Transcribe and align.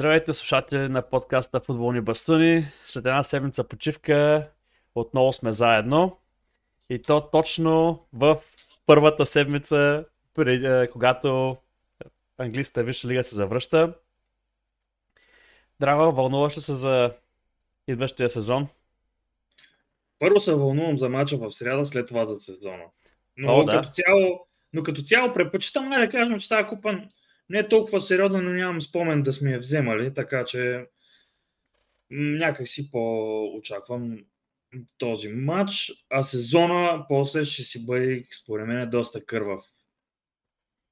Здравейте, 0.00 0.34
слушатели 0.34 0.88
на 0.88 1.02
подкаста 1.02 1.60
Футболни 1.60 2.00
бастуни. 2.00 2.64
След 2.86 3.06
една 3.06 3.22
седмица 3.22 3.68
почивка 3.68 4.48
отново 4.94 5.32
сме 5.32 5.52
заедно. 5.52 6.18
И 6.90 7.02
то 7.02 7.30
точно 7.30 8.04
в 8.12 8.36
първата 8.86 9.26
седмица, 9.26 10.04
преди, 10.34 10.92
когато 10.92 11.56
английската 12.38 12.82
висша 12.82 13.08
лига 13.08 13.24
се 13.24 13.34
завръща. 13.34 13.94
Драго, 15.80 16.12
вълнуваш 16.12 16.56
ли 16.56 16.60
се 16.60 16.74
за 16.74 17.12
идващия 17.88 18.28
сезон? 18.28 18.68
Първо 20.18 20.40
се 20.40 20.54
вълнувам 20.54 20.98
за 20.98 21.08
мача 21.08 21.36
в 21.36 21.52
среда, 21.52 21.84
след 21.84 22.08
това 22.08 22.26
за 22.26 22.40
сезона. 22.40 22.84
Но, 23.36 23.56
О, 23.56 23.64
да. 23.64 23.72
като, 23.72 23.88
цяло, 23.92 24.46
но 24.72 24.82
като 24.82 25.02
цяло 25.02 25.32
предпочитам 25.32 25.90
да 25.90 26.08
кажем, 26.08 26.40
че 26.40 26.48
тази 26.48 26.66
купа 26.66 27.00
не 27.48 27.58
е 27.58 27.68
толкова 27.68 28.00
сериозна, 28.00 28.42
но 28.42 28.50
нямам 28.50 28.82
спомен 28.82 29.22
да 29.22 29.32
сме 29.32 29.50
я 29.50 29.58
вземали, 29.58 30.14
така 30.14 30.44
че 30.44 30.86
някак 32.10 32.68
си 32.68 32.90
по-очаквам 32.90 34.24
този 34.98 35.28
матч, 35.28 35.92
а 36.10 36.22
сезона 36.22 37.06
после 37.08 37.44
ще 37.44 37.62
си 37.62 37.86
бъде, 37.86 38.24
според 38.42 38.66
мен, 38.66 38.90
доста 38.90 39.24
кървав. 39.24 39.64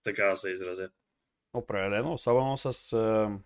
Така 0.04 0.24
да 0.24 0.36
се 0.36 0.50
изразя. 0.50 0.90
Определено, 1.52 2.12
особено 2.12 2.56
с 2.56 2.92
е, 2.92 3.38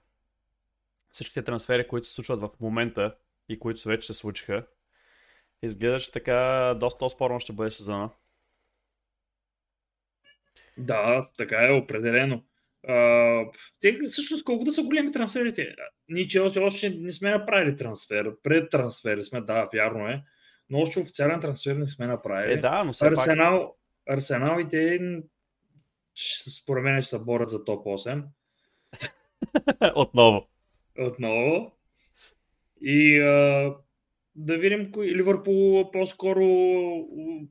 всичките 1.11 1.43
трансфери, 1.43 1.89
които 1.89 2.07
се 2.07 2.15
случват 2.15 2.41
в 2.41 2.51
момента 2.61 3.17
и 3.49 3.59
които 3.59 3.89
вече 3.89 4.07
се 4.07 4.15
случиха. 4.15 4.67
Изглежда, 5.63 6.01
че 6.01 6.13
така 6.13 6.75
доста 6.81 7.11
спорно 7.11 7.41
ще 7.41 7.53
бъде 7.53 7.71
сезона. 7.71 8.11
Да, 10.79 11.31
така 11.39 11.67
е, 11.67 11.73
определено. 11.73 12.45
А, 12.89 13.45
те 13.81 13.99
всъщност 14.09 14.45
колко 14.45 14.65
да 14.65 14.73
са 14.73 14.83
големи 14.83 15.13
трансферите? 15.13 15.69
Ние 16.09 16.27
Челси 16.27 16.59
още 16.59 16.91
не 16.91 17.13
сме 17.13 17.31
направили 17.31 17.77
трансфер. 17.77 18.33
Пред 18.43 18.71
трансфер 18.71 19.23
сме, 19.23 19.41
да, 19.41 19.69
вярно 19.75 20.09
е. 20.09 20.23
Но 20.71 20.79
още 20.79 21.01
официален 21.01 21.41
трансфер 21.41 21.77
не 21.77 21.87
сме 21.87 22.07
направили. 22.07 22.53
Е, 22.53 22.57
да, 22.57 22.85
но 22.85 22.93
все 22.93 23.07
Арсенал, 23.07 23.77
пак... 24.07 24.17
Арсенал 24.17 24.61
и 24.61 24.69
те 24.69 25.01
според 26.61 26.85
мен 26.85 27.03
ще 27.03 27.11
се 27.11 27.19
борят 27.19 27.51
за 27.51 27.65
топ 27.65 27.87
8. 27.87 28.25
Отново. 29.95 30.49
Отново. 30.99 31.73
И 32.81 33.21
а, 33.21 33.75
да 34.37 34.59
видим 34.59 34.93
кои. 34.93 35.17
Ливърпул 35.17 35.91
по-скоро 35.91 36.45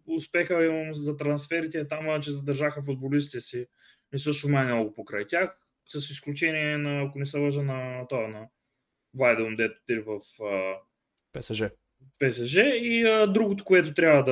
успеха 0.07 0.65
им 0.65 0.93
за 0.93 1.17
трансферите 1.17 1.87
там, 1.87 2.21
че 2.21 2.31
задържаха 2.31 2.81
футболистите 2.81 3.39
си. 3.39 3.65
Не 4.13 4.19
са 4.19 4.33
шумани 4.33 4.73
много 4.73 4.93
покрай 4.93 5.27
тях, 5.27 5.59
с 5.87 6.09
изключение 6.09 6.77
на, 6.77 7.01
ако 7.01 7.19
не 7.19 7.25
се 7.25 7.37
лъжа, 7.37 7.61
на 7.61 8.07
това, 8.07 8.27
на 8.27 8.47
Вайдън, 9.13 9.55
дето 9.55 9.81
в 10.05 10.43
а, 10.43 10.73
ПСЖ. 11.33 11.63
ПСЖ 12.19 12.55
и 12.55 13.03
а, 13.07 13.27
другото, 13.27 13.63
което 13.63 13.93
трябва 13.93 14.23
да... 14.23 14.31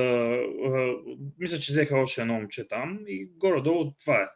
А, 0.66 0.94
мисля, 1.38 1.58
че 1.58 1.72
взеха 1.72 1.96
още 1.96 2.20
едно 2.20 2.34
момче 2.34 2.68
там 2.68 2.98
и 3.06 3.30
горе-долу 3.36 3.92
това 4.00 4.22
е. 4.22 4.26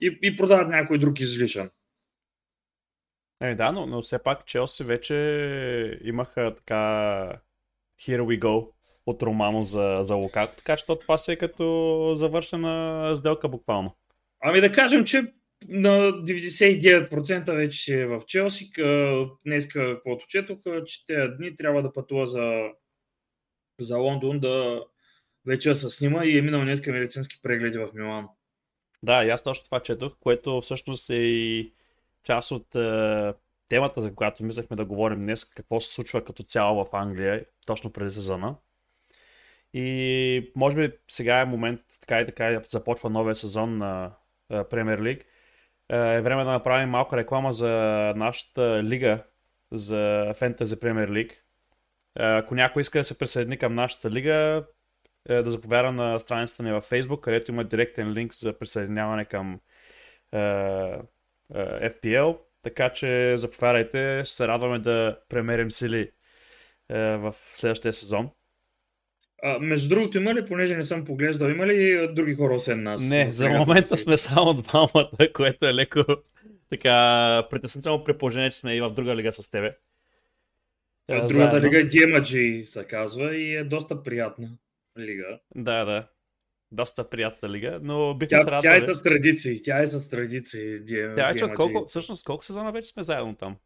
И, 0.00 0.18
и 0.22 0.36
продават 0.36 0.68
някой 0.68 0.98
друг 0.98 1.20
излишен. 1.20 1.70
Е, 3.40 3.54
да, 3.54 3.72
но, 3.72 3.86
но 3.86 4.02
все 4.02 4.22
пак 4.22 4.46
Челси 4.46 4.84
вече 4.84 6.00
имаха 6.04 6.54
така 6.54 6.82
Here 8.00 8.20
we 8.20 8.38
go 8.38 8.72
от 9.06 9.22
Романо 9.22 9.62
за, 9.62 9.98
за 10.02 10.14
Лукако, 10.14 10.56
така 10.56 10.76
че 10.76 10.86
това 10.86 11.18
се 11.18 11.32
е 11.32 11.36
като 11.36 12.10
завършена 12.14 13.16
сделка 13.16 13.48
буквално. 13.48 13.96
Ами 14.42 14.60
да 14.60 14.72
кажем, 14.72 15.04
че 15.04 15.32
на 15.68 15.90
99% 15.90 17.56
вече 17.56 18.00
е 18.00 18.06
в 18.06 18.22
Челси. 18.26 18.70
Днеска, 19.46 19.94
каквото 19.94 20.26
четох, 20.26 20.58
че 20.86 21.06
тези 21.06 21.36
дни 21.38 21.56
трябва 21.56 21.82
да 21.82 21.92
пътува 21.92 22.26
за, 22.26 22.62
за 23.80 23.98
Лондон 23.98 24.40
да 24.40 24.84
вече 25.46 25.74
се 25.74 25.90
снима 25.90 26.24
и 26.24 26.38
е 26.38 26.42
минал 26.42 26.60
днеска 26.60 26.92
медицински 26.92 27.40
прегледи 27.42 27.78
в 27.78 27.90
Милан. 27.94 28.26
Да, 29.02 29.24
и 29.24 29.30
аз 29.30 29.42
точно 29.42 29.64
това 29.64 29.80
четох, 29.80 30.12
което 30.20 30.60
всъщност 30.60 31.10
е 31.10 31.14
и 31.14 31.72
част 32.24 32.50
от 32.50 32.74
е, 32.74 33.32
темата, 33.68 34.02
за 34.02 34.14
която 34.14 34.44
мислехме 34.44 34.76
да 34.76 34.84
говорим 34.84 35.18
днес, 35.18 35.44
какво 35.44 35.80
се 35.80 35.94
случва 35.94 36.24
като 36.24 36.42
цяло 36.42 36.84
в 36.84 36.96
Англия, 36.96 37.44
точно 37.66 37.92
преди 37.92 38.10
сезона. 38.10 38.56
И 39.74 40.52
може 40.56 40.76
би 40.76 40.96
сега 41.08 41.40
е 41.40 41.44
момент, 41.44 41.80
така 42.00 42.20
и 42.20 42.26
така 42.26 42.62
започва 42.68 43.10
новия 43.10 43.34
сезон 43.34 43.76
на 43.76 44.12
Премьер 44.70 45.02
Лиг. 45.02 45.24
Е 45.88 46.20
време 46.20 46.44
да 46.44 46.50
направим 46.50 46.88
малка 46.88 47.16
реклама 47.16 47.52
за 47.52 47.70
нашата 48.16 48.82
лига 48.82 49.24
за 49.72 50.34
Fantasy 50.38 50.64
Premier 50.64 51.10
League. 51.10 51.32
Ако 52.14 52.54
някой 52.54 52.80
иска 52.80 52.98
да 52.98 53.04
се 53.04 53.18
присъедини 53.18 53.58
към 53.58 53.74
нашата 53.74 54.10
лига, 54.10 54.64
е, 55.28 55.42
да 55.42 55.50
заповяда 55.50 55.92
на 55.92 56.18
страницата 56.20 56.62
ни 56.62 56.72
във 56.72 56.90
Facebook, 56.90 57.20
където 57.20 57.50
има 57.50 57.64
директен 57.64 58.12
линк 58.12 58.34
за 58.34 58.58
присъединяване 58.58 59.24
към 59.24 59.60
е, 60.32 60.38
е, 60.38 61.90
FPL. 61.90 62.38
Така 62.62 62.90
че 62.90 63.36
заповядайте, 63.36 64.22
ще 64.24 64.34
се 64.34 64.48
радваме 64.48 64.78
да 64.78 65.18
премерим 65.28 65.70
сили 65.70 66.10
е, 66.90 67.16
в 67.16 67.34
следващия 67.52 67.92
сезон. 67.92 68.30
А, 69.44 69.58
между 69.58 69.88
другото, 69.88 70.18
има 70.18 70.34
ли, 70.34 70.46
понеже 70.46 70.76
не 70.76 70.84
съм 70.84 71.04
поглеждал, 71.04 71.48
има 71.48 71.66
ли 71.66 72.08
други 72.14 72.34
хора 72.34 72.54
освен 72.54 72.82
нас? 72.82 73.02
Не, 73.02 73.32
за 73.32 73.48
момента 73.48 73.98
сме 73.98 74.16
само 74.16 74.54
двамата, 74.54 75.10
което 75.34 75.66
е 75.66 75.74
леко 75.74 76.04
така 76.70 77.46
притеснително 77.50 78.04
при 78.04 78.18
положение, 78.18 78.50
че 78.50 78.58
сме 78.58 78.76
и 78.76 78.80
в 78.80 78.90
друга 78.90 79.16
лига 79.16 79.32
с 79.32 79.50
тебе. 79.50 79.76
другата 81.08 81.32
Заедно. 81.34 81.60
лига 81.60 81.80
е 81.80 81.88
DMG 81.88 82.64
се 82.64 82.84
казва 82.84 83.36
и 83.36 83.54
е 83.56 83.64
доста 83.64 84.02
приятна 84.02 84.58
лига. 84.98 85.40
Да, 85.54 85.84
да. 85.84 86.08
Доста 86.72 87.10
приятна 87.10 87.48
лига, 87.48 87.80
но 87.84 88.14
бихме 88.14 88.38
се 88.38 88.50
радвали. 88.50 88.80
Тя 88.80 88.92
е 88.92 88.94
с 88.94 89.02
традиции, 89.02 89.62
тя 89.62 89.82
е 89.82 89.86
с 89.86 90.08
традиции. 90.08 90.78
Тя 91.16 91.30
е, 91.30 91.36
че 91.36 91.44
колко, 91.54 91.84
всъщност 91.86 92.24
колко 92.24 92.44
сезона 92.44 92.72
вече 92.72 92.88
сме 92.88 93.02
заедно 93.02 93.36
там? 93.36 93.56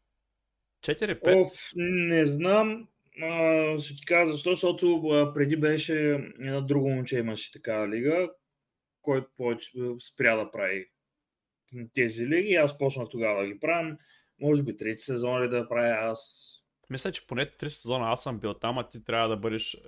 4-5? 0.87 1.51
не 1.77 2.25
знам, 2.25 2.89
а, 3.23 3.79
ще 3.79 3.97
ти 3.97 4.07
кажа 4.07 4.33
защо, 4.33 4.51
защото 4.51 5.31
преди 5.35 5.57
беше 5.57 5.95
едно 6.41 6.63
друго 6.63 6.89
момче 6.89 7.19
имаше 7.19 7.53
такава 7.53 7.89
лига, 7.89 8.31
който 9.03 9.31
повече 9.37 9.71
спря 10.01 10.37
да 10.37 10.51
прави 10.51 10.87
тези 11.95 12.27
лиги. 12.27 12.55
Аз 12.55 12.79
почнах 12.79 13.09
тогава 13.09 13.43
да 13.43 13.49
ги 13.49 13.61
правим. 13.61 13.97
Може 14.41 14.63
би 14.63 14.77
трети 14.77 15.03
сезон 15.03 15.43
ли 15.43 15.49
да 15.49 15.69
правя 15.69 16.11
аз. 16.11 16.53
Мисля, 16.91 17.13
че 17.13 17.27
поне 17.27 17.51
три 17.51 17.71
сезона 17.71 18.13
аз 18.13 18.23
съм 18.23 18.41
бил 18.41 18.55
там, 18.55 18.79
а 18.79 18.89
ти 18.89 19.05
трябва 19.05 19.29
да 19.29 19.37
бъдеш 19.37 19.75
е, 19.75 19.79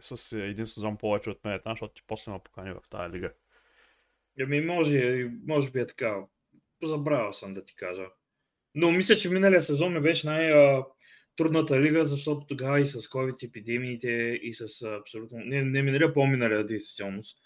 с 0.00 0.38
един 0.38 0.66
сезон 0.66 0.96
повече 0.96 1.30
от 1.30 1.44
мен 1.44 1.60
защото 1.66 1.94
ти 1.94 2.02
после 2.06 2.32
ме 2.32 2.38
покани 2.44 2.72
в 2.72 2.88
тази 2.90 3.14
лига. 3.14 3.32
Ами 4.40 4.60
може, 4.60 5.30
може 5.46 5.70
би 5.70 5.80
е 5.80 5.86
така. 5.86 6.24
Забравял 6.82 7.32
съм 7.32 7.54
да 7.54 7.64
ти 7.64 7.76
кажа. 7.76 8.06
Но 8.74 8.90
мисля, 8.90 9.16
че 9.16 9.30
миналия 9.30 9.62
сезон 9.62 9.92
ми 9.92 10.00
беше 10.00 10.26
най- 10.26 10.82
трудната 11.36 11.80
лига, 11.80 12.04
защото 12.04 12.46
тогава 12.46 12.80
и 12.80 12.86
с 12.86 13.00
COVID 13.00 13.48
епидемиите 13.48 14.38
и 14.42 14.54
с 14.54 14.82
абсолютно... 15.00 15.38
Не, 15.38 15.62
не 15.62 15.82
миналия, 15.82 16.14
по-миналия 16.14 16.64
действителност. 16.64 17.38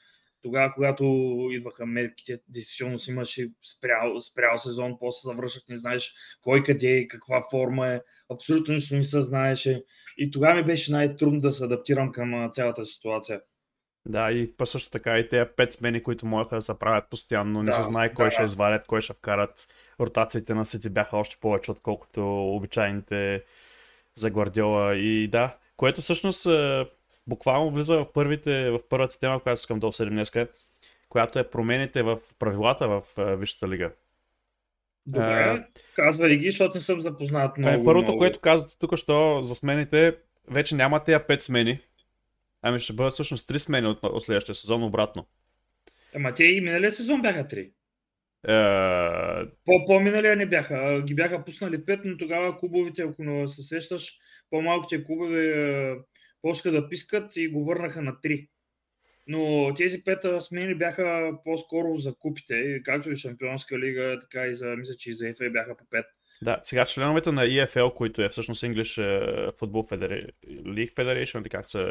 Тогава, 0.42 0.72
когато 0.74 1.04
идваха 1.50 1.86
мерките, 1.86 2.40
действително 2.48 2.98
си 2.98 3.10
имаше 3.10 3.50
спрял, 3.76 4.20
спрял 4.20 4.58
сезон, 4.58 4.96
после 5.00 5.28
завършах, 5.28 5.62
не 5.68 5.76
знаеш 5.76 6.14
кой 6.42 6.62
къде 6.62 6.96
е, 6.96 7.06
каква 7.06 7.42
форма 7.50 7.88
е, 7.88 8.00
абсолютно 8.32 8.74
нищо 8.74 8.96
не 8.96 9.02
се 9.02 9.22
знаеше. 9.22 9.84
И 10.18 10.30
тогава 10.30 10.54
ми 10.54 10.64
беше 10.64 10.92
най-трудно 10.92 11.40
да 11.40 11.52
се 11.52 11.64
адаптирам 11.64 12.12
към 12.12 12.48
цялата 12.52 12.84
ситуация. 12.84 13.40
Да, 14.06 14.32
и 14.32 14.52
по 14.56 14.66
също 14.66 14.90
така 14.90 15.18
и 15.18 15.28
тези 15.28 15.50
пет 15.56 15.72
смени, 15.72 16.02
които 16.02 16.26
можеха 16.26 16.54
да 16.54 16.62
се 16.62 16.78
правят 16.78 17.10
постоянно, 17.10 17.62
не 17.62 17.70
да, 17.70 17.72
се 17.72 17.82
знае 17.82 18.14
кой 18.14 18.26
да. 18.26 18.30
ще 18.30 18.42
извадят, 18.42 18.86
кой 18.86 19.00
ще 19.00 19.12
вкарат. 19.12 19.66
Ротациите 20.00 20.54
на 20.54 20.64
Сити 20.64 20.90
бяха 20.90 21.16
още 21.16 21.36
повече, 21.40 21.70
отколкото 21.70 22.54
обичайните 22.54 23.44
за 24.18 24.30
Гвардиола. 24.30 24.96
И 24.96 25.28
да, 25.28 25.56
което 25.76 26.00
всъщност 26.00 26.46
е, 26.46 26.86
буквално 27.26 27.70
влиза 27.70 27.96
в, 27.96 28.12
първите, 28.12 28.70
в 28.70 28.80
първата 28.88 29.18
тема, 29.18 29.40
която 29.40 29.60
искам 29.60 29.78
да 29.78 29.86
обсъдим 29.86 30.14
днес, 30.14 30.32
която 31.08 31.38
е 31.38 31.50
промените 31.50 32.02
в 32.02 32.18
правилата 32.38 32.88
в 32.88 33.02
е, 33.18 33.36
Висшата 33.36 33.68
лига. 33.68 33.90
Добре, 35.06 35.66
казвай 35.96 36.36
ги, 36.36 36.50
защото 36.50 36.74
не 36.74 36.80
съм 36.80 37.00
запознат 37.00 37.58
е, 37.58 37.60
много. 37.60 37.84
Първото, 37.84 38.04
много. 38.04 38.18
което 38.18 38.40
казвате 38.40 38.78
тук, 38.78 38.96
що 38.96 39.40
за 39.42 39.54
смените, 39.54 40.16
вече 40.48 40.74
няма 40.74 41.04
тези 41.04 41.18
5 41.18 41.38
смени, 41.40 41.80
ами 42.62 42.78
ще 42.78 42.92
бъдат 42.92 43.12
всъщност 43.12 43.48
3 43.48 43.58
смени 43.58 43.86
от, 43.86 43.98
от 44.02 44.22
следващия 44.22 44.54
сезон 44.54 44.82
обратно. 44.82 45.26
Ама 46.14 46.34
те 46.34 46.44
и 46.44 46.60
миналия 46.60 46.92
сезон 46.92 47.22
бяха 47.22 47.44
3. 47.44 47.70
Uh... 48.46 49.50
По, 49.64 49.84
по-миналия 49.86 50.36
не 50.36 50.46
бяха. 50.46 51.02
Ги 51.06 51.14
бяха 51.14 51.44
пуснали 51.44 51.84
пет, 51.84 52.00
но 52.04 52.16
тогава 52.16 52.58
клубовите, 52.58 53.02
ако 53.02 53.48
се 53.48 53.62
сещаш, 53.62 54.18
по-малките 54.50 55.04
клубове 55.04 55.94
почнаха 56.42 56.80
да 56.80 56.88
пискат 56.88 57.36
и 57.36 57.48
го 57.48 57.64
върнаха 57.64 58.02
на 58.02 58.20
три. 58.20 58.48
Но 59.26 59.74
тези 59.74 60.04
пет 60.04 60.18
смени 60.40 60.74
бяха 60.74 61.32
по-скоро 61.44 61.98
за 61.98 62.14
купите, 62.14 62.80
както 62.84 63.10
и 63.10 63.16
Шампионска 63.16 63.78
лига, 63.78 64.18
така 64.20 64.46
и 64.46 64.54
за, 64.54 64.66
мисля, 64.66 64.94
че 64.98 65.10
и 65.10 65.14
за 65.14 65.28
ЕФА 65.28 65.50
бяха 65.50 65.76
по 65.76 65.84
пет. 65.90 66.06
Да, 66.42 66.60
сега 66.64 66.84
членовете 66.84 67.32
на 67.32 67.44
EFL, 67.46 67.94
които 67.94 68.22
е 68.22 68.28
всъщност 68.28 68.62
English 68.62 69.02
е, 69.02 69.50
Football 69.50 69.92
Federa- 69.92 70.30
League 70.46 70.94
Federation, 70.94 71.40
или 71.40 71.48
как 71.48 71.70
се 71.70 71.84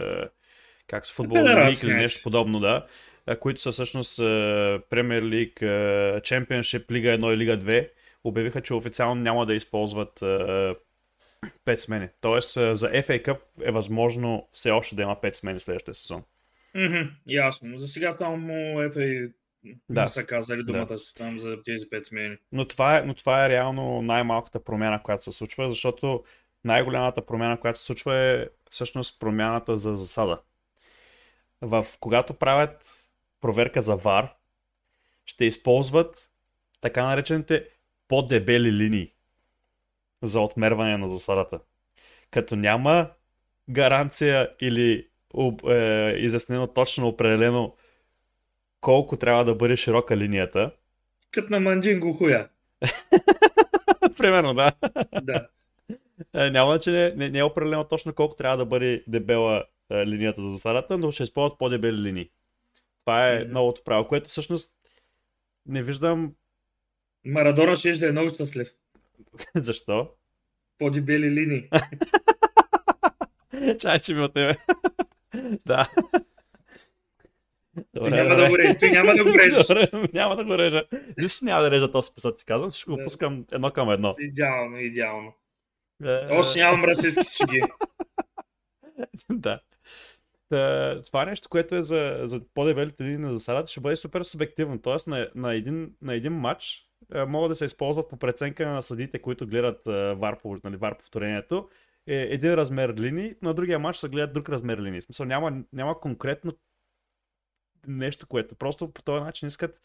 как 0.87 1.07
се 1.07 1.13
футбол 1.13 1.37
лиг 1.37 1.83
или 1.83 1.93
нещо 1.93 2.23
подобно, 2.23 2.59
да, 2.59 2.75
е, 2.75 2.89
които 3.35 3.61
са 3.61 3.71
всъщност 3.71 4.19
Premier 4.19 5.21
League, 5.21 5.59
Championship, 6.21 6.91
Лига 6.91 7.09
1 7.09 7.33
и 7.33 7.37
Лига 7.37 7.57
2, 7.57 7.89
обявиха, 8.23 8.61
че 8.61 8.73
официално 8.73 9.21
няма 9.21 9.45
да 9.45 9.53
използват 9.53 10.19
5 10.19 10.75
смени. 11.75 12.09
Тоест 12.21 12.53
за 12.53 12.91
FA 12.91 13.25
Cup 13.25 13.39
е 13.61 13.71
възможно 13.71 14.47
все 14.51 14.71
още 14.71 14.95
да 14.95 15.01
има 15.01 15.15
5 15.15 15.33
смени 15.33 15.59
следващия 15.59 15.95
сезон. 15.95 16.23
Mm-hmm, 16.75 17.11
ясно. 17.27 17.79
За 17.79 17.87
сега 17.87 18.11
само 18.11 18.53
FA 18.77 19.31
да. 19.89 20.01
не 20.01 20.07
са 20.07 20.25
казали 20.25 20.63
думата 20.63 20.85
да. 20.85 20.97
си 20.97 21.15
там 21.15 21.39
за 21.39 21.57
тези 21.65 21.85
5 21.85 22.03
смени. 22.03 22.37
Но 22.51 22.65
това, 22.65 22.97
е, 22.97 23.01
но 23.01 23.13
това 23.13 23.45
е 23.45 23.49
реално 23.49 24.01
най-малката 24.01 24.63
промяна, 24.63 25.03
която 25.03 25.23
се 25.23 25.31
случва, 25.31 25.69
защото 25.69 26.23
най-голямата 26.63 27.25
промяна, 27.25 27.59
която 27.59 27.79
се 27.79 27.85
случва 27.85 28.15
е 28.15 28.47
всъщност 28.69 29.19
промяната 29.19 29.77
за 29.77 29.95
засада. 29.95 30.41
В, 31.61 31.85
когато 31.99 32.33
правят 32.33 32.96
проверка 33.47 33.81
за 33.81 33.97
VAR, 33.97 34.29
ще 35.25 35.45
използват 35.45 36.31
така 36.81 37.05
наречените 37.05 37.67
по-дебели 38.07 38.71
линии 38.71 39.13
за 40.23 40.41
отмерване 40.41 40.97
на 40.97 41.07
засадата. 41.07 41.59
Като 42.31 42.55
няма 42.55 43.09
гаранция 43.69 44.49
или 44.61 45.07
е, 45.69 46.13
изяснено 46.17 46.67
точно 46.67 47.07
определено 47.07 47.75
колко 48.81 49.17
трябва 49.17 49.45
да 49.45 49.55
бъде 49.55 49.75
широка 49.75 50.17
линията. 50.17 50.71
Като 51.31 51.51
на 51.51 51.59
Манджинго 51.59 52.13
хуя. 52.13 52.49
Примерно, 54.17 54.53
да. 54.53 54.71
Да. 55.21 55.47
Е, 56.33 56.49
няма, 56.49 56.79
че 56.79 56.91
не, 56.91 57.11
не, 57.11 57.29
не 57.29 57.39
е 57.39 57.43
определено 57.43 57.83
точно 57.83 58.13
колко 58.13 58.35
трябва 58.35 58.57
да 58.57 58.65
бъде 58.65 59.03
дебела 59.07 59.63
е, 59.91 60.07
линията 60.07 60.41
за 60.41 60.51
засадата, 60.51 60.97
но 60.97 61.11
ще 61.11 61.23
използват 61.23 61.59
по-дебели 61.59 62.01
линии. 62.01 62.29
Това 63.07 63.29
е 63.29 63.39
mm-hmm. 63.39 63.51
новото 63.51 63.83
правило, 63.83 64.07
което 64.07 64.29
всъщност 64.29 64.73
не 65.65 65.83
виждам. 65.83 66.33
Марадона 67.25 67.75
ще 67.75 67.91
да 67.91 68.07
е 68.07 68.11
много 68.11 68.29
щастлив. 68.29 68.67
Защо? 69.55 70.09
По-дебели 70.77 71.31
линии. 71.31 71.69
Чай, 73.79 73.99
че 73.99 74.13
ми 74.13 74.21
от 74.21 74.33
тебе. 74.33 74.55
да. 75.65 75.89
Добре, 77.93 78.09
няма 78.09 78.35
да 78.35 78.49
го 78.49 78.57
режа. 78.57 78.77
Ти 78.77 78.89
няма 78.89 79.15
да 79.15 79.23
го 79.23 79.29
режеш. 79.29 79.67
Добре, 79.67 79.89
няма 80.13 80.35
да 80.35 80.43
го 80.43 80.57
режа. 80.57 80.83
Нищо 81.17 81.45
няма 81.45 81.63
да 81.63 81.71
режа 81.71 81.91
този 81.91 82.07
списък, 82.07 82.37
ти 82.37 82.45
казвам. 82.45 82.71
Ще 82.71 82.91
го 82.91 83.03
пускам 83.03 83.45
едно 83.51 83.71
към 83.71 83.89
едно. 83.89 84.15
Идеално, 84.19 84.79
идеално. 84.79 85.33
Е... 86.05 86.27
Още 86.31 86.59
нямам 86.59 86.83
расистски 86.83 87.35
шеги. 87.37 87.61
Та, 90.49 91.01
това 91.03 91.25
нещо, 91.25 91.49
което 91.49 91.75
е 91.75 91.83
за, 91.83 92.21
за 92.23 92.41
по-дебелите 92.53 93.03
линии 93.03 93.17
на 93.17 93.33
засадата, 93.33 93.71
ще 93.71 93.81
бъде 93.81 93.95
супер 93.95 94.23
субективно. 94.23 94.81
Тоест 94.81 95.07
на, 95.07 95.29
на, 95.35 95.55
един, 95.55 95.95
на 96.01 96.13
един 96.13 96.33
матч 96.33 96.87
е, 97.13 97.25
могат 97.25 97.51
да 97.51 97.55
се 97.55 97.65
използват 97.65 98.09
по 98.09 98.17
преценка 98.17 98.67
на 98.67 98.81
съдите, 98.81 99.21
които 99.21 99.47
гледат 99.47 99.87
е, 99.87 100.13
вар, 100.13 100.37
нали, 100.63 100.75
вар 100.75 100.97
повторението. 100.97 101.69
Е, 102.07 102.15
един 102.15 102.53
размер 102.53 102.93
линии, 102.99 103.35
на 103.41 103.53
другия 103.53 103.79
матч 103.79 103.97
се 103.97 104.09
гледат 104.09 104.33
друг 104.33 104.49
размер 104.49 104.77
линии. 104.77 105.01
В 105.01 105.03
смисъл 105.03 105.25
няма, 105.25 105.63
няма 105.73 105.99
конкретно 105.99 106.53
нещо, 107.87 108.27
което 108.27 108.55
просто 108.55 108.93
по 108.93 109.03
този 109.03 109.23
начин 109.23 109.47
искат, 109.47 109.79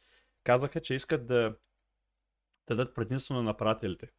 казаха, 0.44 0.80
че 0.80 0.94
искат 0.94 1.26
да, 1.26 1.56
да 2.68 2.76
дадат 2.76 2.94
предимство 2.94 3.34
на 3.34 3.42
нападателите. 3.42 4.10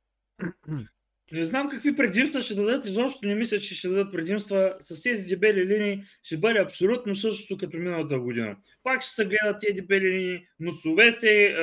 Не 1.32 1.46
знам 1.46 1.70
какви 1.70 1.96
предимства 1.96 2.42
ще 2.42 2.56
дадат, 2.56 2.86
изобщо 2.86 3.28
не 3.28 3.36
мисля, 3.36 3.60
че 3.60 3.76
ще 3.76 3.88
дадат 3.88 4.12
предимства 4.12 4.76
с 4.80 5.04
тези 5.04 5.28
дебели 5.28 5.66
линии. 5.66 6.04
Ще 6.24 6.38
бъде 6.38 6.60
абсолютно 6.60 7.16
същото 7.16 7.58
като 7.58 7.78
миналата 7.78 8.20
година. 8.20 8.56
Пак 8.84 9.02
ще 9.02 9.12
се 9.12 9.26
гледат 9.26 9.62
тези 9.62 9.74
дебели 9.74 10.10
линии, 10.10 10.40
носовете, 10.60 11.56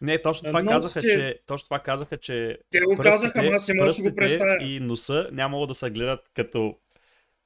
не, 0.00 0.22
точно 0.22 0.46
това, 0.46 0.62
но, 0.62 0.70
казаха, 0.70 1.02
че, 1.02 1.40
точно 1.46 1.64
това 1.64 1.78
казаха, 1.78 2.16
че 2.16 2.58
те 2.70 2.80
го 2.80 2.94
казаха, 2.96 3.40
аз 3.54 3.68
не 3.68 3.74
мога 3.74 3.92
да 3.92 4.02
го 4.02 4.14
представя. 4.14 4.58
И 4.60 4.80
носа 4.80 5.28
нямало 5.32 5.66
да 5.66 5.74
се 5.74 5.90
гледат 5.90 6.30
като 6.34 6.76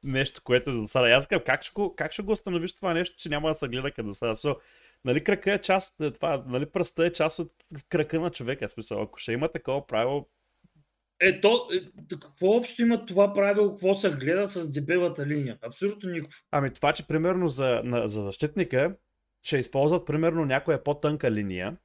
нещо, 0.04 0.40
което 0.44 0.70
е 0.70 0.72
за 0.72 0.78
засада. 0.78 1.08
Аз 1.08 1.26
казвам, 1.26 1.44
как 1.46 1.62
ще, 1.62 1.72
го, 1.74 1.94
как 1.96 2.12
ще 2.12 2.22
го 2.22 2.32
установиш 2.32 2.72
това 2.72 2.94
нещо, 2.94 3.16
че 3.18 3.28
няма 3.28 3.48
да 3.48 3.54
се 3.54 3.68
гледа 3.68 3.90
като 3.90 4.10
засада? 4.10 4.36
So, 4.36 4.56
нали 5.04 5.24
крака 5.24 5.52
е 5.52 5.58
част, 5.58 6.00
това, 6.14 6.44
нали 6.46 6.66
пръста 6.66 7.06
е 7.06 7.12
част 7.12 7.38
от 7.38 7.52
крака 7.88 8.20
на 8.20 8.30
човека. 8.30 8.68
Смисъл, 8.68 9.02
ако 9.02 9.18
ще 9.18 9.32
има 9.32 9.48
такова 9.48 9.86
правило, 9.86 10.28
е, 11.20 11.40
то, 11.40 11.68
е, 11.74 11.78
какво 12.20 12.46
общо 12.46 12.82
има 12.82 13.06
това 13.06 13.34
правило, 13.34 13.70
какво 13.70 13.94
се 13.94 14.10
гледа 14.10 14.46
с 14.46 14.72
дебелата 14.72 15.26
линия? 15.26 15.58
Абсолютно 15.62 16.10
никакво. 16.10 16.38
Ами 16.50 16.72
това, 16.72 16.92
че 16.92 17.06
примерно 17.06 17.48
за, 17.48 17.80
на, 17.84 18.08
за 18.08 18.22
защитника 18.22 18.96
ще 19.42 19.56
използват 19.56 20.06
примерно 20.06 20.44
някоя 20.44 20.84
по-тънка 20.84 21.30
линия, 21.30 21.76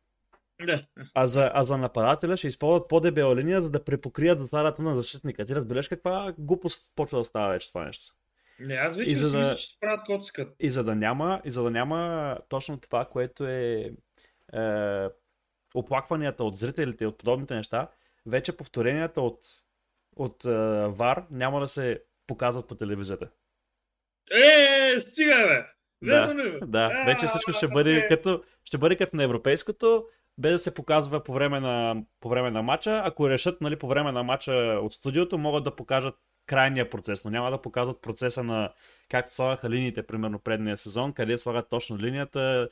да. 0.65 0.85
А 1.13 1.27
за, 1.27 1.51
а 1.53 1.63
за 1.63 1.77
нападателя 1.77 2.37
ще 2.37 2.47
използват 2.47 2.87
по-дебела 2.87 3.35
линия, 3.35 3.61
за 3.61 3.71
да 3.71 3.83
препокрият 3.83 4.39
засадата 4.39 4.81
на 4.81 4.95
защитника. 4.95 5.45
Ти 5.45 5.55
разбереш 5.55 5.87
каква 5.87 6.33
глупост 6.37 6.91
почва 6.95 7.17
да 7.17 7.25
става 7.25 7.49
вече 7.49 7.67
това 7.67 7.85
нещо. 7.85 8.15
Не, 8.59 8.73
аз 8.73 8.95
вече 8.95 9.11
и 9.11 9.15
за 9.15 9.31
да... 9.31 9.39
мисля, 9.39 9.55
че 9.55 9.79
правят 9.79 10.05
коцкат. 10.05 10.55
И 10.59 10.69
за 10.69 10.83
да 10.83 10.95
няма, 10.95 11.41
и 11.45 11.51
за 11.51 11.63
да 11.63 11.71
няма 11.71 12.37
точно 12.49 12.79
това, 12.79 13.05
което 13.05 13.45
е, 13.45 13.91
е 14.53 15.07
оплакванията 15.73 16.43
от 16.43 16.57
зрителите 16.57 17.03
и 17.03 17.07
от 17.07 17.17
подобните 17.17 17.55
неща, 17.55 17.87
вече 18.25 18.57
повторенията 18.57 19.21
от, 19.21 19.39
от 20.15 20.45
е, 20.45 20.47
VAR 20.87 21.25
няма 21.31 21.59
да 21.59 21.67
се 21.67 22.03
показват 22.27 22.67
по 22.67 22.75
телевизията. 22.75 23.29
Е, 24.31 24.99
стига 24.99 25.47
бе! 25.47 25.79
Да, 26.01 26.33
да. 26.65 27.03
вече 27.05 27.25
всичко 27.25 27.53
ще 27.53 27.67
бъде, 27.67 28.07
като, 28.07 28.43
ще 28.63 28.77
бъде 28.77 28.95
като 28.95 29.15
на 29.15 29.23
европейското, 29.23 30.05
без 30.37 30.51
да 30.51 30.59
се 30.59 30.73
показва 30.73 31.23
по 31.23 31.33
време 31.33 31.59
на, 31.59 32.03
по 32.19 32.29
време 32.29 32.51
на 32.51 32.61
матча. 32.61 33.01
Ако 33.05 33.29
решат 33.29 33.61
нали, 33.61 33.75
по 33.75 33.87
време 33.87 34.11
на 34.11 34.23
матча 34.23 34.51
от 34.83 34.93
студиото, 34.93 35.37
могат 35.37 35.63
да 35.63 35.75
покажат 35.75 36.15
крайния 36.45 36.89
процес, 36.89 37.25
но 37.25 37.31
няма 37.31 37.51
да 37.51 37.61
показват 37.61 38.01
процеса 38.01 38.43
на 38.43 38.73
както 39.09 39.35
слагаха 39.35 39.69
линиите, 39.69 40.03
примерно 40.03 40.39
предния 40.39 40.77
сезон, 40.77 41.13
къде 41.13 41.37
слагат 41.37 41.69
точно 41.69 41.97
линията, 41.97 42.69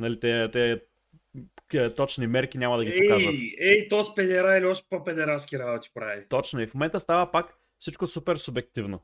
нали, 0.00 0.20
те, 0.20 0.50
те 0.50 0.80
точни 1.96 2.26
мерки 2.26 2.58
няма 2.58 2.76
да 2.76 2.84
ги 2.84 3.00
показват. 3.00 3.34
Ей, 3.34 3.56
ей 3.58 3.88
то 3.88 4.04
с 4.04 4.14
педера 4.14 4.58
или 4.58 4.64
още 4.64 4.86
по-педераски 4.90 5.58
работи 5.58 5.90
прави. 5.94 6.24
Точно 6.28 6.60
и 6.60 6.66
в 6.66 6.74
момента 6.74 7.00
става 7.00 7.32
пак 7.32 7.54
всичко 7.78 8.06
супер 8.06 8.36
субективно. 8.36 9.00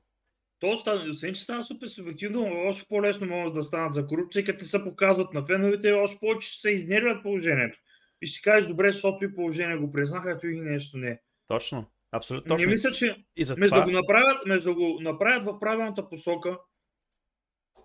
То 0.61 0.77
става, 0.77 1.11
освен, 1.11 1.35
че 1.35 1.43
става 1.43 1.63
супер 1.63 1.87
субективно, 1.87 2.53
още 2.67 2.89
по-лесно 2.89 3.27
могат 3.27 3.55
да 3.55 3.63
станат 3.63 3.95
за 3.95 4.07
корупция, 4.07 4.45
като 4.45 4.65
се 4.65 4.85
показват 4.85 5.33
на 5.33 5.47
феновете, 5.47 5.93
още 5.93 6.19
повече 6.21 6.49
ще 6.49 6.61
се 6.61 6.71
изнервят 6.71 7.23
положението. 7.23 7.79
И 8.23 8.27
ще 8.27 8.37
си 8.37 8.43
кажеш, 8.43 8.69
добре, 8.69 8.93
защото 8.93 9.25
и 9.25 9.35
положение 9.35 9.77
го 9.77 9.93
признаха, 9.93 10.41
а 10.45 10.47
и 10.47 10.61
нещо 10.61 10.99
не. 10.99 11.21
Точно. 11.49 11.87
Абсолютно. 12.13 12.49
Точно. 12.49 12.67
Не 12.67 12.73
мисля, 12.73 12.93
че 12.93 13.17
и 13.37 13.45
за 13.45 13.57
между, 13.57 13.77
това... 13.77 13.85
да 13.85 13.93
го 13.93 13.99
направят, 13.99 14.47
между 14.47 14.69
да 14.69 14.75
го 14.75 14.99
направят 15.01 15.45
в 15.45 15.61
правилната 15.61 16.09
посока, 16.09 16.59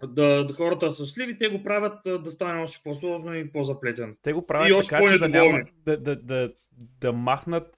да, 0.04 0.46
да 0.46 0.54
хората 0.54 0.92
са 0.92 1.06
щастливи, 1.06 1.38
те 1.38 1.50
го 1.50 1.64
правят 1.64 2.24
да 2.24 2.32
стане 2.32 2.62
още 2.62 2.84
по-сложно 2.84 3.36
и 3.36 3.52
по-заплетен. 3.52 4.18
Те 4.22 4.34
го 4.34 4.48
правят 4.48 4.70
и 4.70 4.74
още 4.74 4.90
така, 4.90 5.08
че 5.08 5.20
да, 5.20 5.30
няма, 5.30 5.60
да, 5.86 5.98
да, 5.98 6.16
да, 6.16 6.54
да 6.78 7.14
махнат 7.14 7.76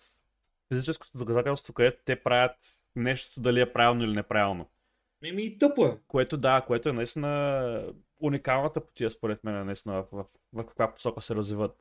физическото 0.73 1.17
доказателство, 1.17 1.73
където 1.73 2.01
те 2.05 2.15
правят 2.15 2.55
нещо 2.95 3.41
дали 3.41 3.61
е 3.61 3.73
правилно 3.73 4.03
или 4.03 4.13
неправилно. 4.13 4.69
Еми 5.23 5.43
и 5.43 5.57
тъпо 5.57 5.85
е. 5.85 5.97
Което 6.07 6.37
да, 6.37 6.61
което 6.67 6.89
е 6.89 6.93
наистина 6.93 7.93
уникалната 8.19 8.85
потия 8.85 9.11
според 9.11 9.43
мен, 9.43 9.65
наистина 9.65 9.93
в, 9.93 10.05
в, 10.11 10.25
в 10.53 10.65
каква 10.65 10.93
посока 10.93 11.21
се 11.21 11.35
развиват 11.35 11.77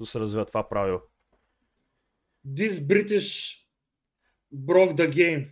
да 0.00 0.06
се 0.06 0.20
развива 0.20 0.46
това 0.46 0.68
правило. 0.68 1.00
This 2.46 2.70
British 2.70 3.59
broke 4.54 4.94
the 4.94 5.10
game. 5.10 5.46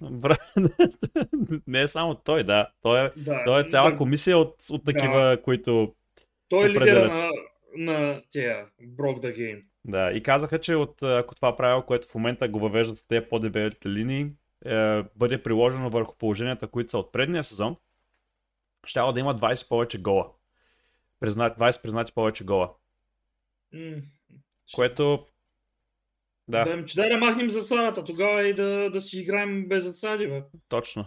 не 1.67 1.83
е 1.83 1.89
само 1.89 2.15
той, 2.15 2.45
да. 2.45 2.71
Той 2.83 3.07
е, 3.07 3.11
да, 3.17 3.45
той 3.45 3.61
е 3.61 3.65
цяла 3.65 3.91
да, 3.91 3.97
комисия 3.97 4.39
от, 4.39 4.55
от 4.71 4.85
такива, 4.85 5.21
да. 5.21 5.43
които 5.43 5.95
Той 6.49 6.67
е 6.67 6.71
лидера 6.71 7.09
на, 7.09 7.31
на 7.77 8.23
тия 8.31 8.67
broke 8.83 9.21
the 9.21 9.37
game. 9.37 9.63
Да, 9.85 10.11
и 10.13 10.23
казаха, 10.23 10.61
че 10.61 10.75
от, 10.75 11.03
ако 11.03 11.35
това 11.35 11.57
правило, 11.57 11.83
което 11.83 12.09
в 12.09 12.15
момента 12.15 12.49
го 12.49 12.59
въвеждат 12.59 12.97
с 12.97 13.07
тези 13.07 13.27
по-дебелите 13.29 13.89
линии, 13.89 14.27
е, 14.67 15.03
бъде 15.17 15.43
приложено 15.43 15.91
върху 15.91 16.17
положенията, 16.19 16.67
които 16.67 16.91
са 16.91 16.99
от 16.99 17.13
предния 17.13 17.45
сезон, 17.45 17.77
ще 18.87 19.01
да 19.01 19.21
има 19.21 19.39
20 19.39 19.69
повече 19.69 20.03
гола. 20.03 20.31
Признати, 21.21 21.61
20 21.61 21.83
признати 21.83 22.13
повече 22.13 22.45
гола. 22.45 22.75
Mm. 23.75 24.03
Което... 24.75 25.27
Да. 26.49 26.65
Да, 26.65 26.85
че 26.85 26.95
да, 26.95 27.09
да 27.09 27.17
махнем 27.17 27.51
засадата, 27.51 28.05
тогава 28.05 28.49
и 28.49 28.55
да, 28.55 28.91
да 28.91 29.01
си 29.01 29.21
играем 29.21 29.69
без 29.69 29.85
засади, 29.85 30.27
бе. 30.27 30.43
Точно. 30.69 31.07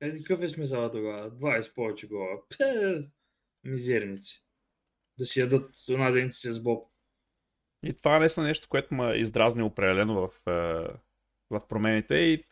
Е, 0.00 0.18
какъв 0.18 0.42
е 0.42 0.48
смисъл 0.48 0.90
тогава? 0.90 1.30
20 1.30 1.74
повече 1.74 2.06
гола. 2.06 2.38
Пе, 2.48 2.98
мизерници. 3.64 4.44
Да 5.18 5.26
си 5.26 5.40
ядат 5.40 5.70
една 5.88 6.10
денци 6.10 6.52
с 6.52 6.60
Боб. 6.60 6.88
И 7.82 7.92
това 7.92 8.16
е 8.16 8.18
наистина 8.18 8.46
нещо, 8.46 8.68
което 8.68 8.94
ме 8.94 9.14
издразни 9.14 9.62
определено 9.62 10.28
в, 10.28 10.42
в 11.50 11.60
промените 11.68 12.14
и 12.14 12.44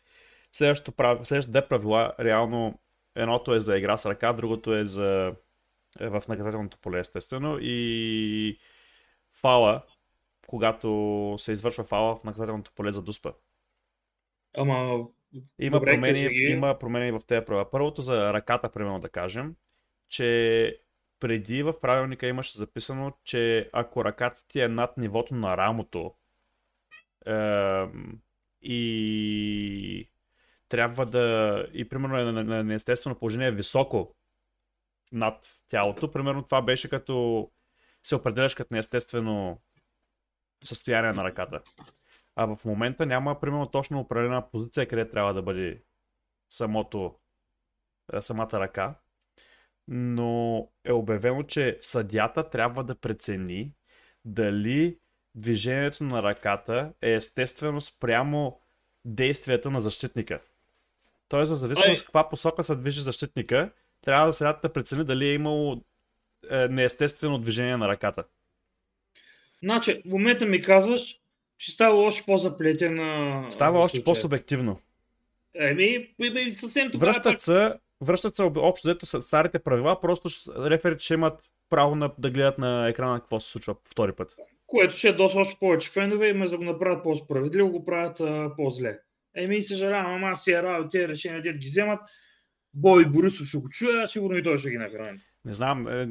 следващото, 0.53 0.93
прав... 0.93 1.27
следващото 1.27 1.53
две 1.53 1.69
правила 1.69 2.15
реално 2.21 2.81
едното 3.15 3.55
е 3.55 3.61
за 3.61 3.79
игра 3.79 3.97
с 3.97 4.07
ръка, 4.07 4.33
другото 4.33 4.75
е 4.75 4.87
за 4.87 5.35
е 6.01 6.09
в 6.09 6.23
наказателното 6.29 6.79
поле, 6.79 6.99
естествено. 6.99 7.59
И 7.61 8.59
фала, 9.41 9.83
когато 10.47 11.35
се 11.39 11.53
извършва 11.53 11.85
фала 11.85 12.17
в 12.17 12.25
наказателното 12.25 12.73
поле 12.75 12.93
за 12.93 13.03
дуспа. 13.03 13.33
Ама. 14.57 15.07
Има, 15.59 15.79
добре, 15.79 15.93
промени, 15.93 16.29
ги. 16.29 16.51
има 16.51 16.79
промени 16.79 17.11
в 17.11 17.21
тези 17.27 17.45
права. 17.45 17.71
Първото 17.71 18.03
за 18.03 18.33
ръката, 18.33 18.73
примерно 18.73 19.01
да 19.01 19.09
кажем, 19.09 19.55
че 20.09 20.81
преди 21.21 21.63
в 21.63 21.81
правилника 21.81 22.27
имаше 22.27 22.59
записано, 22.59 23.13
че 23.25 23.71
ако 23.73 24.05
ръката 24.05 24.47
ти 24.49 24.61
е 24.61 24.69
над 24.69 24.97
нивото 24.97 25.35
на 25.35 25.57
рамото 25.57 26.15
ем, 27.27 28.21
и 28.63 30.09
трябва 30.69 31.07
да 31.07 31.67
и 31.73 31.89
примерно 31.89 32.19
е 32.19 32.25
на, 32.25 32.33
на, 32.33 32.45
на 32.45 32.65
неестествено 32.65 33.19
положение 33.19 33.51
високо 33.51 34.15
над 35.13 35.47
тялото, 35.69 36.11
примерно 36.11 36.43
това 36.43 36.63
беше 36.63 36.91
като 36.91 37.49
се 38.03 38.17
определяш 38.17 38.55
като 38.55 38.75
неестествено 38.75 39.61
състояние 40.62 41.12
на 41.12 41.25
ръката. 41.25 41.61
А 42.37 42.57
в 42.57 42.64
момента 42.64 43.07
няма 43.07 43.40
примерно 43.40 43.71
точно 43.71 44.00
определена 44.00 44.50
позиция, 44.50 44.88
къде 44.88 45.11
трябва 45.11 45.35
да 45.35 45.42
бъде 45.42 45.83
самото, 46.50 47.14
е, 48.12 48.23
самата 48.23 48.52
ръка. 48.52 48.95
Но 49.88 50.69
е 50.85 50.92
обявено, 50.92 51.42
че 51.42 51.78
съдята 51.81 52.50
трябва 52.50 52.85
да 52.85 52.95
прецени 52.95 53.75
дали 54.25 54.99
движението 55.35 56.04
на 56.04 56.23
ръката 56.23 56.92
е 57.02 57.12
естествено 57.12 57.81
спрямо 57.81 58.61
действията 59.04 59.71
на 59.71 59.81
защитника. 59.81 60.40
Тоест, 61.28 61.52
в 61.52 61.57
зависимост 61.57 62.04
каква 62.04 62.28
посока 62.28 62.64
се 62.64 62.76
движи 62.76 63.00
защитника, 63.00 63.73
трябва 64.00 64.26
да 64.26 64.33
съдята 64.33 64.69
да 64.69 64.73
прецени 64.73 65.04
дали 65.04 65.28
е 65.28 65.35
имало 65.35 65.83
е, 66.50 66.69
неестествено 66.69 67.38
движение 67.38 67.76
на 67.76 67.88
ръката. 67.88 68.25
Значи, 69.62 70.02
в 70.07 70.11
момента 70.11 70.47
ми 70.47 70.62
казваш, 70.62 71.16
че 71.59 71.73
става 71.73 71.97
още 71.97 72.23
по-заплетена. 72.26 73.47
Става 73.50 73.78
още 73.78 74.04
по-субективно. 74.04 74.81
Еми, 75.54 76.09
съвсем 76.54 76.90
тогава. 76.90 77.12
Връщат 77.12 77.40
се, 77.40 77.73
връщат 78.00 78.37
се 78.37 78.42
об- 78.42 78.57
общо 78.57 78.88
взето 78.88 79.23
старите 79.23 79.59
правила, 79.59 80.00
просто 80.00 80.28
реферите 80.59 81.04
ще 81.04 81.14
имат 81.14 81.50
право 81.71 81.95
на, 81.95 82.11
да 82.19 82.31
гледат 82.31 82.59
на 82.59 82.88
екрана 82.88 83.21
какво 83.21 83.40
се 83.40 83.50
случва 83.50 83.76
втори 83.90 84.12
път. 84.12 84.37
Което 84.66 84.97
ще 84.97 85.09
е 85.09 85.12
доста 85.12 85.38
още 85.38 85.57
повече 85.61 85.90
фенове 85.90 86.28
и 86.28 86.47
за 86.47 86.50
да 86.50 86.57
го 86.57 86.64
направят 86.64 87.02
по-справедливо, 87.02 87.71
го 87.71 87.85
правят 87.85 88.21
а, 88.21 88.52
по-зле. 88.57 88.99
Еми, 89.37 89.62
съжалявам, 89.62 90.14
ама 90.14 90.28
аз 90.28 90.45
си 90.45 90.52
е 90.52 90.62
работа, 90.62 90.90
тези 90.90 91.09
решения, 91.09 91.42
дед 91.42 91.57
ги 91.57 91.66
вземат. 91.66 92.00
Бой 92.75 93.04
Борисов 93.07 93.47
ще 93.47 93.59
го 93.59 93.69
чуя, 93.69 94.09
сигурно 94.09 94.37
и 94.37 94.42
той 94.42 94.59
ще 94.59 94.71
ги 94.71 94.76
нахрани. 94.76 95.19
Не 95.45 95.52
знам, 95.52 95.83
е, 95.88 96.09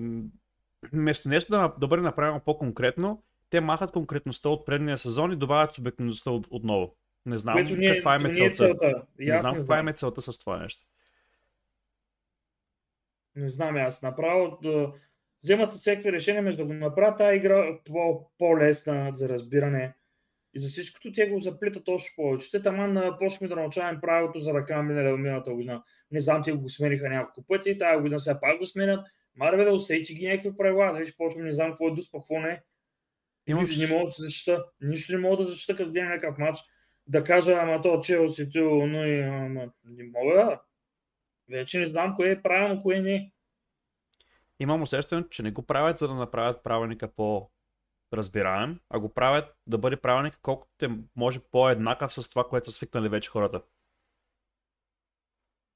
вместо 0.93 1.29
нещо 1.29 1.51
да, 1.51 1.73
да 1.79 1.87
бъде 1.87 2.01
направено 2.01 2.41
по-конкретно, 2.45 3.23
те 3.51 3.61
махат 3.61 3.91
конкретността 3.91 4.49
от 4.49 4.65
предния 4.65 4.97
сезон 4.97 5.31
и 5.31 5.35
добавят 5.35 5.73
субективността 5.73 6.31
от, 6.31 6.47
отново. 6.51 6.95
Не 7.25 7.37
знам 7.37 7.53
Което 7.53 7.75
не, 7.75 7.95
каква 7.95 8.15
е 8.15 8.19
не 8.19 8.29
е 8.29 8.33
целта. 8.33 8.53
целта. 8.53 9.03
И 9.19 9.25
Не 9.25 9.37
знам 9.37 9.55
каква 9.55 9.79
е 9.89 9.93
целта 9.93 10.21
с 10.21 10.39
това 10.39 10.57
нещо. 10.57 10.85
Не 13.35 13.49
знам 13.49 13.75
аз. 13.75 14.01
Направо 14.01 14.57
да 14.63 14.93
вземат 15.43 15.71
всякакви 15.71 16.11
решения, 16.11 16.41
между 16.41 16.57
да 16.63 16.67
го 16.67 16.73
направят 16.73 17.17
тази 17.17 17.37
игра 17.37 17.79
по- 17.85 18.31
по-лесна 18.37 19.09
за 19.13 19.29
разбиране. 19.29 19.93
И 20.53 20.59
за 20.59 20.67
всичкото 20.69 21.13
те 21.13 21.25
го 21.29 21.39
заплитат 21.39 21.87
още 21.87 22.13
повече. 22.15 22.51
Те 22.51 22.61
таман 22.61 22.93
на 22.93 23.17
почнахме 23.19 23.47
да 23.47 23.55
научаваме 23.55 24.01
правилото 24.01 24.39
за 24.39 24.53
ръка 24.53 24.83
миналата 24.83 25.17
миналата 25.17 25.53
година. 25.53 25.83
Не 26.11 26.19
знам, 26.19 26.43
те 26.43 26.51
го 26.51 26.69
смениха 26.69 27.09
няколко 27.09 27.47
пъти 27.47 27.69
и 27.69 27.77
тази 27.77 28.01
година 28.01 28.19
сега 28.19 28.39
пак 28.39 28.57
го 28.59 28.65
сменят. 28.65 29.05
Маре 29.35 29.57
бе 29.57 29.65
да 29.65 29.73
оставите 29.73 30.13
ги 30.13 30.27
някакви 30.27 30.57
правила. 30.57 30.85
Аз 30.85 30.97
вече 30.97 31.17
почвам, 31.17 31.43
не 31.43 31.51
знам 31.51 31.69
какво 31.69 31.87
е 31.87 31.91
дуспа, 31.91 32.17
какво 32.17 32.39
не 32.39 32.63
Имам 33.47 33.63
Нищо 33.63 33.93
не 33.93 33.99
мога 33.99 34.09
да 34.09 34.23
защита. 34.23 34.65
Нищо 34.81 35.13
не 35.13 35.17
мога 35.17 35.37
да 35.37 35.43
защита, 35.43 35.75
като 35.75 35.91
гледам 35.91 36.09
някакъв 36.09 36.37
матч. 36.37 36.59
Да 37.07 37.23
кажа, 37.23 37.53
ама 37.53 37.81
то 37.81 38.01
Челси, 38.01 38.49
тил, 38.49 38.87
но 38.87 39.05
и 39.05 39.21
ама, 39.21 39.71
не 39.83 40.03
мога. 40.03 40.59
Вече 41.49 41.79
не 41.79 41.85
знам 41.85 42.15
кое 42.15 42.31
е 42.31 42.41
правилно, 42.41 42.81
кое 42.81 42.99
не. 42.99 43.31
Имам 44.59 44.81
усещането, 44.81 45.29
че 45.29 45.43
не 45.43 45.51
го 45.51 45.65
правят, 45.65 45.99
за 45.99 46.07
да 46.07 46.13
направят 46.13 46.63
правилника 46.63 47.07
по-разбираем, 47.07 48.79
а 48.89 48.99
го 48.99 49.13
правят 49.13 49.55
да 49.67 49.77
бъде 49.77 49.97
правилник 49.97 50.39
колкото 50.41 50.85
е 50.85 50.89
може 51.15 51.39
по-еднакъв 51.51 52.13
с 52.13 52.29
това, 52.29 52.47
което 52.47 52.71
са 52.71 52.71
свикнали 52.71 53.09
вече 53.09 53.29
хората. 53.29 53.61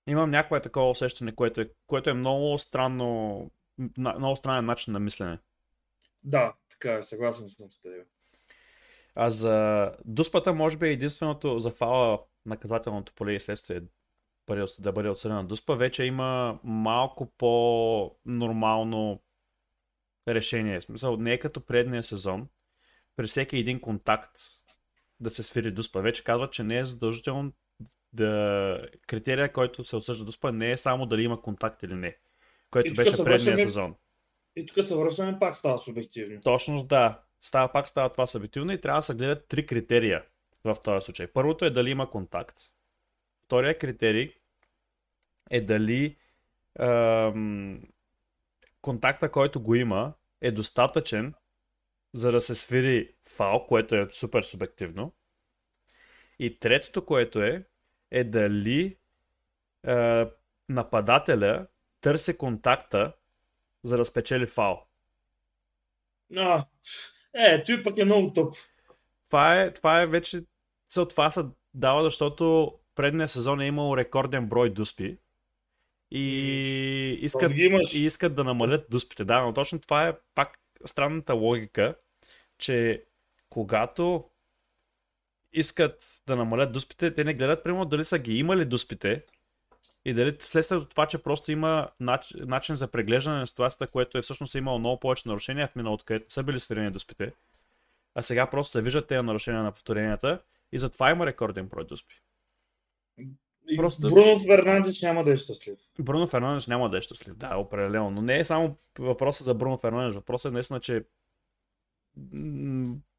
Имам 0.08 0.30
някакво 0.30 0.60
такова 0.60 0.90
усещане, 0.90 1.36
което 1.36 1.62
е, 1.62 1.70
което 1.88 2.10
е 2.10 2.14
много 2.14 2.58
странно, 2.58 3.52
много 3.98 4.36
странен 4.36 4.66
начин 4.66 4.94
на 4.94 5.00
мислене. 5.00 5.40
Да, 6.25 6.53
така 6.70 6.94
е, 6.94 7.03
съгласен 7.03 7.48
съм 7.48 7.72
с 7.72 7.82
теб. 7.82 8.08
А 9.15 9.29
за 9.29 9.91
дуспата, 10.05 10.53
може 10.53 10.77
би 10.77 10.88
е 10.88 10.91
единственото 10.91 11.60
за 11.60 11.72
фала 11.72 12.20
наказателното 12.46 13.13
поле 13.13 13.34
и 13.34 13.39
следствие 13.39 13.82
да 14.79 14.91
бъде 14.91 15.10
отсъдена 15.10 15.44
дуспа, 15.44 15.75
вече 15.75 16.03
има 16.03 16.60
малко 16.63 17.34
по-нормално 17.38 19.24
решение. 20.27 20.79
В 20.79 20.84
смисъл, 20.84 21.17
не 21.17 21.34
е 21.34 21.39
като 21.39 21.65
предния 21.65 22.03
сезон, 22.03 22.48
при 23.15 23.27
всеки 23.27 23.58
един 23.58 23.79
контакт 23.79 24.32
да 25.20 25.29
се 25.29 25.44
свири 25.44 25.72
дуспа. 25.72 26.01
Вече 26.01 26.24
казват, 26.24 26.53
че 26.53 26.63
не 26.63 26.77
е 26.77 26.86
задължително 26.86 27.51
да... 28.13 28.89
Критерия, 29.08 29.53
който 29.53 29.84
се 29.84 29.96
осъжда 29.96 30.25
дуспа, 30.25 30.51
не 30.51 30.72
е 30.72 30.77
само 30.77 31.05
дали 31.05 31.24
има 31.24 31.41
контакт 31.41 31.84
или 31.84 31.94
не. 31.94 32.17
Което 32.72 32.94
беше 32.94 33.24
предния 33.24 33.58
сезон. 33.60 33.96
И 34.56 34.66
тук 34.66 34.86
се 34.86 34.96
връщаме, 34.96 35.40
пак 35.40 35.56
става 35.56 35.78
субективно. 35.78 36.42
Точно 36.42 36.84
да. 36.84 37.22
Става, 37.42 37.72
пак 37.72 37.90
става 37.90 38.10
това 38.10 38.28
събитивно 38.28 38.72
и 38.72 38.82
трябва 38.82 39.00
да 39.00 39.04
се 39.04 39.16
гледат 39.16 39.48
три 39.48 39.66
критерия 39.66 40.26
в 40.64 40.78
този 40.84 41.06
случай. 41.06 41.28
Първото 41.28 41.66
е 41.66 41.70
дали 41.70 41.90
има 41.90 42.10
контакт. 42.10 42.58
Втория 43.46 43.78
критерий 43.78 44.34
е 45.50 45.62
дали 45.62 46.18
ем, 46.80 47.84
контакта, 48.82 49.32
който 49.32 49.62
го 49.62 49.76
има, 49.76 50.14
е 50.42 50.52
достатъчен 50.52 51.34
за 52.14 52.32
да 52.32 52.42
се 52.42 52.56
свири 52.56 53.16
фал, 53.30 53.66
което 53.68 53.96
е 53.96 54.08
супер 54.12 54.42
субективно. 54.42 55.14
И 56.40 56.60
третото, 56.60 57.06
което 57.06 57.42
е, 57.42 57.66
е 58.12 58.24
дали 58.24 58.98
е, 59.88 60.26
нападателя 60.70 61.68
търси 62.02 62.38
контакта, 62.38 63.14
за 63.86 63.98
да 63.98 64.06
спечели 64.06 64.46
фал. 64.46 64.88
А, 66.38 66.65
е, 67.34 67.63
той 67.63 67.84
пък 67.84 67.98
е 67.98 68.06
много 68.06 68.34
тъп. 68.34 68.56
това 69.25 69.62
е, 69.62 69.74
това 69.74 70.01
е 70.01 70.08
вече 70.08 70.44
цел 70.88 71.06
това 71.06 71.32
се 71.32 71.42
дава, 71.74 72.04
защото 72.04 72.74
предния 72.96 73.27
сезон 73.27 73.62
е 73.62 73.68
имал 73.68 73.98
рекорден 73.98 74.48
брой 74.48 74.70
дуспи 74.70 75.18
и 76.12 77.20
искат, 77.22 77.54
ги 77.54 77.65
имаш. 77.65 77.94
и 77.94 78.06
искат 78.06 78.36
да 78.36 78.44
намалят 78.44 78.86
дуспите. 78.89 79.25
Да, 79.25 79.42
но 79.42 79.54
точно 79.54 79.80
това 79.80 80.08
е 80.08 80.18
пак 80.36 80.60
странната 80.86 81.34
логика, 81.34 81.96
че 82.58 83.06
когато 83.50 84.30
искат 85.54 86.22
да 86.27 86.36
намалят 86.36 86.72
дуспите, 86.72 87.13
те 87.13 87.24
не 87.24 87.34
гледат 87.34 87.63
примерно 87.63 87.86
дали 87.86 88.06
са 88.06 88.20
ги 88.20 88.38
имали 88.38 88.65
дуспите 88.65 89.24
и 90.06 90.14
дали 90.14 90.38
вследствие 90.40 90.78
от 90.78 90.90
това, 90.90 91.06
че 91.06 91.24
просто 91.24 91.52
има 91.52 91.90
начин, 92.00 92.40
начин 92.46 92.76
за 92.76 92.92
преглеждане 92.92 93.40
на 93.40 93.48
ситуацията, 93.48 93.88
което 93.88 94.18
е 94.18 94.22
всъщност 94.22 94.56
имало 94.56 94.80
много 94.80 95.00
повече 95.00 95.30
нарушения 95.30 95.68
в 95.68 95.76
миналото, 95.76 96.06
където 96.06 96.34
са 96.34 96.44
били 96.44 96.60
свирени 96.60 96.92
дуспите 96.92 97.34
а 98.16 98.22
сега 98.22 98.50
просто 98.50 98.72
се 98.72 98.82
виждат 98.82 99.08
тези 99.08 99.26
нарушения 99.26 99.64
на 99.64 99.72
повторенията 99.72 100.42
и 100.72 100.80
затова 100.80 101.12
има 101.12 101.26
рекорден 101.26 101.68
брой 101.68 101.86
дуспи. 101.86 102.22
И 103.70 103.78
Просто- 103.78 104.10
Бруно 104.10 104.40
Фернандес 104.40 105.02
няма 105.02 105.24
да 105.24 105.32
е 105.32 105.38
щастлив. 105.38 105.80
Бруно 106.00 106.28
Фернандеш 106.28 106.68
няма 106.68 106.90
да 106.90 106.98
е 106.98 107.02
щастлив, 107.02 107.36
да, 107.36 107.58
определено. 107.58 108.10
Но 108.10 108.22
не 108.22 108.40
е 108.40 108.46
само 108.46 108.78
въпросът 109.00 109.46
за 109.46 109.54
Бруно 109.54 109.78
Фернандеш, 109.78 110.16
въпросът 110.16 110.50
е 110.50 110.54
наистина, 110.54 110.80
че 110.80 111.06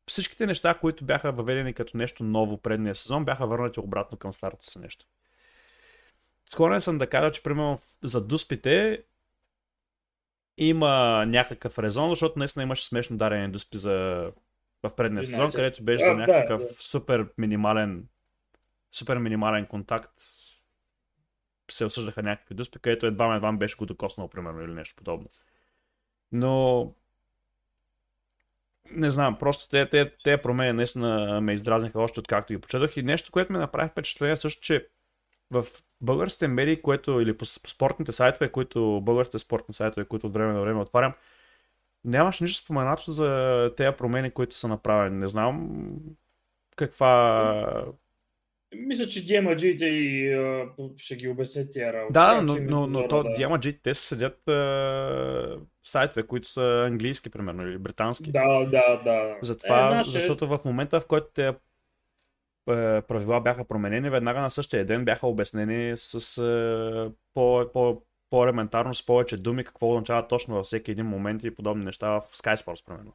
всичките 0.07 0.47
неща, 0.47 0.75
които 0.75 1.05
бяха 1.05 1.33
въведени 1.33 1.75
като 1.75 1.97
нещо 1.97 2.25
ново 2.25 2.59
предния 2.59 2.95
сезон, 2.95 3.25
бяха 3.25 3.47
върнати 3.47 3.81
обратно 3.81 4.19
към 4.19 4.33
старото 4.33 4.66
си 4.66 4.78
нещо. 4.78 5.07
Склонен 6.53 6.81
съм 6.81 6.99
да 6.99 7.11
кажа, 7.11 7.33
че 7.33 7.43
примерно 7.43 7.79
за 8.03 8.26
дуспите 8.26 9.05
има 10.59 11.25
някакъв 11.26 11.79
резон, 11.79 12.11
защото 12.11 12.38
наистина 12.38 12.62
имаше 12.62 12.87
смешно 12.87 13.17
дарени 13.17 13.53
дуспи 13.53 13.79
за 13.79 13.95
в 14.83 14.97
предния 14.97 15.25
сезон, 15.25 15.50
където 15.53 15.83
беше 15.83 16.05
А, 16.05 16.07
за 16.07 16.15
някакъв 16.15 16.61
да. 16.61 16.75
супер 16.75 17.29
минимален 17.38 18.09
супер 18.93 19.19
минимален 19.19 19.67
контакт 19.67 20.12
се 21.71 21.85
осъждаха 21.85 22.23
някакви 22.23 22.55
дуспи, 22.55 22.79
където 22.79 23.07
едва 23.07 23.37
едва 23.37 23.53
беше 23.53 23.76
го 23.76 23.87
докоснал, 23.87 24.29
примерно, 24.29 24.62
или 24.62 24.73
нещо 24.73 24.97
подобно. 24.97 25.29
Но 26.33 26.95
не 28.91 29.11
знам, 29.11 29.38
просто 29.38 29.69
те, 29.69 29.88
те, 29.88 30.12
те 30.25 30.43
промени 30.43 30.73
наистина 30.73 31.41
ме 31.41 31.53
издразниха 31.53 32.00
още 32.00 32.21
откакто 32.21 32.53
ги 32.53 32.61
почетох 32.61 32.97
и 32.97 33.03
нещо, 33.03 33.33
което 33.33 33.53
ме 33.53 33.59
направи 33.59 33.91
впечатление 33.91 34.37
също, 34.37 34.61
че 34.61 34.88
в 35.50 35.65
българските 36.00 36.49
медии, 36.49 36.83
което, 36.83 37.21
или 37.21 37.33
по, 37.33 37.45
по 37.62 37.71
спортните 37.71 38.12
сайтове, 38.12 38.49
които, 38.49 39.00
българските 39.03 39.38
спортни 39.38 39.75
сайтове, 39.75 40.07
които 40.07 40.26
от 40.26 40.33
време 40.33 40.53
на 40.53 40.61
време 40.61 40.81
отварям, 40.81 41.12
нямаше 42.05 42.45
нищо 42.45 42.65
споменато 42.65 43.11
за 43.11 43.71
тези 43.76 43.97
промени, 43.97 44.31
които 44.31 44.57
са 44.57 44.69
направени. 44.69 45.17
Не 45.19 45.29
знам 45.29 45.71
каква... 46.76 47.85
Мисля, 48.76 49.07
че 49.07 49.26
DMG-те 49.26 49.85
и 49.85 50.35
а, 50.35 50.69
ще 50.97 51.17
ги 51.17 51.29
обяснят 51.29 51.73
тия 51.73 51.93
работи. 51.93 52.12
Да, 52.12 52.43
но, 52.43 52.57
но, 52.61 52.87
но 52.87 53.09
то 53.09 53.23
да. 53.23 53.29
DMG, 53.29 53.79
те 53.83 53.95
се 53.95 54.03
седят 54.03 54.49
а, 54.49 55.59
сайтове, 55.83 56.26
които 56.26 56.49
са 56.49 56.85
английски, 56.87 57.31
примерно, 57.31 57.69
или 57.69 57.79
британски. 57.79 58.33
Да, 58.33 58.65
да, 58.65 59.00
да. 59.05 59.37
Затова, 59.43 59.88
Е, 59.88 59.95
наше- 59.95 60.11
защото 60.11 60.47
в 60.47 60.61
момента, 60.65 61.00
в 61.00 61.07
който 61.07 61.26
те 61.35 61.55
правила 62.66 63.40
бяха 63.40 63.64
променени, 63.64 64.11
веднага 64.11 64.40
на 64.40 64.50
същия 64.50 64.85
ден 64.85 65.04
бяха 65.04 65.26
обяснени 65.26 65.96
с 65.96 66.38
е, 66.38 67.12
по, 67.35 67.66
по, 67.73 68.02
по-елементарно, 68.30 68.94
с 68.94 69.06
повече 69.06 69.37
думи, 69.37 69.64
какво 69.64 69.90
означава 69.90 70.28
точно 70.28 70.54
във 70.54 70.64
всеки 70.64 70.90
един 70.90 71.06
момент 71.06 71.44
и 71.44 71.54
подобни 71.54 71.85
неща 71.85 72.11
в 72.11 72.23
Sky 72.23 72.54
Sports, 72.54 72.87
примерно. 72.87 73.12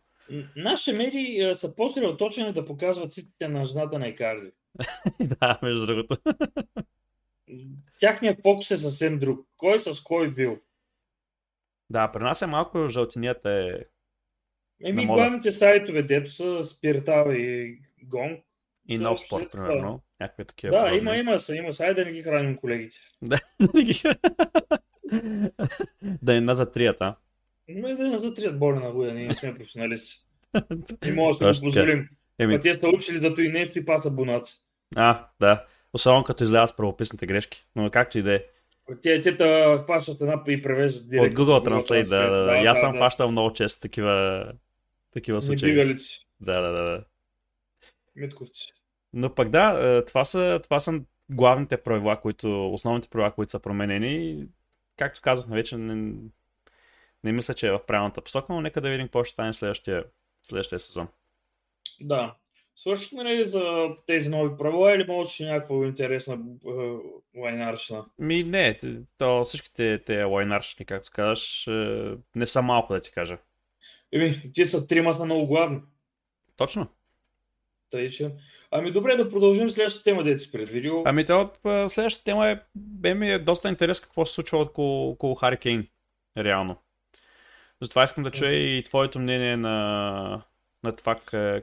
Нашите 0.55 0.97
медии 0.97 1.41
а, 1.41 1.55
са 1.55 1.75
по-средоточени 1.75 2.53
да 2.53 2.65
показват 2.65 3.13
цитите 3.13 3.47
на 3.47 3.65
жената 3.65 3.99
на 3.99 4.07
Икарди. 4.07 4.51
да, 5.19 5.59
между 5.61 5.85
другото. 5.85 6.17
Тяхният 7.99 8.41
фокус 8.41 8.71
е 8.71 8.77
съвсем 8.77 9.19
друг. 9.19 9.47
Кой 9.57 9.79
с 9.79 10.01
кой 10.03 10.31
бил. 10.31 10.59
да, 11.89 12.11
при 12.11 12.23
нас 12.23 12.41
е 12.41 12.47
малко 12.47 12.87
жълтинията 12.87 13.51
е... 13.51 13.71
Еми, 14.83 15.05
главните 15.07 15.51
сайтове, 15.51 16.03
дето 16.03 16.31
са 16.31 16.63
Спиртал 16.63 17.31
и 17.31 17.79
Гонг. 18.03 18.45
И 18.93 18.97
нов 18.97 19.19
спорт, 19.19 19.51
примерно. 19.51 20.01
Някакви 20.19 20.45
такива. 20.45 20.71
Да, 20.71 20.83
подобни. 20.83 20.97
има, 20.97 21.15
има 21.15 21.39
са, 21.39 21.55
има 21.55 21.73
са. 21.73 21.83
Айде 21.83 22.03
да 22.03 22.05
не 22.05 22.11
ги 22.11 22.23
храним 22.23 22.55
колегите. 22.55 22.97
да 26.21 26.33
не 26.33 26.41
назад 26.41 26.73
трият, 26.73 27.01
а? 27.01 27.15
Но 27.69 27.87
и 27.87 27.95
да 27.95 28.07
не 28.07 28.17
затрият 28.17 28.59
боли 28.59 28.79
на 28.79 28.91
хуя, 28.91 29.13
ние 29.13 29.27
не 29.27 29.33
сме 29.33 29.55
професионалисти. 29.57 30.15
Не 31.05 31.13
може 31.13 31.39
да 31.39 31.53
си 31.53 31.61
го 31.61 31.65
позволим. 31.65 32.09
Еми, 32.39 32.59
те 32.59 32.73
са 32.73 32.87
учили 32.87 33.19
да 33.19 33.41
и 33.41 33.49
нещо 33.49 33.79
и 33.79 33.85
паса 33.85 34.11
бонаци. 34.11 34.61
а, 34.95 35.27
да. 35.39 35.65
Особено 35.93 36.23
като 36.23 36.43
излязат 36.43 36.69
с 36.69 36.77
правописните 36.77 37.25
грешки. 37.25 37.65
Но 37.75 37.89
както 37.89 38.17
и 38.17 38.21
да 38.21 38.35
е. 38.35 38.43
Те, 39.03 39.21
те 39.21 39.37
та 39.37 39.77
хващат 39.83 40.21
една 40.21 40.43
и 40.47 40.61
превеждат 40.61 41.03
От 41.03 41.09
директно. 41.09 41.45
Google 41.45 41.63
с 41.63 41.87
Translate, 41.87 42.09
да, 42.09 42.29
да, 42.29 42.43
да. 42.43 42.51
Аз 42.67 42.79
съм 42.79 42.97
фащал 42.97 43.31
много 43.31 43.53
често 43.53 43.81
такива, 43.81 44.45
такива 45.13 45.37
Не 45.37 45.41
случаи. 45.41 45.95
Да, 46.39 46.61
да, 46.61 46.71
да, 46.71 46.81
да. 46.83 47.03
митковци. 48.15 48.73
Но 49.13 49.35
пък 49.35 49.49
да, 49.49 49.79
е, 49.97 50.05
това 50.05 50.25
са, 50.25 50.59
това 50.63 50.79
са 50.79 51.01
главните 51.29 51.77
правила, 51.77 52.21
които, 52.21 52.73
основните 52.73 53.09
правила, 53.09 53.31
които 53.31 53.51
са 53.51 53.59
променени. 53.59 54.47
Както 54.97 55.21
казахме 55.21 55.55
вече, 55.55 55.77
не, 55.77 56.13
не 57.23 57.31
мисля, 57.31 57.53
че 57.53 57.67
е 57.67 57.71
в 57.71 57.85
правилната 57.85 58.21
посока, 58.21 58.53
но 58.53 58.61
нека 58.61 58.81
да 58.81 58.89
видим 58.89 59.07
какво 59.07 59.23
ще 59.23 59.33
стане 59.33 59.53
следващия, 59.53 60.03
следващия 60.43 60.79
сезон. 60.79 61.07
Да. 62.01 62.35
Свършихме 62.75 63.25
ли 63.25 63.45
за 63.45 63.89
тези 64.07 64.29
нови 64.29 64.57
правила 64.57 64.95
или 64.95 65.05
може 65.07 65.45
някаква 65.45 65.85
интересна 65.85 66.33
е, 66.33 66.69
лайнарщина? 67.39 68.05
Ми 68.19 68.43
не, 68.43 68.79
то 69.17 69.45
всичките 69.45 70.03
те 70.03 70.23
лайнарщини, 70.23 70.85
както 70.85 71.09
казваш, 71.13 71.67
е, 71.67 72.17
не 72.35 72.47
са 72.47 72.61
малко 72.61 72.93
да 72.93 73.01
ти 73.01 73.11
кажа. 73.11 73.37
Еми, 74.11 74.53
ти 74.53 74.65
са 74.65 74.87
трима 74.87 75.13
са 75.13 75.25
много 75.25 75.47
главни. 75.47 75.79
Точно. 76.57 76.87
Тъй, 77.89 78.09
че... 78.09 78.31
Ами 78.71 78.91
добре, 78.91 79.15
да 79.15 79.29
продължим 79.29 79.71
следващата 79.71 80.03
тема, 80.03 80.23
дете 80.23 80.39
си 80.39 80.51
предвидил. 80.51 81.03
Ами 81.05 81.25
то, 81.25 81.51
следващата 81.63 82.23
тема 82.23 82.49
е, 82.49 82.59
бе 82.75 83.13
ми 83.13 83.31
е 83.31 83.39
доста 83.39 83.69
интересно 83.69 84.03
какво 84.03 84.25
се 84.25 84.33
случва 84.33 84.59
около, 84.59 85.09
около 85.09 85.35
Хари 85.35 85.57
Кейн, 85.57 85.87
реално. 86.37 86.77
Затова 87.81 88.03
искам 88.03 88.23
да 88.23 88.31
чуя 88.31 88.51
и 88.53 88.83
твоето 88.83 89.19
мнение 89.19 89.57
на, 89.57 90.41
на 90.83 90.95
това 90.95 91.15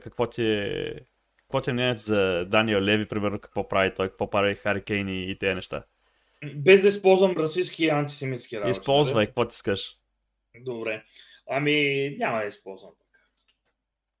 какво 0.03 0.27
ти 0.27 0.45
е, 0.45 0.93
какво 1.37 1.61
ти 1.61 1.69
е 1.69 1.73
мнението 1.73 2.01
за 2.01 2.45
Даниел 2.45 2.81
Леви, 2.81 3.07
примерно 3.07 3.39
какво 3.39 3.67
прави 3.67 3.93
той, 3.95 4.09
какво 4.09 4.29
прави 4.29 4.55
Хари 4.55 4.81
Кейн 4.81 5.09
и, 5.09 5.31
и 5.31 5.37
тези 5.37 5.55
неща. 5.55 5.83
Без 6.55 6.81
да 6.81 6.87
използвам 6.87 7.35
расистски 7.37 7.83
и 7.83 7.89
антисемитски 7.89 8.57
работи. 8.57 8.71
Използвай, 8.71 9.15
нали? 9.15 9.27
какво 9.27 9.45
ти 9.45 9.53
искаш. 9.53 9.97
Добре. 10.61 11.03
Ами, 11.49 12.15
няма 12.19 12.39
да 12.39 12.45
използвам. 12.45 12.91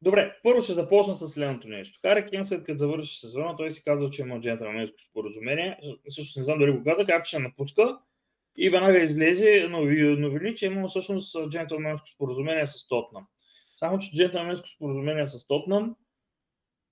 Добре, 0.01 0.35
първо 0.43 0.61
ще 0.61 0.73
започна 0.73 1.15
с 1.15 1.29
следното 1.29 1.67
нещо. 1.67 1.99
Хари 2.01 2.25
Кейн 2.25 2.45
след 2.45 2.63
като 2.63 2.77
завърши 2.77 3.19
сезона, 3.19 3.57
той 3.57 3.71
си 3.71 3.83
казва, 3.83 4.09
че 4.09 4.21
има 4.21 4.41
джентълменско 4.41 4.97
споразумение. 5.09 5.79
Също 6.09 6.39
не 6.39 6.43
знам 6.43 6.59
дали 6.59 6.71
го 6.71 6.83
каза, 6.83 7.05
как 7.05 7.25
ще 7.25 7.39
напуска. 7.39 7.99
И 8.57 8.69
веднага 8.69 8.99
излезе 8.99 9.67
нови, 9.69 10.17
новини, 10.17 10.55
че 10.55 10.65
има 10.65 10.87
всъщност 10.87 11.49
джентълменско 11.49 12.07
споразумение 12.07 12.67
с 12.67 12.87
Тотнам. 12.87 13.27
Само, 13.77 13.99
че 13.99 14.15
джентълменско 14.15 14.67
споразумение 14.67 15.27
с 15.27 15.47
Тотнам 15.47 15.95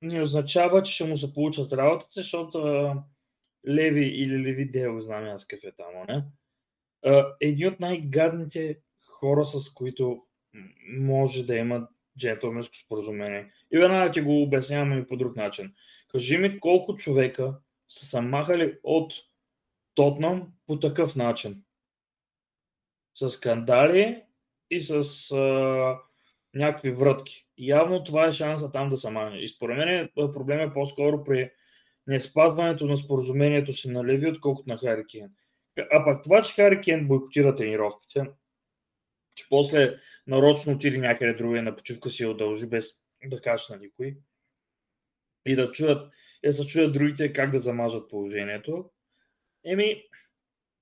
не 0.02 0.22
означава, 0.22 0.84
че 0.84 0.94
ще 0.94 1.06
му 1.06 1.18
се 1.18 1.34
получат 1.34 1.74
работите, 1.74 2.12
защото 2.16 2.94
Леви 3.68 4.06
или 4.06 4.44
Леви 4.44 4.72
Дел, 4.72 5.00
знам 5.00 5.24
аз 5.24 5.48
какъв 5.48 5.70
е 5.70 5.76
там, 5.76 5.88
не? 6.08 6.24
А, 7.06 7.36
едни 7.42 7.68
от 7.68 7.80
най-гадните 7.80 8.80
хора, 9.08 9.46
с 9.46 9.74
които 9.74 10.24
може 11.00 11.46
да 11.46 11.56
има 11.56 11.88
джентълменско 12.18 12.76
споразумение. 12.76 13.52
И 13.72 13.78
веднага 13.78 14.12
ти 14.12 14.22
го 14.22 14.42
обясняваме 14.42 14.98
и 14.98 15.08
по 15.08 15.18
друг 15.18 15.36
начин. 15.36 15.74
Кажи 16.12 16.38
ми 16.38 16.60
колко 16.60 16.96
човека 16.96 17.56
са 17.90 18.06
се 18.06 18.22
махали 18.22 18.78
от 18.84 19.14
Тотнам 19.96 20.48
по 20.68 20.80
такъв 20.80 21.16
начин. 21.16 21.64
С 23.16 23.30
скандали 23.30 24.24
и 24.72 24.82
с 24.82 24.92
а, 25.32 26.00
някакви 26.54 26.92
врътки. 26.92 27.48
Явно 27.58 28.04
това 28.04 28.28
е 28.28 28.32
шанса 28.32 28.72
там 28.72 28.90
да 28.90 28.98
се 28.98 29.10
махне. 29.10 29.40
И 29.40 29.48
според 29.48 29.78
мен 29.78 30.10
проблем 30.16 30.60
е 30.60 30.74
по-скоро 30.74 31.24
при 31.24 31.52
не 32.08 32.20
спазването 32.20 32.86
на 32.86 32.98
споразумението 32.98 33.74
си 33.74 33.90
на 33.90 34.06
Леви, 34.06 34.28
отколкото 34.28 34.70
на 34.70 34.78
Хари 34.78 35.06
Кейн. 35.12 35.30
А 35.92 36.06
пак 36.06 36.24
това, 36.24 36.42
че 36.42 36.54
Хари 36.54 36.82
Кейн 36.82 37.08
бойкотира 37.08 37.56
тренировките, 37.56 38.26
че 39.36 39.46
после 39.50 39.96
нарочно 40.28 40.74
отиде 40.74 40.98
някъде 40.98 41.34
друга 41.34 41.62
на 41.62 41.76
почивка 41.76 42.10
си 42.10 42.24
я 42.24 42.30
удължи 42.30 42.68
без 42.68 42.92
да 43.26 43.42
каже 43.42 43.64
на 43.70 43.80
никой 43.80 44.18
и 45.46 45.56
да 45.56 45.72
чуят, 45.72 46.12
да 46.46 46.54
се 46.54 46.66
чуят 46.66 46.94
другите 46.94 47.34
как 47.34 47.52
да 47.52 47.60
замажат 47.60 48.10
положението. 48.10 48.90
Еми, 49.66 50.04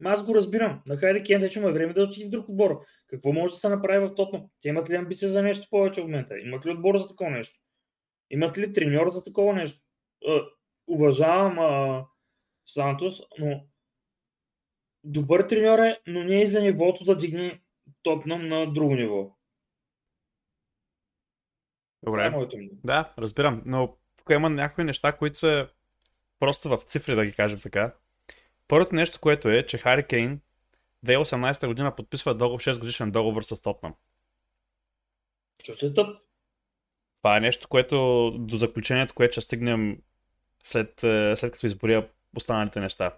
аз 0.03 0.25
го 0.25 0.35
разбирам. 0.35 0.81
На 0.85 0.97
Хайри 0.97 1.23
Кен 1.23 1.41
вече 1.41 1.59
му 1.59 1.67
е 1.67 1.73
време 1.73 1.93
да 1.93 2.03
отиде 2.03 2.25
в 2.25 2.29
друг 2.29 2.49
отбор. 2.49 2.85
Какво 3.07 3.33
може 3.33 3.53
да 3.53 3.57
се 3.57 3.69
направи 3.69 4.07
в 4.07 4.15
Тотнам? 4.15 4.49
Те 4.61 4.69
имат 4.69 4.89
ли 4.89 4.95
амбиция 4.95 5.29
за 5.29 5.43
нещо 5.43 5.67
повече 5.69 6.01
в 6.01 6.03
момента? 6.03 6.39
Имат 6.39 6.65
ли 6.65 6.71
отбор 6.71 6.97
за 6.97 7.07
такова 7.07 7.31
нещо? 7.31 7.59
Имат 8.29 8.57
ли 8.57 8.73
треньор 8.73 9.11
за 9.13 9.23
такова 9.23 9.53
нещо? 9.53 9.79
Е, 10.27 10.41
уважавам 10.87 11.59
а, 11.59 12.05
Сантос, 12.65 13.21
но 13.39 13.65
добър 15.03 15.41
треньор 15.41 15.79
е, 15.79 15.99
но 16.07 16.23
не 16.23 16.41
е 16.41 16.47
за 16.47 16.61
нивото 16.61 17.03
да 17.03 17.17
дигне 17.17 17.61
Тотнам 18.03 18.47
на 18.47 18.73
друго 18.73 18.95
ниво. 18.95 19.34
Това 22.05 22.21
е 22.21 22.25
Добре. 22.25 22.37
моето 22.37 22.57
мнение. 22.57 22.77
Да, 22.83 23.13
разбирам, 23.17 23.61
но 23.65 23.95
тук 24.17 24.29
има 24.29 24.49
някои 24.49 24.83
неща, 24.83 25.11
които 25.11 25.37
са 25.37 25.67
просто 26.39 26.69
в 26.69 26.77
цифри, 26.77 27.15
да 27.15 27.25
ги 27.25 27.33
кажем 27.33 27.59
така. 27.59 27.93
Първото 28.67 28.95
нещо, 28.95 29.19
което 29.19 29.49
е, 29.49 29.65
че 29.65 29.77
Хари 29.77 30.03
Кейн 30.03 30.41
2018 31.05 31.67
година 31.67 31.95
подписва 31.95 32.35
договор, 32.35 32.61
6 32.61 32.79
годишен 32.79 33.11
договор 33.11 33.41
с 33.41 33.61
Тотнам. 33.61 33.95
Защото 35.59 35.85
е 35.85 35.93
тъп. 35.93 36.17
Това 37.21 37.37
е 37.37 37.39
нещо, 37.39 37.67
което 37.67 38.31
до 38.39 38.57
заключението, 38.57 39.13
което 39.13 39.31
ще 39.31 39.41
стигнем 39.41 40.01
след, 40.63 41.03
е, 41.03 41.35
след 41.35 41.53
като 41.53 41.65
изборя 41.65 42.09
останалите 42.37 42.79
неща. 42.79 43.17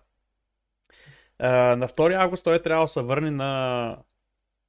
А, 1.40 1.76
на 1.76 1.88
2 1.88 2.16
август 2.16 2.44
той 2.44 2.62
трябва 2.62 2.84
да 2.84 2.88
се 2.88 3.02
върне 3.02 3.32
на, 3.32 3.98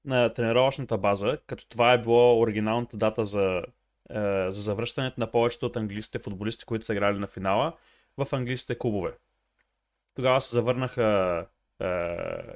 на 0.05 0.35
тренировъчната 0.35 0.99
база, 0.99 1.39
като 1.47 1.69
това 1.69 1.93
е 1.93 2.03
било 2.03 2.41
оригиналната 2.41 2.97
дата 2.97 3.25
за, 3.25 3.45
е, 3.45 3.63
за 4.49 4.61
завръщането 4.63 5.21
на 5.21 5.27
повечето 5.27 5.67
от 5.67 5.77
английските 5.77 6.19
футболисти, 6.19 6.65
които 6.65 6.85
са 6.85 6.93
играли 6.93 7.19
на 7.19 7.27
финала 7.27 7.73
в 8.19 8.33
английските 8.33 8.79
клубове. 8.79 9.13
Тогава 10.15 10.41
се 10.41 10.51
завърнаха 10.51 11.47
е, 11.81 11.87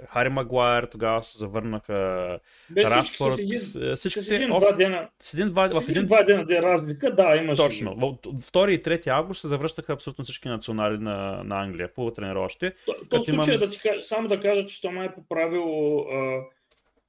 Хари 0.06 0.28
Магуайр, 0.28 0.84
тогава 0.84 1.22
се 1.22 1.38
завърнаха 1.38 2.38
всички 2.64 2.90
Рашфорд, 2.90 3.34
с 3.34 3.40
е, 3.76 3.96
с 3.96 4.00
всичките 4.00 4.34
един 4.36 4.52
общо- 4.52 4.68
два 4.68 4.76
дена. 4.78 5.08
с 5.18 5.34
един-два, 5.34 5.66
С 5.66 5.72
в 5.72 5.82
един 5.82 5.90
един-два 5.90 6.22
дена 6.22 6.44
да 6.46 6.58
е 6.58 6.62
разлика, 6.62 7.14
да, 7.14 7.36
имаше. 7.36 7.62
точно. 7.62 7.94
В 7.94 8.00
2 8.26 8.68
и 8.68 8.82
3 8.82 9.06
август 9.08 9.40
се 9.40 9.46
завръщаха 9.46 9.92
абсолютно 9.92 10.24
всички 10.24 10.48
национали 10.48 10.98
на, 10.98 11.42
на 11.44 11.62
Англия 11.62 11.94
по 11.94 12.10
тренировъчите. 12.10 12.74
То, 12.86 12.92
то 12.92 13.00
Като 13.00 13.22
в 13.22 13.24
случая 13.26 13.54
имам- 13.54 13.60
да 13.60 13.70
ти 13.70 13.80
кажа, 13.80 14.02
само 14.02 14.28
да 14.28 14.40
кажа, 14.40 14.66
че 14.66 14.80
това 14.80 15.04
е 15.04 15.14
по 15.14 15.24
правило, 15.24 16.00
а, 16.02 16.40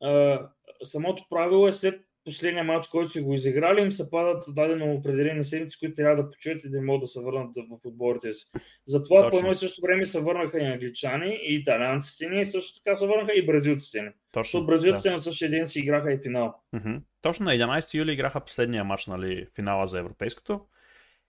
а, 0.03 0.41
самото 0.83 1.23
правило 1.29 1.67
е 1.67 1.71
след 1.71 2.01
последния 2.23 2.63
матч, 2.63 2.87
който 2.87 3.09
си 3.09 3.21
го 3.21 3.33
изиграли, 3.33 3.81
им 3.81 3.91
се 3.91 4.09
падат 4.09 4.43
дадено 4.47 4.93
определени 4.93 5.43
седмици, 5.43 5.79
които 5.79 5.95
трябва 5.95 6.23
да 6.23 6.29
почуят 6.29 6.63
и 6.63 6.69
да 6.69 6.81
могат 6.81 7.01
да 7.01 7.07
се 7.07 7.21
върнат 7.21 7.55
в 7.55 7.85
отборите 7.85 8.33
си. 8.33 8.45
Затова 8.87 9.21
Точно. 9.21 9.31
по 9.31 9.37
едно 9.37 9.51
и 9.51 9.55
също 9.55 9.81
време 9.81 10.05
се 10.05 10.21
върнаха 10.21 10.59
и 10.59 10.65
англичани, 10.65 11.39
и 11.43 11.55
италианците 11.55 12.29
ни, 12.29 12.41
и 12.41 12.45
също 12.45 12.83
така 12.83 12.97
се 12.97 13.07
върнаха 13.07 13.33
и 13.33 13.45
бразилците 13.45 14.01
ни. 14.01 14.09
Точно. 14.31 14.47
Защото 14.47 14.65
бразилците 14.65 15.09
да. 15.09 15.15
на 15.15 15.21
същия 15.21 15.51
ден 15.51 15.67
си 15.67 15.79
играха 15.79 16.13
и 16.13 16.19
финал. 16.23 16.55
Mm-hmm. 16.75 17.01
Точно 17.21 17.45
на 17.45 17.51
11 17.51 17.93
юли 17.93 18.11
играха 18.13 18.39
последния 18.39 18.83
матч, 18.83 19.07
нали, 19.07 19.47
финала 19.55 19.87
за 19.87 19.99
европейското. 19.99 20.61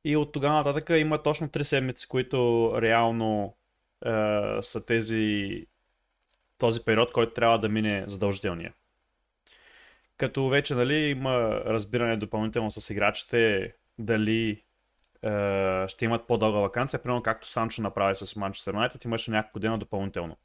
И 0.05 0.17
от 0.17 0.33
тогава 0.33 0.55
нататък 0.55 0.91
има 0.99 1.23
точно 1.23 1.49
3 1.49 1.63
седмици, 1.63 2.09
които 2.09 2.73
реално 2.83 3.57
е, 4.07 4.11
са 4.61 4.87
тези 4.87 5.67
този 6.59 6.85
период, 6.85 7.13
който 7.13 7.33
трябва 7.33 7.59
да 7.59 7.69
мине 7.69 8.05
задължителния. 8.07 8.73
Като 10.17 10.49
вече 10.49 10.75
нали, 10.75 10.95
има 10.95 11.51
разбиране 11.51 12.17
допълнително 12.17 12.71
с 12.71 12.91
играчите 12.91 13.73
дали 13.99 14.63
е, 15.23 15.89
ще 15.89 16.05
имат 16.05 16.27
по-дълга 16.27 16.59
вакансия, 16.59 17.03
примерно 17.03 17.23
както 17.23 17.51
Санчо 17.51 17.83
направи 17.83 18.17
с 18.17 18.37
Манчестър 18.37 18.73
Юнайтед, 18.73 19.05
имаше 19.05 19.31
няколко 19.31 19.59
дена 19.59 19.79
допълнително. 19.79 20.37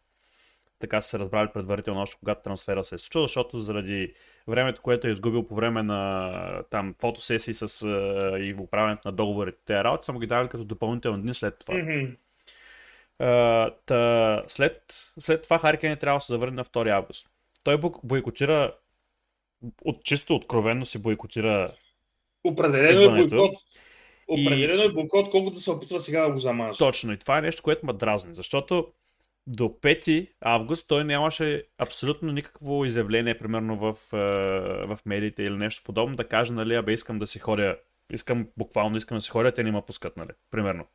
Така 0.80 1.02
са 1.02 1.10
се 1.10 1.20
разбрали 1.20 1.50
предварително 1.54 2.02
още 2.02 2.18
когато 2.20 2.42
трансфера 2.42 2.84
се 2.84 2.96
е 2.96 2.98
случил, 2.98 3.22
защото 3.22 3.60
заради 3.60 4.14
времето, 4.48 4.82
което 4.82 5.08
е 5.08 5.12
изгубил 5.12 5.48
по 5.48 5.56
време 5.56 5.84
на 5.84 6.64
там 6.70 6.96
фотосесии 7.00 7.54
с, 7.54 7.82
е, 7.82 8.40
и 8.40 8.56
управянето 8.60 9.08
на 9.08 9.12
договорите, 9.12 9.58
те 9.66 9.84
работи, 9.84 10.06
са 10.06 10.14
му 10.14 10.20
ги 10.20 10.28
дали 10.28 10.48
като 10.50 10.64
допълнителни 10.64 11.22
дни 11.22 11.34
след 11.34 11.60
това. 11.60 11.74
Mm-hmm. 11.74 12.18
Uh, 13.20 13.74
та, 13.86 14.44
след, 14.48 14.84
след 15.20 15.44
това 15.44 15.60
Харикен 15.60 15.98
трябва 15.98 16.18
да 16.18 16.22
се 16.22 16.34
завърне 16.34 16.56
на 16.56 16.66
2 16.66 16.90
август. 16.96 17.30
Той 17.64 17.78
бойкотира 18.04 18.74
от 19.86 20.04
чисто 20.04 20.36
откровенно 20.36 20.86
си 20.86 21.02
бойкотира 21.02 21.72
Определено 22.44 23.16
е 23.16 23.28
бойкот. 23.28 23.56
Определено 24.28 24.84
и... 24.84 24.86
е 24.86 24.90
бойкот, 24.90 25.30
колкото 25.30 25.56
да 25.56 25.62
се 25.62 25.72
опитва 25.72 26.00
сега 26.00 26.22
да 26.22 26.34
го 26.34 26.40
замаже. 26.40 26.78
Точно. 26.78 27.14
И 27.14 27.18
това 27.18 27.38
е 27.38 27.42
нещо, 27.42 27.64
което 27.64 27.86
ме 27.86 27.94
дразни, 27.94 28.36
защото 28.36 28.88
до 29.48 29.64
5 29.64 30.30
август 30.42 30.88
той 30.88 31.04
нямаше 31.04 31.64
абсолютно 31.78 32.32
никакво 32.32 32.86
изявление, 32.86 33.38
примерно 33.38 33.78
в, 33.78 33.98
в 34.88 35.00
медиите 35.06 35.44
или 35.44 35.56
нещо 35.56 35.84
подобно, 35.86 36.16
да 36.16 36.28
каже, 36.28 36.54
нали, 36.54 36.76
абе 36.76 36.94
искам 36.94 37.18
да 37.18 37.28
си 37.28 37.40
ходя, 37.40 37.78
искам 38.14 38.48
буквално 38.58 38.98
искам 38.98 39.18
да 39.18 39.22
си 39.22 39.30
ходя, 39.30 39.52
те 39.52 39.64
не 39.64 39.72
ме 39.72 39.82
пускат, 39.82 40.18
нали, 40.18 40.30
примерно. 40.52 40.86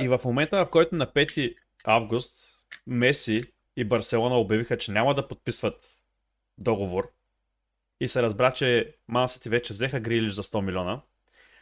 И 0.00 0.08
в 0.08 0.20
момента, 0.24 0.64
в 0.64 0.70
който 0.70 0.94
на 0.94 1.06
5 1.06 1.54
август 1.84 2.36
Меси 2.86 3.44
и 3.76 3.84
Барселона 3.84 4.38
обявиха, 4.38 4.78
че 4.78 4.92
няма 4.92 5.14
да 5.14 5.28
подписват 5.28 6.05
договор 6.58 7.12
и 8.00 8.08
се 8.08 8.22
разбра, 8.22 8.52
че 8.52 8.94
Мансити 9.08 9.48
вече 9.48 9.72
взеха 9.72 10.00
Грилиш 10.00 10.32
за 10.32 10.42
100 10.42 10.60
милиона, 10.60 11.00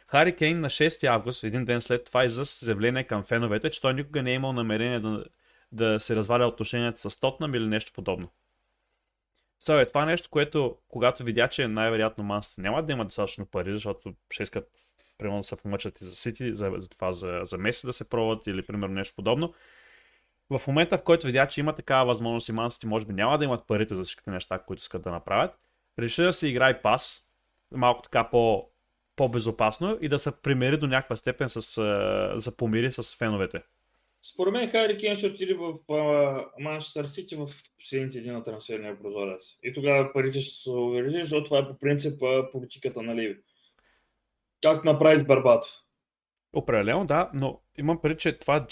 Хари 0.07 0.35
Кейн 0.35 0.59
на 0.59 0.69
6 0.69 1.07
август, 1.07 1.43
един 1.43 1.65
ден 1.65 1.81
след 1.81 2.05
това, 2.05 2.25
излъз 2.25 2.65
заявление 2.65 3.03
към 3.03 3.23
феновете, 3.23 3.69
че 3.69 3.81
той 3.81 3.93
никога 3.93 4.23
не 4.23 4.31
е 4.31 4.33
имал 4.33 4.53
намерение 4.53 4.99
да, 4.99 5.25
да 5.71 5.99
се 5.99 6.15
разваля 6.15 6.47
отношенията 6.47 7.09
с 7.09 7.19
Тотнам 7.19 7.55
или 7.55 7.67
нещо 7.67 7.93
подобно. 7.93 8.29
Сега 9.59 9.81
е 9.81 9.85
това 9.85 10.05
нещо, 10.05 10.29
което 10.29 10.77
когато 10.87 11.23
видя, 11.23 11.47
че 11.47 11.67
най-вероятно 11.67 12.23
Мансити 12.23 12.61
няма 12.61 12.83
да 12.83 12.91
има 12.91 13.05
достатъчно 13.05 13.45
пари, 13.45 13.73
защото 13.73 14.13
ще 14.31 14.43
искат 14.43 14.69
примерно 15.17 15.39
да 15.39 15.43
се 15.43 15.61
помъчат 15.61 16.01
и 16.01 16.05
за 16.05 16.15
Сити, 16.15 16.55
за, 16.55 16.71
за 16.77 16.89
това 16.89 17.13
за, 17.13 17.39
за 17.43 17.57
Меси 17.57 17.85
да 17.85 17.93
се 17.93 18.09
пробват 18.09 18.47
или 18.47 18.65
примерно 18.65 18.93
нещо 18.93 19.15
подобно. 19.15 19.53
В 20.49 20.67
момента, 20.67 20.97
в 20.97 21.03
който 21.03 21.27
видя, 21.27 21.47
че 21.47 21.59
има 21.59 21.75
такава 21.75 22.05
възможност 22.05 22.49
и 22.49 22.51
Мансити 22.51 22.87
може 22.87 23.05
би 23.05 23.13
няма 23.13 23.37
да 23.37 23.45
имат 23.45 23.67
парите 23.67 23.95
за 23.95 24.03
всичките 24.03 24.31
неща, 24.31 24.59
които 24.59 24.81
искат 24.81 25.01
да 25.01 25.11
направят, 25.11 25.59
реши 25.99 26.21
да 26.21 26.33
се 26.33 26.47
играе 26.47 26.81
пас, 26.81 27.31
малко 27.71 28.01
така 28.01 28.29
по, 28.29 28.69
по-безопасно 29.15 29.97
и 30.01 30.09
да 30.09 30.19
се 30.19 30.41
примери 30.41 30.77
до 30.77 30.87
някаква 30.87 31.15
степен 31.15 31.49
с, 31.49 31.61
за 32.35 32.57
помири 32.57 32.91
с 32.91 33.17
феновете. 33.17 33.61
Според 34.33 34.53
мен 34.53 34.69
Хайри 34.69 34.97
Кен 34.97 35.15
ще 35.15 35.27
отиде 35.27 35.53
в 35.53 35.73
Манчестър 36.59 37.05
Сити 37.05 37.35
в 37.35 37.49
последните 37.77 38.21
дни 38.21 38.31
на 38.31 38.43
трансферния 38.43 38.99
прозорец. 38.99 39.57
И 39.63 39.73
тогава 39.73 40.13
парите 40.13 40.41
ще 40.41 40.63
се 40.63 40.69
увеличи, 40.69 41.21
защото 41.21 41.43
това 41.43 41.59
е 41.59 41.67
по 41.67 41.79
принцип 41.79 42.21
политиката 42.51 43.01
на 43.01 43.15
Ливи. 43.15 43.37
Как 44.61 44.83
направи 44.83 45.19
с 45.19 45.25
Барбатов? 45.25 45.71
Определено, 46.53 47.05
да, 47.05 47.29
но 47.33 47.61
имам 47.77 48.01
преди, 48.01 48.17
че 48.17 48.39
това, 48.39 48.67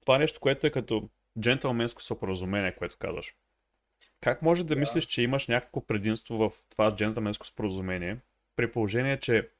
това 0.00 0.18
нещо, 0.18 0.40
което 0.40 0.66
е 0.66 0.70
като 0.70 1.10
джентълменско 1.40 2.02
споразумение, 2.02 2.74
което 2.74 2.96
казваш. 2.98 3.34
Как 4.20 4.42
може 4.42 4.64
да, 4.64 4.74
да 4.74 4.80
мислиш, 4.80 5.06
че 5.06 5.22
имаш 5.22 5.46
някакво 5.46 5.86
предимство 5.86 6.36
в 6.36 6.52
това 6.70 6.96
джентълменско 6.96 7.46
споразумение, 7.46 8.20
при 8.56 8.72
положение, 8.72 9.20
че 9.20 9.50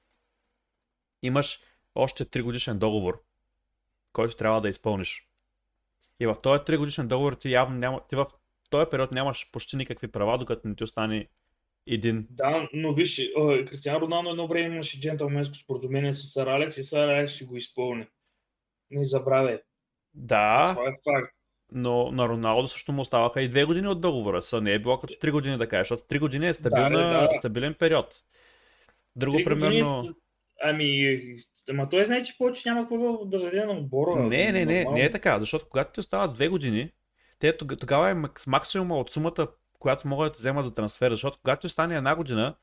имаш 1.22 1.62
още 1.94 2.24
3 2.24 2.42
годишен 2.42 2.78
договор, 2.78 3.22
който 4.12 4.36
трябва 4.36 4.60
да 4.60 4.68
изпълниш. 4.68 5.28
И 6.20 6.26
в 6.26 6.36
този 6.42 6.60
3 6.60 6.78
годишен 6.78 7.08
договор 7.08 7.32
ти 7.32 7.50
явно 7.50 7.78
няма, 7.78 8.00
ти 8.08 8.16
в 8.16 8.26
този 8.70 8.90
период 8.90 9.12
нямаш 9.12 9.50
почти 9.50 9.76
никакви 9.76 10.08
права, 10.08 10.38
докато 10.38 10.68
не 10.68 10.74
ти 10.74 10.84
остане 10.84 11.28
един. 11.86 12.26
Да, 12.30 12.68
но 12.72 12.94
виж, 12.94 13.30
Кристиан 13.66 13.96
Роналдо 13.96 14.30
едно 14.30 14.48
време 14.48 14.74
имаше 14.74 15.00
джентълменско 15.00 15.56
споразумение 15.56 16.14
с 16.14 16.32
Сър 16.32 16.46
Алекс 16.46 16.76
и 16.76 16.82
Сър 16.82 17.08
Алекс 17.08 17.34
си 17.34 17.44
го 17.44 17.56
изпълни. 17.56 18.06
Не 18.90 19.04
забравяй. 19.04 19.58
Да. 20.14 20.74
Това 20.76 20.88
е 20.88 20.92
факт. 20.92 21.34
Но 21.72 22.12
на 22.12 22.28
Роналдо 22.28 22.68
също 22.68 22.92
му 22.92 23.00
оставаха 23.00 23.42
и 23.42 23.48
две 23.48 23.64
години 23.64 23.88
от 23.88 24.00
договора. 24.00 24.42
Са 24.42 24.60
не 24.60 24.72
е 24.72 24.78
било 24.78 24.98
като 24.98 25.14
три 25.20 25.30
години 25.30 25.56
да 25.56 25.68
кажеш, 25.68 25.88
защото 25.88 26.08
три 26.08 26.18
години 26.18 26.48
е 26.48 26.54
стабилна, 26.54 26.98
да, 26.98 27.28
да. 27.28 27.34
стабилен 27.34 27.74
период. 27.74 28.14
Друго 29.16 29.36
три 29.36 29.44
примерно... 29.44 29.96
Години... 29.96 30.14
Ами, 30.62 31.20
Ама 31.70 31.88
той 31.88 32.04
знае, 32.04 32.22
че 32.22 32.38
повече 32.38 32.68
няма 32.68 32.80
какво 32.80 33.24
да 33.24 33.38
заде 33.38 33.64
на 33.64 33.72
отбора. 33.72 34.22
Не, 34.22 34.52
не, 34.52 34.64
не, 34.64 34.84
не 34.84 35.04
е 35.04 35.10
така, 35.10 35.40
защото 35.40 35.66
когато 35.70 35.92
ти 35.92 36.00
остават 36.00 36.34
две 36.34 36.48
години, 36.48 36.90
те 37.38 37.56
тогава 37.56 38.10
е 38.10 38.16
максимума 38.46 38.96
от 38.96 39.10
сумата, 39.10 39.46
която 39.78 40.08
могат 40.08 40.32
да 40.32 40.36
вземат 40.36 40.66
за 40.66 40.74
трансфер, 40.74 41.10
защото 41.10 41.38
когато 41.42 41.60
ти 41.60 41.68
стане 41.68 41.96
една 41.96 42.16
година, 42.16 42.54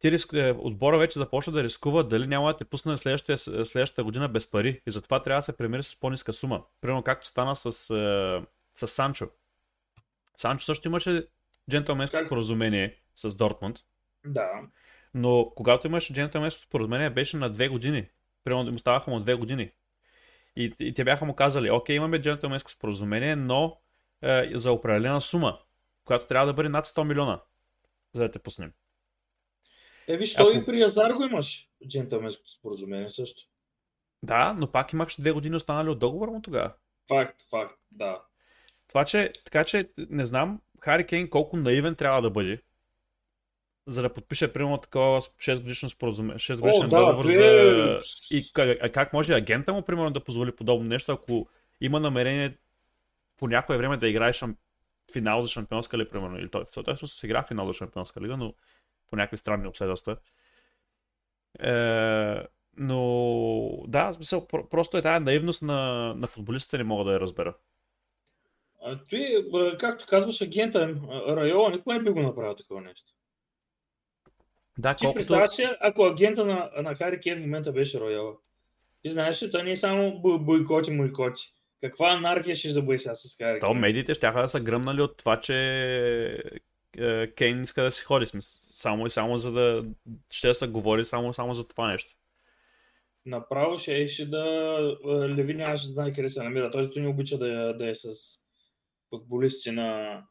ти 0.00 0.10
риск... 0.10 0.32
Е, 0.32 0.54
отбора 0.58 0.98
вече 0.98 1.18
започва 1.18 1.52
да 1.52 1.64
рискува 1.64 2.02
дали 2.02 2.26
няма 2.26 2.48
да 2.48 2.56
те 2.56 2.64
пусне 2.64 2.96
следващата, 2.96 3.66
следващата 3.66 4.04
година 4.04 4.28
без 4.28 4.50
пари. 4.50 4.82
И 4.86 4.90
затова 4.90 5.22
трябва 5.22 5.38
да 5.38 5.42
се 5.42 5.56
премири 5.56 5.82
с 5.82 6.00
по-ниска 6.00 6.32
сума. 6.32 6.62
Примерно 6.80 7.02
както 7.02 7.26
стана 7.26 7.56
с, 7.56 7.66
е, 7.66 8.46
с 8.74 8.88
Санчо. 8.88 9.28
Санчо 10.36 10.64
също 10.64 10.88
имаше 10.88 11.26
джентълменско 11.70 12.16
как? 12.16 12.26
споразумение 12.26 12.96
с 13.14 13.36
Дортмунд. 13.36 13.78
Да. 14.26 14.48
Но 15.14 15.52
когато 15.56 15.86
имаше 15.86 16.14
джентълменско 16.14 16.62
споразумение, 16.62 17.10
беше 17.10 17.36
на 17.36 17.50
две 17.50 17.68
години. 17.68 18.08
Примерно 18.44 18.72
му 18.72 18.78
ставаха 18.78 19.10
му 19.10 19.20
две 19.20 19.34
години. 19.34 19.70
И, 20.56 20.74
и 20.80 20.94
те 20.94 21.04
бяха 21.04 21.24
му 21.24 21.34
казали, 21.34 21.70
окей, 21.70 21.96
имаме 21.96 22.22
джентълменско 22.22 22.70
споразумение, 22.70 23.36
но 23.36 23.78
е, 24.22 24.50
за 24.54 24.72
определена 24.72 25.20
сума, 25.20 25.58
която 26.04 26.26
трябва 26.26 26.46
да 26.46 26.52
бъде 26.52 26.68
над 26.68 26.86
100 26.86 27.04
милиона, 27.04 27.40
за 28.14 28.22
да 28.22 28.30
те 28.30 28.38
пуснем. 28.38 28.72
Е, 30.10 30.16
виж, 30.16 30.34
той 30.34 30.52
Ако... 30.52 30.62
и 30.62 30.66
при 30.66 30.82
Азар 30.82 31.10
го 31.10 31.24
имаш 31.24 31.68
джентълменско 31.88 32.48
споразумение 32.48 33.10
също. 33.10 33.42
Да, 34.22 34.52
но 34.52 34.70
пак 34.72 34.92
имаш 34.92 35.20
две 35.20 35.32
години 35.32 35.56
останали 35.56 35.88
от 35.88 35.98
договора 35.98 36.30
му 36.30 36.42
тогава. 36.42 36.72
Факт, 37.08 37.42
факт, 37.50 37.78
да. 37.90 38.22
Това, 38.88 39.04
че, 39.04 39.32
така 39.44 39.64
че, 39.64 39.90
не 39.98 40.26
знам, 40.26 40.60
Хари 40.80 41.06
Кейн 41.06 41.30
колко 41.30 41.56
наивен 41.56 41.94
трябва 41.94 42.22
да 42.22 42.30
бъде, 42.30 42.62
за 43.86 44.02
да 44.02 44.14
подпише 44.14 44.52
примерно 44.52 44.78
такова 44.78 45.20
6 45.20 45.62
годишно 45.62 45.88
споразумение, 45.88 46.38
6 46.38 46.60
годишен 46.60 46.84
О, 46.84 46.88
да, 46.88 46.98
договор 46.98 47.26
бе... 47.26 47.32
за... 47.32 48.00
И 48.30 48.52
как, 48.52 48.92
как 48.92 49.12
може 49.12 49.34
агента 49.34 49.72
му 49.72 49.82
примерно 49.82 50.10
да 50.10 50.24
позволи 50.24 50.56
подобно 50.56 50.88
нещо, 50.88 51.12
ако 51.12 51.48
има 51.80 52.00
намерение 52.00 52.58
по 53.36 53.48
някое 53.48 53.76
време 53.76 53.96
да 53.96 54.08
играеш 54.08 54.36
шам... 54.36 54.56
финал 55.12 55.42
за 55.42 55.48
шампионска 55.48 55.98
ли, 55.98 56.08
примерно, 56.08 56.38
или 56.38 56.50
той, 56.50 56.64
той 56.74 56.94
всъщност 56.94 57.24
игра 57.24 57.42
финал 57.42 57.66
за 57.66 57.74
шампионска 57.74 58.20
лига, 58.20 58.36
но 58.36 58.54
по 59.10 59.16
някакви 59.16 59.36
странни 59.36 59.68
обстоятелства. 59.68 60.16
Е, 61.60 62.46
но 62.76 63.84
да, 63.86 64.12
смисъл, 64.12 64.46
просто 64.46 64.96
е 64.96 65.02
тази 65.02 65.24
наивност 65.24 65.62
на, 65.62 66.12
на 66.16 66.26
футболистите 66.26 66.78
не 66.78 66.84
мога 66.84 67.04
да 67.04 67.12
я 67.12 67.20
разбера. 67.20 67.54
А, 68.82 68.98
ти, 69.08 69.26
както 69.78 70.06
казваш, 70.08 70.40
агента 70.40 70.94
Райола 71.28 71.70
никога 71.70 71.94
не 71.94 72.02
би 72.02 72.10
го 72.10 72.22
направил 72.22 72.54
такова 72.54 72.80
нещо. 72.80 73.12
Да, 74.78 74.94
Ти 74.94 75.04
колкото... 75.04 75.16
представяш 75.16 75.76
ако 75.80 76.04
агента 76.04 76.44
на, 76.44 76.70
на 76.82 76.94
Хари 76.94 77.20
Кен 77.20 77.38
в 77.38 77.40
момента 77.40 77.72
беше 77.72 78.00
Райола. 78.00 78.32
Ти 79.02 79.10
знаеш, 79.10 79.38
че 79.38 79.50
той 79.50 79.62
не 79.62 79.70
е 79.70 79.76
само 79.76 80.20
бойкоти, 80.20 80.96
бойкоти. 80.96 81.42
Каква 81.80 82.10
анархия 82.10 82.56
ще 82.56 82.68
забои 82.68 82.98
сега 82.98 83.14
с 83.14 83.36
Хари 83.36 83.60
То 83.60 83.74
медиите 83.74 84.14
ще 84.14 84.30
да 84.30 84.48
са 84.48 84.60
гръмнали 84.60 85.02
от 85.02 85.16
това, 85.16 85.40
че 85.40 85.56
е, 86.26 86.38
Кейн 87.36 87.62
иска 87.62 87.82
да 87.82 87.90
си 87.90 88.04
ходи. 88.04 88.26
Само 88.72 89.06
и 89.06 89.10
само 89.10 89.38
за 89.38 89.52
да 89.52 89.84
ще 90.30 90.48
да 90.48 90.54
се 90.54 90.68
говори 90.68 91.04
само, 91.04 91.34
само 91.34 91.54
за 91.54 91.68
това 91.68 91.88
нещо. 91.88 92.10
Направо 93.26 93.78
ще, 93.78 94.06
ще 94.08 94.26
да 94.26 94.44
е, 95.04 95.10
Леви 95.10 95.54
нямаше 95.54 95.86
да 95.86 95.92
знае 95.92 96.12
къде 96.12 96.28
се 96.28 96.42
намира. 96.42 96.70
Той 96.70 96.90
не 96.96 97.08
обича 97.08 97.38
да, 97.38 97.76
да 97.78 97.90
е 97.90 97.94
с 97.94 98.08
футболисти 99.10 99.70
на, 99.70 100.22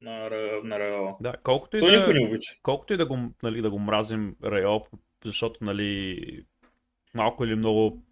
на, 0.00 0.30
на 0.64 0.78
Реала. 0.78 1.16
Да, 1.20 1.34
колкото 1.42 1.76
и 1.76 1.80
Той 1.80 1.90
да, 1.90 2.12
не 2.12 2.26
обича. 2.26 2.54
колкото 2.62 2.92
и 2.92 2.96
да 2.96 3.06
го, 3.06 3.18
нали, 3.42 3.62
да 3.62 3.70
го 3.70 3.78
мразим 3.78 4.36
Райол, 4.44 4.86
защото 5.24 5.64
нали, 5.64 6.46
малко 7.14 7.44
или 7.44 7.54
много 7.54 8.02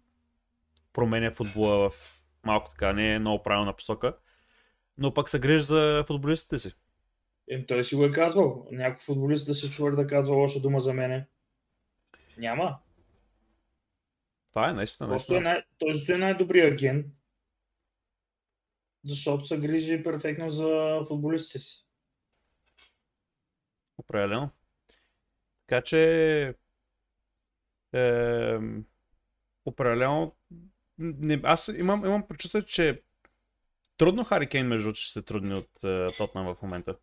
променя 0.93 1.31
футбола 1.31 1.89
в 1.89 2.21
малко 2.45 2.69
така, 2.69 2.93
не 2.93 3.15
е 3.15 3.19
много 3.19 3.43
правилна 3.43 3.73
посока, 3.73 4.17
но 4.97 5.13
пък 5.13 5.29
се 5.29 5.39
грижи 5.39 5.63
за 5.63 6.03
футболистите 6.07 6.59
си. 6.59 6.75
Ем, 7.49 7.65
той 7.67 7.83
си 7.83 7.95
го 7.95 8.05
е 8.05 8.11
казвал. 8.11 8.67
Някой 8.71 8.99
футболист 8.99 9.47
да 9.47 9.55
се 9.55 9.69
чува 9.69 9.91
да 9.91 10.07
казва 10.07 10.35
лоша 10.35 10.59
дума 10.59 10.79
за 10.79 10.93
мене. 10.93 11.27
Няма. 12.37 12.79
Това 14.49 14.69
е 14.69 14.73
наистина, 14.73 15.09
Просто 15.09 15.35
е 15.35 15.39
наистина. 15.39 15.53
най... 15.53 16.05
Той 16.07 16.15
е 16.15 16.17
най-добрият 16.17 16.73
агент. 16.73 17.05
Защото 19.03 19.45
се 19.45 19.59
грижи 19.59 20.03
перфектно 20.03 20.49
за 20.49 20.99
футболистите 21.07 21.59
си. 21.59 21.85
Определено. 23.97 24.49
Така 25.67 25.81
че 25.81 26.55
е, 27.93 28.59
определено 29.65 30.35
не, 30.97 31.41
аз 31.43 31.67
имам, 31.67 32.05
имам 32.05 32.27
прочувствие, 32.27 32.65
че 32.65 33.03
трудно 33.97 34.23
Хари 34.23 34.49
Кейн 34.49 34.67
между 34.67 34.95
ще 34.95 35.11
се 35.11 35.21
трудни 35.21 35.53
от 35.53 35.83
е, 35.83 36.07
Тотнам 36.17 36.55
в 36.55 36.61
момента. 36.61 36.97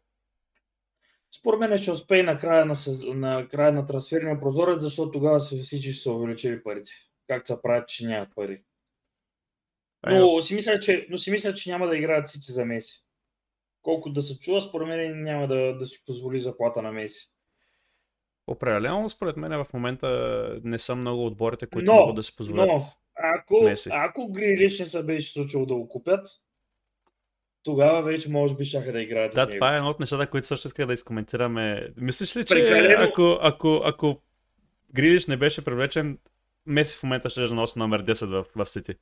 Според 1.38 1.60
мен 1.60 1.78
ще 1.78 1.90
успее 1.90 2.22
на 2.22 2.38
края 2.38 2.66
на, 2.66 2.74
на, 3.14 3.48
края 3.48 3.72
на 3.72 3.86
трансферния 3.86 4.40
прозорец, 4.40 4.82
защото 4.82 5.10
тогава 5.10 5.40
се 5.40 5.58
всички 5.58 5.92
ще 5.92 6.02
са 6.02 6.12
увеличили 6.12 6.62
парите. 6.62 6.90
Как 7.26 7.46
се 7.46 7.62
правят, 7.62 7.88
че 7.88 8.06
нямат 8.06 8.34
пари. 8.34 8.62
Но 10.06 10.42
си, 10.42 10.54
мисля, 10.54 10.78
че, 10.78 11.06
но 11.10 11.18
си 11.18 11.30
мисля, 11.30 11.54
че 11.54 11.70
няма 11.70 11.86
да 11.86 11.96
играят 11.96 12.28
всички 12.28 12.52
за 12.52 12.64
Меси. 12.64 13.04
Колко 13.82 14.10
да 14.10 14.22
се 14.22 14.38
чува, 14.38 14.60
според 14.60 14.88
мен 14.88 15.22
няма 15.22 15.48
да, 15.48 15.78
да 15.78 15.86
си 15.86 16.02
позволи 16.06 16.40
заплата 16.40 16.82
на 16.82 16.92
Меси. 16.92 17.30
Определено, 18.46 19.10
според 19.10 19.36
мен 19.36 19.64
в 19.64 19.72
момента 19.72 20.60
не 20.64 20.78
са 20.78 20.96
много 20.96 21.26
отборите, 21.26 21.66
които 21.66 21.92
Но, 21.92 22.00
могат 22.00 22.16
да 22.16 22.22
си 22.22 22.36
позволят. 22.36 22.68
Но, 22.68 22.78
ако, 23.14 23.62
Меси. 23.62 23.88
ако 23.92 24.32
Грилиш 24.32 24.78
не 24.78 24.86
се 24.86 25.02
беше 25.02 25.32
случило 25.32 25.66
да 25.66 25.74
го 25.74 25.88
купят, 25.88 26.28
тогава 27.62 28.02
вече 28.02 28.30
може 28.30 28.54
би 28.54 28.64
шаха 28.64 28.92
да 28.92 29.00
играят. 29.02 29.34
Да, 29.34 29.50
това 29.50 29.74
е 29.74 29.76
едно 29.76 29.88
от 29.88 30.00
нещата, 30.00 30.26
които 30.26 30.46
също 30.46 30.66
исках 30.68 30.86
да 30.86 30.92
изкоментираме. 30.92 31.88
Мислиш 31.96 32.36
ли, 32.36 32.44
че 32.44 32.54
Прекалено- 32.54 33.08
ако, 33.08 33.38
ако, 33.42 33.82
ако 33.84 34.22
Грилиш 34.94 35.26
не 35.26 35.36
беше 35.36 35.64
привлечен, 35.64 36.18
Меси 36.66 36.96
в 36.98 37.02
момента 37.02 37.30
ще 37.30 37.40
да 37.40 37.54
носи 37.54 37.78
номер 37.78 38.04
10 38.04 38.26
в, 38.26 38.46
в 38.56 38.70
Сити? 38.70 38.94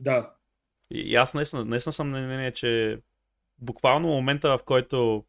Да. 0.00 0.34
И, 0.90 0.98
и 0.98 1.14
аз 1.14 1.34
наистина, 1.34 1.64
наистина 1.64 1.92
съм 1.92 2.10
на 2.10 2.20
мнение, 2.20 2.52
че 2.52 2.98
буквално 3.58 4.08
момента, 4.08 4.58
в 4.58 4.64
който 4.64 5.24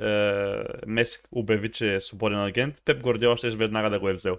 е, 0.00 0.62
Меси 0.86 1.18
обяви, 1.32 1.70
че 1.70 1.94
е 1.94 2.00
свободен 2.00 2.38
агент, 2.38 2.82
Пеп 2.84 3.02
Гордиола 3.02 3.36
ще 3.36 3.50
веднага 3.50 3.90
да 3.90 4.00
го 4.00 4.08
е 4.08 4.12
взел. 4.12 4.38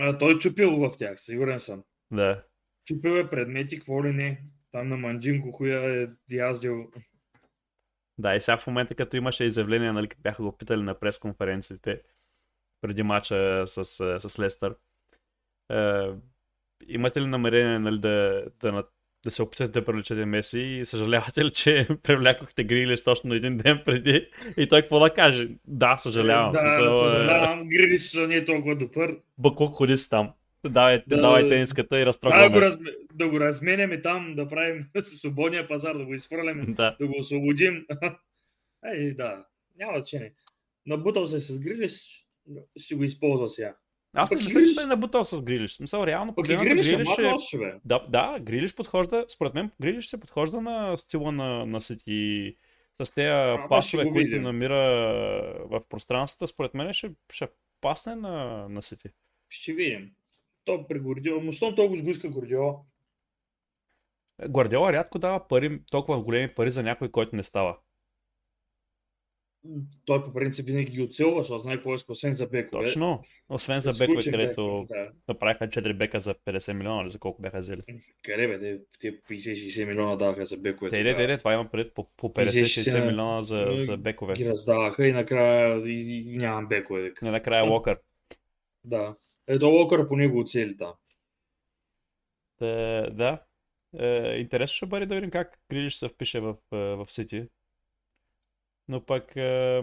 А, 0.00 0.18
той 0.18 0.38
чупил 0.38 0.76
в 0.76 0.98
тях, 0.98 1.20
сигурен 1.20 1.60
съм. 1.60 1.82
Да. 2.10 2.42
Чупил 2.84 3.10
е 3.10 3.30
предмети, 3.30 3.78
какво 3.78 4.04
ли 4.04 4.12
не. 4.12 4.42
Там 4.70 4.88
на 4.88 4.96
Манджинко, 4.96 5.50
коя 5.50 6.02
е 6.02 6.06
яздил. 6.30 6.90
Да, 8.18 8.36
и 8.36 8.40
сега 8.40 8.56
в 8.56 8.66
момента, 8.66 8.94
като 8.94 9.16
имаше 9.16 9.44
изявление, 9.44 9.92
нали, 9.92 10.08
като 10.08 10.22
бяха 10.22 10.42
го 10.42 10.56
питали 10.56 10.82
на 10.82 10.94
пресконференциите 10.94 12.02
преди 12.80 13.02
мача 13.02 13.62
с, 13.66 13.78
е, 13.78 14.28
с 14.28 14.38
Лестър, 14.38 14.76
е, 15.72 16.08
имате 16.88 17.20
ли 17.20 17.26
намерение 17.26 17.78
нали, 17.78 17.98
да, 17.98 18.44
да, 18.60 18.84
да 19.24 19.30
се 19.30 19.42
опитате 19.42 19.80
да 19.80 19.84
привлечете 19.84 20.24
Меси 20.24 20.60
и 20.60 20.86
съжалявате 20.86 21.44
ли, 21.44 21.52
че 21.52 21.86
привлякохте 22.02 22.64
Грилиш 22.64 23.04
точно 23.04 23.34
един 23.34 23.56
ден 23.56 23.82
преди 23.84 24.28
и 24.56 24.68
той 24.68 24.80
какво 24.80 25.00
да 25.00 25.14
каже? 25.14 25.48
Да, 25.66 25.96
съжалявам. 25.96 26.52
Да, 26.52 26.62
Мисъл, 26.62 26.88
е, 26.88 27.10
съжалявам. 27.10 27.68
Грилиш 27.68 28.14
не 28.14 28.36
е 28.36 28.44
толкова 28.44 28.76
добър. 28.76 29.16
Бакук 29.38 29.74
ходи 29.74 29.96
си 29.96 30.10
там. 30.10 30.32
Давай, 30.64 31.02
Да, 31.06 31.20
давай 31.20 31.42
да. 31.42 31.48
тениската 31.48 31.96
и 31.96 31.98
Да, 31.98 32.04
го, 32.04 32.06
разтрогваме. 32.06 32.60
разме... 32.60 32.90
да 33.14 33.28
го 33.28 33.40
разменяме 33.40 34.02
там, 34.02 34.34
да 34.34 34.48
правим 34.48 34.86
свободния 35.02 35.68
пазар, 35.68 35.96
да 35.96 36.04
го 36.04 36.14
изхвърляме, 36.14 36.64
Да. 36.68 36.96
да 37.00 37.06
го 37.06 37.14
освободим. 37.18 37.86
Ей, 38.94 39.14
да, 39.14 39.44
няма 39.78 39.98
значение. 39.98 40.32
Набутал 40.86 41.26
се 41.26 41.40
с 41.40 41.58
Грилиш, 41.58 42.26
ще 42.76 42.94
го 42.94 43.04
използва 43.04 43.48
сега. 43.48 43.74
Аз 44.12 44.30
не 44.30 44.36
Пък 44.36 44.44
мисля, 44.44 44.60
че 44.60 44.66
се 44.66 44.82
е 44.82 44.86
набутал 44.86 45.24
с 45.24 45.42
Грилиш. 45.42 45.72
Смисъл, 45.72 46.06
реално 46.06 46.34
Пък 46.34 46.48
и 46.48 46.56
Грилиш 46.56 46.88
е 46.88 46.92
Грилиш 46.92 47.18
е... 47.18 47.22
още, 47.22 47.58
бе. 47.58 47.74
Да, 47.84 48.06
да, 48.08 48.38
Грилиш 48.40 48.74
подхожда, 48.74 49.24
според 49.28 49.54
мен 49.54 49.70
Грилиш 49.82 50.06
се 50.06 50.20
подхожда 50.20 50.60
на 50.60 50.96
стила 50.96 51.32
на, 51.32 51.66
на 51.66 51.80
Сити. 51.80 52.56
С 53.02 53.14
тези 53.14 53.58
пасове, 53.68 54.08
които 54.08 54.40
намира 54.40 54.76
в 55.70 55.82
пространството, 55.88 56.46
според 56.46 56.74
мен 56.74 56.92
ще, 56.92 57.10
ще 57.32 57.48
пасне 57.80 58.14
на, 58.14 58.66
на 58.68 58.82
Сити. 58.82 59.08
Ще 59.48 59.72
видим. 59.72 60.10
То 60.68 60.86
при 60.88 60.98
Гордиола, 60.98 61.42
но 61.44 61.52
щом 61.52 61.74
толкова 61.74 62.02
го 62.02 62.10
иска 62.10 62.28
Гордиола, 62.28 62.74
Гвардиола 64.48 64.92
рядко 64.92 65.18
дава 65.18 65.48
пари, 65.48 65.80
толкова 65.90 66.22
големи 66.22 66.48
пари 66.48 66.70
за 66.70 66.82
някой, 66.82 67.10
който 67.10 67.36
не 67.36 67.42
става. 67.42 67.76
той 70.04 70.24
по 70.24 70.32
принцип 70.32 70.66
винаги 70.66 70.92
ги 70.92 71.02
оцелва, 71.02 71.40
защото 71.40 71.60
знае 71.60 71.76
какво 71.76 71.94
иска, 71.94 72.12
освен 72.12 72.32
за 72.32 72.46
бекове. 72.46 72.84
Точно. 72.84 73.22
Освен 73.48 73.80
за 73.80 73.92
бекове, 73.92 74.24
където 74.24 74.86
Да. 74.88 75.10
направиха 75.28 75.68
4 75.68 75.92
бека 75.92 76.20
за 76.20 76.34
50 76.34 76.72
милиона, 76.72 77.02
или 77.02 77.10
за 77.10 77.18
колко 77.18 77.42
бяха 77.42 77.58
взели. 77.58 77.82
Къде 78.22 78.48
бе, 78.48 78.58
те, 78.58 78.80
те 79.00 79.22
50-60 79.22 79.86
милиона 79.86 80.16
даваха 80.16 80.46
за 80.46 80.56
бекове. 80.56 80.90
Те, 80.90 81.04
те, 81.04 81.26
те, 81.26 81.38
това 81.38 81.54
има 81.54 81.70
пред 81.70 81.94
по, 81.94 82.06
по 82.16 82.28
50-60 82.28 82.64
50-60 82.64 83.06
милиона 83.06 83.42
за, 83.42 83.66
за 83.76 83.96
бекове. 83.96 84.34
Ги 84.34 84.48
раздаваха 84.48 85.06
и 85.06 85.12
накрая 85.12 85.88
и, 85.88 86.32
и 86.34 86.36
нямам 86.36 86.68
бекове. 86.68 87.12
Не 87.22 87.30
накрая 87.30 87.64
Локър. 87.64 87.98
Да. 88.84 89.16
Ето 89.48 89.66
Локър 89.66 90.08
по 90.08 90.16
него 90.16 90.40
оцели 90.40 90.76
там. 90.76 90.92
Та, 92.58 92.66
да. 93.10 93.42
Е, 93.98 94.36
интересно 94.38 94.74
ще 94.74 94.86
бъде 94.86 95.06
да 95.06 95.14
видим 95.14 95.30
как 95.30 95.58
Грилиш 95.70 95.94
се 95.94 96.08
впише 96.08 96.40
в, 96.40 96.56
е, 96.72 96.76
в 96.76 97.06
Сити. 97.08 97.48
Но 98.88 99.04
пък 99.04 99.36
е, 99.36 99.82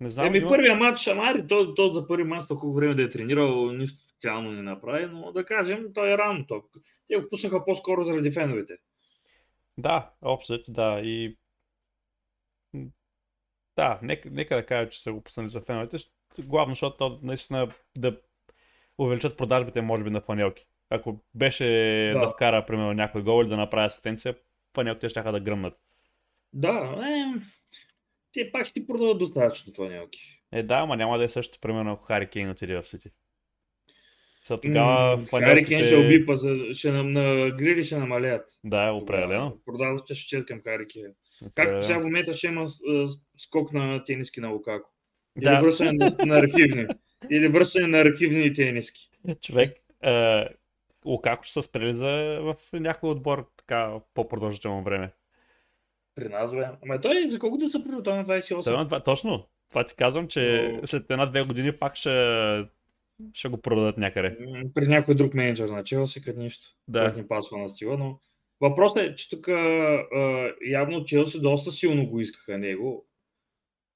не 0.00 0.08
знам. 0.08 0.26
Еми 0.26 0.38
има- 0.38 0.48
първия 0.48 0.74
матч, 0.74 1.06
Амари, 1.06 1.46
той, 1.48 1.74
той 1.74 1.92
за 1.92 2.06
първи 2.06 2.24
матч 2.24 2.48
толкова 2.48 2.74
време 2.74 2.94
да 2.94 3.02
е 3.02 3.10
тренирал, 3.10 3.72
нищо 3.72 4.02
специално 4.02 4.52
не 4.52 4.62
направи, 4.62 5.06
но 5.06 5.32
да 5.32 5.44
кажем, 5.44 5.92
той 5.94 6.12
е 6.12 6.18
рано 6.18 6.46
тук. 6.46 6.64
Те 7.06 7.16
го 7.16 7.28
пуснаха 7.28 7.64
по-скоро 7.64 8.04
заради 8.04 8.30
феновете. 8.30 8.76
Да, 9.78 10.10
общо, 10.22 10.58
да. 10.68 11.00
И 11.00 11.36
да, 13.76 13.98
нека, 14.02 14.30
нека 14.30 14.56
да 14.56 14.66
кажа, 14.66 14.90
че 14.90 15.00
са 15.00 15.12
го 15.12 15.20
пуснали 15.20 15.48
за 15.48 15.60
феновете. 15.60 15.96
Главно, 16.44 16.74
защото 16.74 16.96
то 16.96 17.18
наистина 17.22 17.68
да 17.96 18.20
увеличат 18.98 19.36
продажбите, 19.36 19.80
може 19.80 20.04
би, 20.04 20.10
на 20.10 20.20
фанелки. 20.20 20.66
Ако 20.90 21.24
беше 21.34 21.64
да, 22.14 22.20
Да. 22.20 22.28
вкара, 22.28 22.66
примерно, 22.66 22.92
някой 22.92 23.22
гол 23.22 23.42
или 23.42 23.48
да 23.48 23.56
направи 23.56 23.86
асистенция, 23.86 24.34
фанелките 24.74 25.08
ще 25.08 25.22
да 25.22 25.40
гръмнат. 25.40 25.74
Да, 26.52 26.98
е, 27.06 27.40
те 28.32 28.52
пак 28.52 28.66
ще 28.66 28.80
ти 28.80 28.86
продават 28.86 29.18
достатъчно 29.18 29.74
фанелки. 29.74 30.20
Е, 30.52 30.62
да, 30.62 30.74
ама 30.74 30.96
няма 30.96 31.18
да 31.18 31.24
е 31.24 31.28
също, 31.28 31.58
примерно, 31.60 31.92
ако 31.92 32.04
Хари 32.04 32.26
Кейн 32.26 32.50
отиде 32.50 32.76
в 32.76 32.88
Сити. 32.88 33.10
Сега 34.42 34.60
тогава 34.60 35.18
фанелките... 35.18 35.50
Хари 35.50 35.64
Кен 35.64 35.84
ще 35.84 35.96
обипа, 35.96 36.34
за, 36.34 36.74
ще 36.74 36.90
на, 36.92 37.04
на 37.04 37.50
грили 37.50 37.82
ще 37.82 37.98
намалят. 37.98 38.44
Да, 38.64 38.90
определено. 38.92 39.58
Продажбите 39.66 40.14
ще 40.14 40.28
чет 40.28 40.46
към 40.46 40.60
Хари 40.60 40.86
Кен. 40.86 41.14
Както 41.54 41.86
сега 41.86 41.98
в 41.98 42.04
момента 42.04 42.34
ще 42.34 42.46
има 42.46 42.66
скок 43.38 43.72
на 43.72 44.04
тениски 44.04 44.40
на 44.40 44.48
Лукако. 44.48 44.90
Или 45.38 45.44
Да. 45.44 45.60
връщане 45.60 45.92
на, 45.92 46.10
на 46.26 46.38
архивни. 46.38 46.86
Или 47.30 47.48
връщане 47.48 47.86
на 47.86 47.98
архивни 47.98 48.52
тениски. 48.52 49.10
Човек, 49.40 49.76
е, 50.02 50.44
Лукако 51.04 51.44
ще 51.44 51.52
се 51.52 51.62
спрели 51.62 51.94
за 51.94 52.40
в 52.42 52.56
някой 52.72 53.10
отбор 53.10 53.50
така 53.56 53.94
по-продължително 54.14 54.82
време. 54.82 55.10
При 56.14 56.28
нас, 56.28 56.56
бе. 56.56 56.66
Ама 56.82 57.00
той 57.00 57.28
за 57.28 57.38
колко 57.38 57.58
да 57.58 57.68
се 57.68 57.84
превърта 57.84 58.16
на 58.16 58.24
28? 58.24 58.88
Той 58.88 59.00
точно. 59.02 59.46
Това 59.68 59.84
ти 59.84 59.94
казвам, 59.94 60.28
че 60.28 60.72
Но- 60.80 60.86
след 60.86 61.10
една-две 61.10 61.42
години 61.42 61.72
пак 61.72 61.96
ще, 61.96 62.64
ще 63.32 63.48
го 63.48 63.56
продадат 63.56 63.98
някъде. 63.98 64.38
При 64.74 64.86
някой 64.86 65.14
друг 65.14 65.34
менеджер 65.34 65.68
на 65.68 65.84
Челси, 65.84 66.22
като 66.22 66.40
нищо. 66.40 66.68
Да. 66.88 67.04
Който 67.04 67.18
ни 67.18 67.28
пасва 67.28 67.58
на 67.58 67.68
стила, 67.68 67.98
но 67.98 68.20
въпросът 68.60 68.98
е, 68.98 69.14
че 69.14 69.30
тук 69.30 69.48
а, 69.48 70.54
явно 70.66 71.04
Челси 71.04 71.40
доста 71.40 71.72
силно 71.72 72.06
го 72.06 72.20
искаха 72.20 72.58
него, 72.58 73.06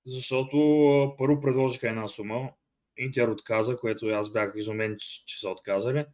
защото 0.06 1.14
първо 1.18 1.40
предложиха 1.40 1.88
една 1.88 2.08
сума, 2.08 2.50
Интер 2.96 3.28
отказа, 3.28 3.76
което 3.76 4.06
аз 4.06 4.32
бях 4.32 4.52
изумен, 4.56 4.96
че, 4.98 5.26
че 5.26 5.40
са 5.40 5.50
отказали. 5.50 6.04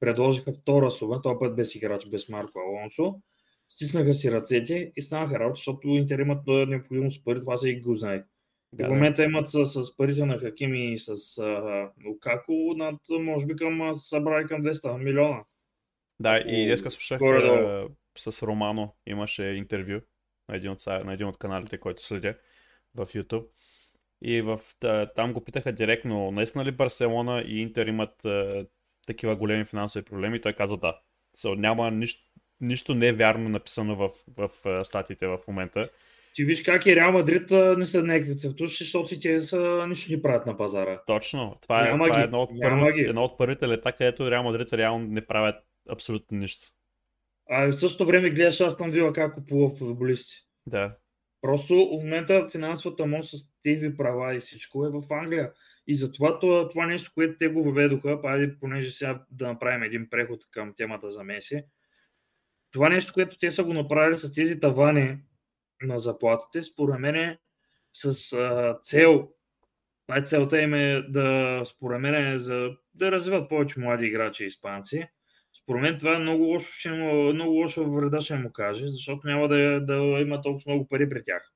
Предложиха 0.00 0.52
втора 0.52 0.90
сума, 0.90 1.22
този 1.22 1.36
път 1.40 1.56
без 1.56 1.74
играч, 1.74 2.06
без 2.06 2.28
Марко 2.28 2.58
Алонсо. 2.58 3.20
Стиснаха 3.68 4.14
си 4.14 4.32
ръцете 4.32 4.92
и 4.96 5.02
станаха 5.02 5.38
работа, 5.38 5.56
защото 5.56 5.88
Интер 5.88 6.18
имат 6.18 6.48
а, 6.48 6.66
необходимост 6.66 7.24
пари, 7.24 7.40
това 7.40 7.56
се 7.56 7.70
и 7.70 7.80
го 7.80 7.94
знае. 7.94 8.24
Да, 8.72 8.86
В 8.86 8.90
момента 8.90 9.24
имат 9.24 9.50
с, 9.50 9.66
с 9.66 9.96
парите 9.96 10.26
на 10.26 10.38
Хакими 10.38 10.92
и 10.92 10.98
с 10.98 11.38
а, 11.38 11.90
Лукако 12.06 12.74
над, 12.76 13.00
може 13.10 13.46
би 13.46 13.56
към, 13.56 13.94
събрали 13.94 14.46
към 14.46 14.62
200 14.62 14.98
милиона. 14.98 15.44
Да, 16.20 16.38
и 16.38 16.66
днеска 16.66 16.90
слушах 16.90 17.18
горе-долу. 17.18 17.88
с 18.18 18.42
Романо, 18.42 18.94
имаше 19.06 19.42
интервю. 19.42 20.00
на 20.48 20.56
един 20.56 20.70
от, 20.70 20.86
на 20.86 21.12
един 21.12 21.26
от 21.26 21.38
каналите, 21.38 21.78
който 21.78 22.04
следя 22.04 22.34
в 22.94 23.06
YouTube. 23.06 23.46
И 24.24 24.42
в, 24.42 24.60
там 25.14 25.32
го 25.32 25.44
питаха 25.44 25.72
директно, 25.72 26.30
наистина 26.30 26.64
ли 26.64 26.70
Барселона 26.70 27.44
и 27.46 27.60
Интер 27.60 27.86
имат 27.86 28.24
а, 28.24 28.66
такива 29.06 29.36
големи 29.36 29.64
финансови 29.64 30.04
проблеми? 30.04 30.36
И 30.36 30.40
той 30.40 30.52
каза 30.52 30.76
да. 30.76 31.00
So, 31.38 31.54
няма 31.54 31.90
нищо, 31.90 32.30
нищо 32.60 32.94
не 32.94 33.08
е 33.08 33.12
вярно 33.12 33.48
написано 33.48 33.96
в, 33.96 34.10
в, 34.36 34.50
в 34.64 34.84
статиите 34.84 35.26
в 35.26 35.38
момента. 35.48 35.88
Ти 36.34 36.44
виж 36.44 36.62
как 36.62 36.86
и 36.86 36.96
Реал 36.96 37.12
Мадрид 37.12 37.50
не 37.50 37.86
са 37.86 38.02
някакви 38.02 38.36
цветуши, 38.36 38.84
защото 38.84 39.20
те 39.20 39.40
са 39.40 39.84
нищо 39.88 40.12
не 40.12 40.22
правят 40.22 40.46
на 40.46 40.56
пазара. 40.56 41.00
Точно. 41.06 41.58
Това 41.62 41.88
е, 41.88 41.92
това 41.92 42.20
е 42.20 42.24
едно, 42.24 42.42
от 42.42 42.50
първи, 42.62 43.00
едно 43.00 43.24
от 43.24 43.38
първите 43.38 43.68
лета, 43.68 43.92
където 43.92 44.30
Реал 44.30 44.42
Мадрид 44.42 44.72
реално 44.72 45.06
не 45.06 45.26
правят 45.26 45.56
абсолютно 45.88 46.38
нищо. 46.38 46.66
А 47.50 47.66
в 47.66 47.72
същото 47.72 48.06
време 48.06 48.30
гледаш 48.30 48.60
аз 48.60 48.76
там 48.76 48.90
вила 48.90 49.12
как 49.12 49.34
купува 49.34 49.76
футболисти. 49.76 50.36
Да. 50.66 50.96
Просто 51.42 51.74
в 51.74 52.04
момента 52.04 52.48
финансовата 52.52 53.06
мощ 53.06 53.30
с 53.30 53.62
тези 53.62 53.96
права 53.96 54.34
и 54.34 54.40
всичко 54.40 54.86
е 54.86 54.90
в 54.90 55.02
Англия. 55.10 55.52
И 55.86 55.94
затова 55.94 56.38
това, 56.38 56.68
това 56.68 56.86
нещо, 56.86 57.10
което 57.14 57.38
те 57.38 57.48
го 57.48 57.64
въведоха, 57.64 58.22
пайде, 58.22 58.58
понеже 58.60 58.90
сега 58.90 59.24
да 59.30 59.46
направим 59.46 59.82
един 59.82 60.10
преход 60.10 60.40
към 60.50 60.74
темата 60.76 61.12
за 61.12 61.24
Меси, 61.24 61.64
това 62.70 62.88
нещо, 62.88 63.12
което 63.12 63.38
те 63.38 63.50
са 63.50 63.64
го 63.64 63.74
направили 63.74 64.16
с 64.16 64.32
тези 64.32 64.60
тавани 64.60 65.18
на 65.82 65.98
заплатите, 65.98 66.62
според 66.62 67.00
мен 67.00 67.14
е 67.14 67.38
с 67.92 68.32
а, 68.32 68.78
цел, 68.82 69.28
това 70.06 70.18
е 70.18 70.22
целта 70.22 70.60
им 70.60 70.74
е 70.74 71.02
да, 71.08 71.62
според 71.64 72.00
мен 72.00 72.34
е 72.34 72.38
за 72.38 72.70
да 72.94 73.12
развиват 73.12 73.48
повече 73.48 73.80
млади 73.80 74.06
играчи 74.06 74.44
испанци. 74.44 75.08
Според 75.72 75.82
мен 75.82 75.98
това 75.98 76.16
е 76.16 76.18
много 76.18 76.44
лошо, 76.44 76.72
ще 76.72 76.92
му, 76.92 77.32
много 77.32 77.52
лошо 77.52 77.90
вреда 77.90 78.20
ще 78.20 78.34
му 78.34 78.52
каже, 78.52 78.86
защото 78.86 79.26
няма 79.26 79.48
да, 79.48 79.80
да 79.80 79.94
има 80.20 80.42
толкова 80.42 80.72
много 80.72 80.88
пари 80.88 81.08
при 81.08 81.22
тях. 81.22 81.52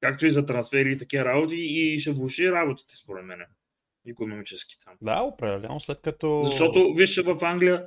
Както 0.00 0.26
и 0.26 0.30
за 0.30 0.46
трансфери 0.46 0.92
и 0.92 0.98
такива 0.98 1.24
работи 1.24 1.54
и 1.56 1.98
ще 1.98 2.12
влуши 2.12 2.52
работите, 2.52 2.96
според 2.96 3.24
мен. 3.24 3.38
Економически 4.08 4.76
там. 4.84 4.94
Да, 5.02 5.20
определено, 5.20 5.80
след 5.80 6.00
като... 6.00 6.42
Защото, 6.44 6.94
вижте, 6.94 7.22
в 7.22 7.38
Англия 7.42 7.86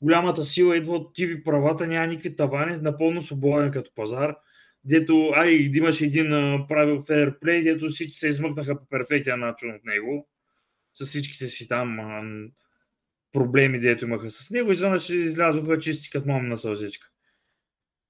голямата 0.00 0.44
сила 0.44 0.76
идва 0.76 0.94
от 0.94 1.14
тиви 1.14 1.44
правата, 1.44 1.86
няма 1.86 2.06
никакви 2.06 2.36
тавани, 2.36 2.76
напълно 2.76 3.22
свободен 3.22 3.70
като 3.70 3.90
пазар 3.94 4.36
дето, 4.84 5.32
ай, 5.36 5.50
имаше 5.74 6.04
един 6.04 6.32
а, 6.32 6.66
правил 6.68 7.02
фейерплей, 7.02 7.62
дето 7.62 7.88
всички 7.88 8.14
се 8.18 8.28
измъкнаха 8.28 8.78
по 8.78 8.86
перфектния 8.88 9.36
начин 9.36 9.74
от 9.74 9.84
него, 9.84 10.28
с 10.94 11.06
всичките 11.06 11.48
си 11.48 11.68
там 11.68 12.00
а, 12.00 12.22
проблеми, 13.32 13.78
дето 13.78 14.04
имаха 14.04 14.30
с 14.30 14.50
него, 14.50 14.72
изведнъж 14.72 15.10
излязоха 15.10 15.78
чисти 15.78 16.10
като 16.10 16.28
мамна 16.28 16.58
сълзичка. 16.58 17.08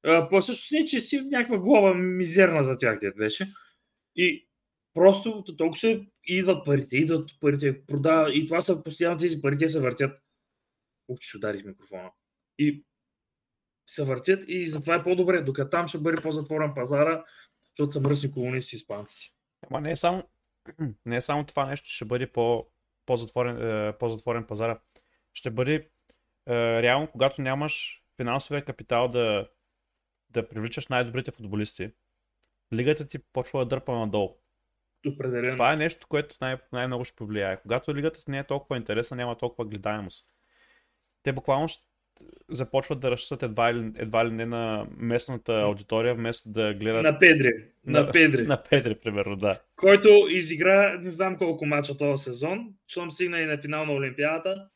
А, 0.05 0.29
по 0.29 0.43
също 0.43 0.75
не 0.75 0.85
чисти, 0.85 1.21
някаква 1.21 1.59
глава 1.59 1.95
мизерна 1.95 2.65
за 2.65 2.79
тях, 2.79 2.99
дето 2.99 3.17
беше. 3.17 3.53
И 4.17 4.49
просто 4.95 5.45
толкова 5.45 5.79
се 5.79 6.07
идват 6.25 6.65
парите, 6.65 6.97
идват 6.97 7.31
парите, 7.41 7.87
продават, 7.87 8.35
и 8.35 8.47
това 8.47 8.61
са 8.61 8.83
постоянно 8.83 9.19
тези 9.19 9.43
парите 9.43 9.69
се 9.69 9.81
въртят. 9.81 10.21
Ух, 11.09 11.19
че 11.19 11.37
ударих 11.37 11.65
микрофона. 11.65 12.11
И 12.59 12.85
се 13.87 14.05
въртят 14.05 14.45
и 14.49 14.67
затова 14.67 14.95
е 14.95 15.05
по-добре, 15.05 15.43
докато 15.43 15.71
там 15.71 15.89
ще 15.89 15.99
бъде 15.99 16.23
по-затворен 16.23 16.73
пазара, 16.75 17.25
защото 17.71 17.93
са 17.93 18.01
мръсни 18.01 18.33
колонисти 18.33 18.77
испанци. 18.77 19.35
Ама 19.71 19.81
не 19.81 19.91
е 19.91 19.97
само, 19.97 20.29
не 21.07 21.17
е 21.17 21.21
само 21.21 21.47
това 21.47 21.67
нещо, 21.67 21.89
ще 21.89 22.05
бъде 22.05 22.33
по, 22.33 22.67
по-затворен, 23.07 23.89
е, 23.89 23.99
по-затворен 23.99 24.45
пазара. 24.45 24.81
Ще 25.35 25.51
бъде 25.51 25.75
е, 25.75 26.83
реално, 26.83 27.07
когато 27.07 27.43
нямаш 27.43 28.03
финансовия 28.17 28.65
капитал 28.65 29.09
да, 29.09 29.49
да 30.31 30.49
привличаш 30.49 30.89
най-добрите 30.89 31.31
футболисти, 31.31 31.91
лигата 32.73 33.07
ти 33.07 33.19
почва 33.33 33.59
да 33.59 33.67
дърпа 33.67 33.93
надолу. 33.93 34.37
Определено. 35.07 35.53
Това 35.53 35.73
е 35.73 35.77
нещо, 35.77 36.07
което 36.09 36.37
най- 36.41 36.57
най-много 36.73 37.05
ще 37.05 37.17
повлияе. 37.17 37.57
Когато 37.57 37.95
лигата 37.95 38.21
не 38.29 38.39
е 38.39 38.45
толкова 38.45 38.77
интересна, 38.77 39.17
няма 39.17 39.39
толкова 39.39 39.69
гледаемост. 39.69 40.29
Те 41.23 41.33
буквално 41.33 41.69
ще 41.69 41.85
започват 42.49 43.01
да 43.01 43.11
разчитат 43.11 43.43
едва, 43.43 43.69
едва 43.97 44.27
ли 44.27 44.31
не 44.31 44.47
на 44.47 44.87
местната 44.97 45.61
аудитория, 45.61 46.15
вместо 46.15 46.51
да 46.51 46.75
гледат... 46.75 47.03
На 47.03 47.19
Педри. 47.19 47.53
На, 47.85 48.01
на 48.01 48.13
Педри. 48.13 48.47
На 48.47 48.63
Педри, 48.63 48.95
примерно, 48.95 49.37
да. 49.37 49.61
Който 49.77 50.09
изигра, 50.31 50.99
не 51.01 51.11
знам 51.11 51.37
колко 51.37 51.67
мача 51.67 51.99
този 51.99 52.25
сезон, 52.25 52.75
щом 52.87 53.11
стигна 53.11 53.41
и 53.41 53.47
на 53.47 53.59
финал 53.59 53.87
на 53.87 53.93
Олимпиадата. 53.93 54.69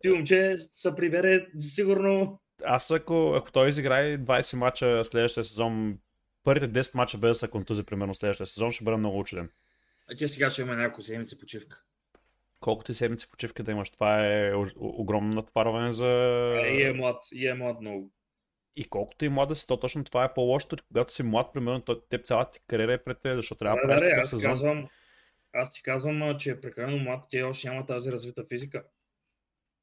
Ти 0.00 0.08
момче 0.08 0.56
се 0.58 0.94
прибере 0.94 1.46
сигурно... 1.58 2.40
Аз 2.64 2.90
ако, 2.90 3.34
ако 3.36 3.52
той 3.52 3.68
изиграе 3.68 4.18
20 4.18 4.56
мача 4.56 5.04
следващия 5.04 5.44
сезон, 5.44 5.98
първите 6.44 6.68
10 6.68 6.96
мача 6.96 7.18
без 7.18 7.38
са 7.38 7.50
контузи, 7.50 7.84
примерно 7.84 8.14
следващия 8.14 8.46
сезон, 8.46 8.70
ще 8.70 8.84
бъде 8.84 8.96
много 8.96 9.18
учуден. 9.18 9.50
А 10.12 10.16
тя 10.16 10.28
сега 10.28 10.50
ще 10.50 10.62
има 10.62 10.76
няколко 10.76 11.02
седмици 11.02 11.38
почивка 11.38 11.84
колкото 12.60 12.90
и 12.90 12.94
седмици 12.94 13.30
почивка 13.30 13.62
да 13.62 13.70
имаш, 13.70 13.90
това 13.90 14.26
е 14.26 14.52
огромно 14.76 15.34
натварване 15.34 15.92
за... 15.92 16.06
И 16.70 16.82
е 16.82 16.92
млад, 16.92 17.16
и 17.32 17.48
е 17.48 17.54
млад 17.54 17.80
много. 17.80 18.12
И 18.76 18.84
колкото 18.84 19.24
и 19.24 19.28
млад 19.28 19.48
да 19.48 19.54
си, 19.54 19.66
то 19.66 19.76
точно 19.76 20.04
това 20.04 20.24
е 20.24 20.34
по-лошото. 20.34 20.76
Когато 20.88 21.12
си 21.12 21.22
млад, 21.22 21.52
примерно, 21.52 21.80
то, 21.80 22.00
теб 22.00 22.24
цялата 22.24 22.50
ти 22.50 22.60
кариера 22.66 22.92
е 22.92 23.04
пред 23.04 23.20
теб, 23.20 23.34
защото 23.34 23.58
трябва 23.58 23.76
да, 23.76 23.82
правиш 23.82 24.00
да, 24.00 24.20
аз 24.20 24.30
сезон. 24.30 24.50
Казвам, 24.50 24.88
аз 25.52 25.72
ти 25.72 25.82
казвам, 25.82 26.38
че 26.38 26.50
е 26.50 26.60
прекалено 26.60 26.98
млад, 26.98 27.24
тя 27.30 27.46
още 27.46 27.68
няма 27.68 27.86
тази 27.86 28.12
развита 28.12 28.44
физика. 28.48 28.84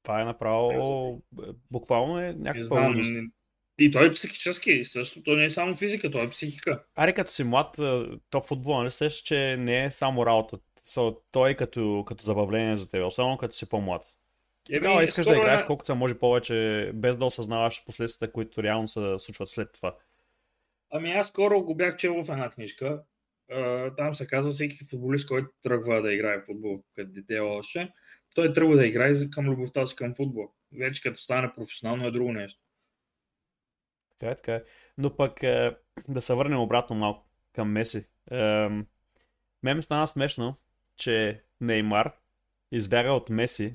Това 0.08 0.22
е 0.22 0.26
направо, 0.26 1.22
буквално 1.72 2.20
е 2.20 2.34
някаква 2.34 2.88
лудост. 2.88 3.12
И 3.80 3.91
той 3.91 4.08
е 4.08 4.12
психически, 4.12 4.86
също, 4.86 5.24
то 5.24 5.36
не 5.36 5.43
е 5.43 5.50
само 5.50 5.76
физика, 5.76 6.12
той 6.12 6.26
е 6.26 6.30
психика. 6.30 6.84
Аре, 6.96 7.13
като 7.13 7.32
си 7.32 7.43
млад, 7.43 7.76
то 8.30 8.41
футбол, 8.41 8.78
нали 8.78 9.10
че 9.24 9.58
не 9.60 9.86
е 9.86 9.91
само 9.91 10.26
работа 10.26 10.58
so, 10.82 11.17
той 11.32 11.52
е 11.52 11.56
като, 11.56 12.04
като 12.08 12.24
забавление 12.24 12.76
за 12.76 12.91
теб, 12.91 13.06
особено 13.06 13.38
като 13.38 13.56
си 13.56 13.70
по-млад. 13.70 14.04
Еми, 14.70 14.80
Тогава 14.80 15.04
искаш 15.04 15.26
да 15.26 15.38
играеш 15.38 15.63
колкото 15.63 15.86
се 15.86 15.93
може 15.93 16.20
повече, 16.20 16.91
без 16.93 17.17
да 17.17 17.26
осъзнаваш 17.26 17.86
последствията, 17.86 18.34
които 18.34 18.63
реално 18.63 18.88
се 18.88 19.15
случват 19.17 19.50
след 19.50 19.74
това. 19.74 19.96
Ами 20.91 21.12
аз 21.12 21.28
скоро 21.28 21.62
го 21.62 21.76
бях 21.76 21.98
чел 21.98 22.24
в 22.24 22.30
една 22.30 22.50
книжка. 22.50 23.02
там 23.98 24.15
се 24.15 24.28
казва 24.28 24.52
всеки 24.52 24.78
футболист, 24.89 25.28
който 25.28 25.50
тръгва 25.63 26.02
да 26.02 26.13
играе 26.13 26.38
в 26.38 26.46
футбол 26.46 26.84
като 26.96 27.12
дете 27.12 27.39
още, 27.39 27.89
той 28.35 28.53
тръгва 28.53 28.75
да 28.75 28.87
играе 28.87 29.13
към 29.31 29.49
любовта 29.49 29.85
си 29.85 29.95
към 29.95 30.15
футбол. 30.15 30.49
Вече 30.79 31.01
като 31.01 31.21
стане 31.21 31.53
професионално 31.55 32.07
е 32.07 32.11
друго 32.11 32.33
нещо. 32.33 32.59
Така 34.19 34.31
е, 34.31 34.35
така 34.35 34.55
е. 34.55 34.63
Но 34.97 35.15
пък 35.15 35.43
е, 35.43 35.75
да 36.07 36.21
се 36.21 36.33
върнем 36.33 36.59
обратно 36.59 36.95
малко 36.95 37.27
към 37.53 37.71
Меси. 37.71 38.05
Е, 38.31 38.37
мен 39.63 39.77
ми 39.77 39.81
стана 39.81 40.07
смешно, 40.07 40.55
че 40.95 41.41
Неймар 41.61 42.11
избяга 42.71 43.11
от 43.11 43.29
Меси, 43.29 43.73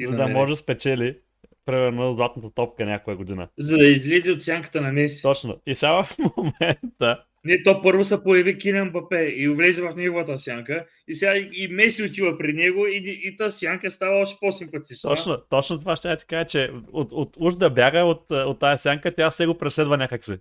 за 0.00 0.16
да 0.16 0.28
може 0.28 0.50
да 0.50 0.56
спечели 0.56 1.20
примерно 1.64 2.14
златната 2.14 2.50
топка 2.50 2.86
някоя 2.86 3.16
година. 3.16 3.48
За 3.58 3.76
да 3.76 3.86
излезе 3.86 4.32
от 4.32 4.42
сянката 4.42 4.80
на 4.80 4.92
Меси. 4.92 5.22
Точно. 5.22 5.60
И 5.66 5.74
сега 5.74 6.02
в 6.02 6.16
момента... 6.36 7.24
Не, 7.46 7.62
то 7.62 7.82
първо 7.82 8.04
се 8.04 8.22
появи 8.22 8.58
Кинен 8.58 8.90
Бапе 8.90 9.28
и 9.28 9.48
влезе 9.48 9.82
в 9.82 9.96
неговата 9.96 10.38
сянка. 10.38 10.86
И 11.08 11.14
сега 11.14 11.36
и 11.36 11.68
Меси 11.70 12.02
отива 12.02 12.38
при 12.38 12.52
него 12.52 12.86
и, 12.86 13.20
и 13.24 13.36
тази 13.36 13.58
сянка 13.58 13.90
става 13.90 14.20
още 14.20 14.36
по-симпатична. 14.40 15.10
Точно, 15.10 15.38
точно 15.50 15.78
това 15.78 15.96
ще 15.96 16.16
ти 16.16 16.26
кажа, 16.26 16.46
че 16.46 16.70
от, 16.92 17.08
от, 17.12 17.36
уж 17.40 17.54
да 17.54 17.70
бяга 17.70 17.98
от, 17.98 18.30
от 18.30 18.60
тази 18.60 18.82
сянка, 18.82 19.14
тя 19.14 19.30
се 19.30 19.46
го 19.46 19.58
преследва 19.58 19.96
някакси. 19.96 20.32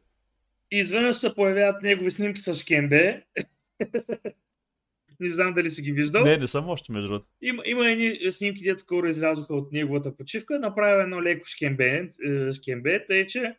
Изведнъж 0.72 1.15
се 1.15 1.36
появяват 1.36 1.82
негови 1.84 2.12
снимки 2.12 2.41
с 2.41 2.56
Шкембе. 2.56 3.24
Не 5.20 5.30
знам 5.30 5.54
дали 5.54 5.70
си 5.70 5.82
ги 5.82 5.91
виждал. 5.91 6.24
Не, 6.24 6.38
не 6.38 6.48
съм 6.48 6.70
още 6.70 6.91
между 6.91 7.08
другото. 7.08 7.28
Има, 7.41 7.63
има 7.65 7.91
едни 7.91 8.32
снимки, 8.32 8.63
дето 8.63 8.80
скоро 8.80 9.08
излязоха 9.08 9.56
от 9.56 9.72
неговата 9.72 10.18
почивка. 10.18 10.60
Направя 10.60 11.04
едно 11.04 11.22
леко 11.22 11.46
шкембе, 11.48 12.10
е, 12.26 12.54
шкембе 12.54 13.06
тъй 13.06 13.28
че 13.28 13.39
е, 13.39 13.56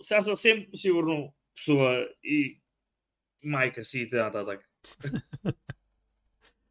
сега 0.00 0.22
съвсем 0.22 0.66
сигурно 0.74 1.34
псува 1.56 2.08
и 2.24 2.60
майка 3.44 3.84
си 3.84 4.00
и 4.00 4.10
т.н. 4.10 4.58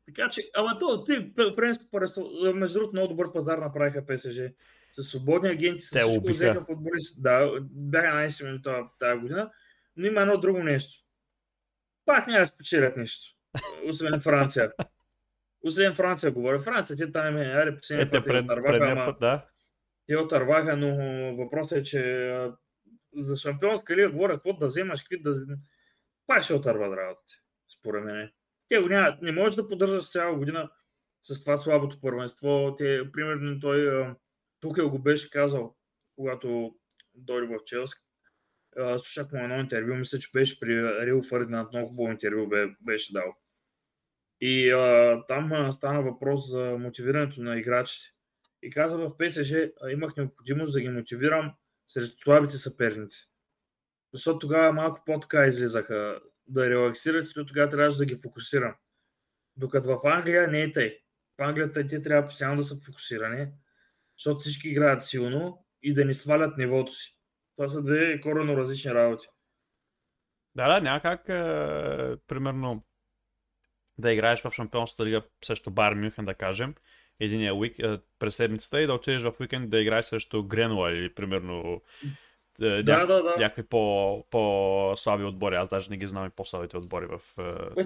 така 0.06 0.30
че, 0.30 0.42
ама 0.56 0.80
то, 0.80 1.04
ти, 1.04 1.34
френско 1.56 1.86
парасол, 1.92 2.54
между 2.54 2.80
другото, 2.80 2.96
много 2.96 3.08
добър 3.08 3.34
пазар 3.34 3.58
направиха 3.58 4.06
ПСЖ. 4.06 4.40
С 4.92 5.04
свободни 5.04 5.50
агенти, 5.50 5.82
с 5.82 6.00
всичко 6.00 6.28
взеха 6.28 6.66
футболист. 6.66 7.22
Да, 7.24 7.60
бяха 7.62 8.14
най-силни 8.14 8.62
тази 9.00 9.20
година. 9.20 9.52
Но 9.96 10.06
има 10.06 10.22
едно 10.22 10.38
друго 10.38 10.64
нещо. 10.64 11.04
Пак 12.06 12.28
няма 12.28 12.40
да 12.40 12.48
спечелят 12.48 12.98
нещо 12.98 13.36
освен 13.90 14.22
Франция. 14.22 14.72
Освен 15.64 15.96
Франция 15.96 16.32
говоря. 16.32 16.60
Франция, 16.60 16.98
те 16.98 17.12
там 17.12 17.38
е, 17.38 17.46
аре, 17.46 17.78
последния 17.78 18.12
път 18.12 18.24
пред, 18.24 18.44
отърваха, 18.44 18.92
ама, 18.92 19.06
път, 19.06 19.20
да. 19.20 19.46
те 20.08 20.18
отърваха, 20.18 20.78
но 20.78 20.96
въпросът 21.36 21.78
е, 21.78 21.84
че 21.84 22.32
за 23.16 23.36
шампионска 23.36 23.96
лига 23.96 24.12
говоря, 24.12 24.34
какво 24.34 24.54
да 24.54 24.66
вземаш, 24.66 25.02
какви 25.02 25.22
да 25.22 25.58
пак 26.28 26.44
ще 26.44 26.54
отърват 26.54 26.98
работите, 26.98 27.34
според 27.80 28.04
мен. 28.04 28.32
Те 28.68 28.80
го 28.80 28.90
няма, 28.90 29.18
не 29.22 29.32
можеш 29.32 29.56
да 29.56 29.68
поддържаш 29.68 30.12
цяла 30.12 30.38
година 30.38 30.72
с 31.22 31.42
това 31.42 31.58
слабото 31.58 32.02
първенство. 32.02 32.76
Те, 32.78 33.12
примерно, 33.12 33.60
той 33.60 34.08
Тухел 34.60 34.90
го 34.90 35.00
беше 35.00 35.30
казал, 35.30 35.76
когато 36.16 36.76
дойде 37.16 37.48
в 37.48 37.64
Челски, 37.66 38.02
а, 38.78 39.00
слушах 39.00 39.32
му 39.32 39.44
едно 39.44 39.60
интервю, 39.60 39.96
мисля, 39.96 40.20
че 40.20 40.32
беше 40.34 40.60
при 40.60 41.06
Рил 41.06 41.24
Фърдинанд, 41.24 41.70
много 41.74 41.88
хубаво 41.88 42.12
интервю 42.12 42.48
бе, 42.48 42.68
беше 42.82 43.14
дал. 43.14 43.36
И 44.42 44.72
а, 44.72 45.24
там 45.28 45.74
стана 45.74 46.02
въпрос 46.02 46.52
за 46.52 46.78
мотивирането 46.80 47.42
на 47.42 47.60
играчите. 47.60 48.08
И 48.64 48.70
каза 48.70 48.98
в 48.98 49.18
ПСЖ, 49.18 49.54
имах 49.92 50.18
необходимост 50.18 50.74
да 50.74 50.82
ги 50.82 50.90
мотивирам 50.90 51.54
срещу 51.94 52.22
слабите 52.22 52.58
съперници. 52.58 53.30
Защото 54.14 54.40
тогава 54.40 54.74
малко 54.74 55.04
по-така 55.06 55.46
излизаха 55.46 56.20
да 56.48 56.70
релаксират 56.70 57.28
и 57.28 57.46
тогава 57.48 57.70
трябваше 57.70 57.98
да 57.98 58.06
ги 58.06 58.20
фокусирам. 58.24 58.76
Докато 59.58 59.88
в 59.88 60.08
Англия 60.08 60.48
не 60.48 60.62
е 60.62 60.72
тъй. 60.72 61.00
В 61.38 61.44
Англия 61.44 61.72
те 61.72 62.02
трябва 62.02 62.28
постоянно 62.28 62.58
да 62.58 62.64
са 62.64 62.76
фокусирани, 62.86 63.48
защото 64.18 64.40
всички 64.40 64.70
играят 64.70 65.04
силно 65.04 65.66
и 65.84 65.94
да 65.94 66.06
ни 66.06 66.14
свалят 66.14 66.58
нивото 66.58 66.92
си. 66.92 67.18
Това 67.56 67.68
са 67.68 67.82
две 67.82 68.20
коренно 68.20 68.58
различни 68.58 68.94
работи. 68.94 69.28
Да, 70.56 70.74
да, 70.74 70.82
няма 70.82 71.02
как, 71.02 71.30
е, 71.30 72.18
примерно, 72.28 72.84
да 73.98 74.12
играеш 74.12 74.42
в 74.42 74.52
Шампионската 74.52 75.06
лига 75.06 75.24
срещу 75.46 75.72
Бар 75.72 75.94
Мюнхен, 75.94 76.26
да 76.26 76.36
кажем, 76.36 76.76
единия 77.20 77.56
уик, 77.56 77.80
е, 77.80 78.00
през 78.20 78.36
седмицата 78.36 78.82
и 78.82 78.88
да 78.88 78.94
отидеш 78.94 79.22
в 79.22 79.34
уикенд 79.40 79.70
да 79.70 79.80
играеш 79.80 80.06
срещу 80.06 80.44
Гренуа 80.44 80.92
или 80.92 81.14
примерно 81.14 81.82
е, 82.62 82.66
ня... 82.66 82.84
Да, 82.84 83.06
да, 83.06 83.24
да. 83.24 83.36
някакви 83.40 83.64
по, 83.64 84.26
по-слаби 84.30 85.24
отбори. 85.24 85.56
Аз 85.56 85.70
даже 85.70 85.90
не 85.90 85.98
ги 85.98 86.08
знам 86.08 86.28
и 86.28 86.30
по-слабите 86.36 86.78
отбори 86.78 87.06
в 87.06 87.22
е, 87.40 87.82
е, 87.82 87.86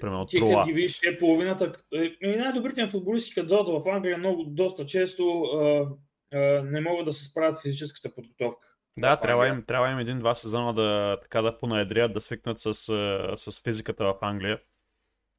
Примерно 0.00 0.26
ти 0.26 0.40
като 0.40 0.64
ги 0.66 0.72
виж, 0.72 1.02
е 1.02 1.18
половината. 1.18 1.72
е, 1.94 2.16
Еми, 2.22 2.36
най-добрите 2.36 2.88
футболисти, 2.88 3.34
като 3.34 3.48
дойдат 3.48 3.84
в 3.84 3.88
Англия, 3.88 4.18
много, 4.18 4.44
доста 4.44 4.86
често 4.86 5.42
а, 5.42 5.88
а, 6.32 6.62
не 6.62 6.80
могат 6.80 7.04
да 7.04 7.12
се 7.12 7.24
справят 7.24 7.62
физическата 7.62 8.14
подготовка. 8.14 8.68
Да, 8.98 9.16
трябва 9.16 9.48
им, 9.48 9.64
трябва 9.66 9.90
им 9.90 9.98
един-два 9.98 10.34
сезона 10.34 10.74
да, 10.74 11.18
така 11.22 11.42
да 11.42 11.58
понаедрят, 11.58 12.12
да 12.12 12.20
свикнат 12.20 12.58
с, 12.58 12.66
е, 12.66 13.36
с 13.36 13.62
физиката 13.62 14.04
в 14.04 14.16
Англия. 14.20 14.60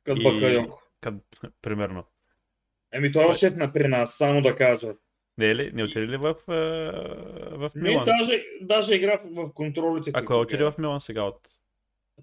Като 0.03 0.21
И- 0.21 0.23
Бакайоко. 0.23 0.83
Примерно. 1.61 2.03
Еми, 2.93 3.11
той 3.11 3.31
е 3.31 3.33
шеф 3.33 3.55
на 3.55 3.73
при 3.73 3.87
нас, 3.87 4.17
само 4.17 4.41
да 4.41 4.55
кажа. 4.55 4.93
Не, 5.37 5.49
е 5.49 5.55
ли, 5.55 5.71
не 5.73 5.83
отиде 5.83 6.07
ли 6.07 6.17
в, 6.17 6.35
е, 6.49 6.53
в 7.57 7.71
Не, 7.75 7.89
Милан? 7.89 8.05
даже, 8.05 8.43
даже 8.61 8.95
игра 8.95 9.21
в, 9.25 9.53
контролите. 9.53 10.11
Ако 10.13 10.33
е 10.33 10.37
отиде 10.37 10.63
в 10.63 10.73
Милан 10.77 11.01
сега 11.01 11.23
от... 11.23 11.39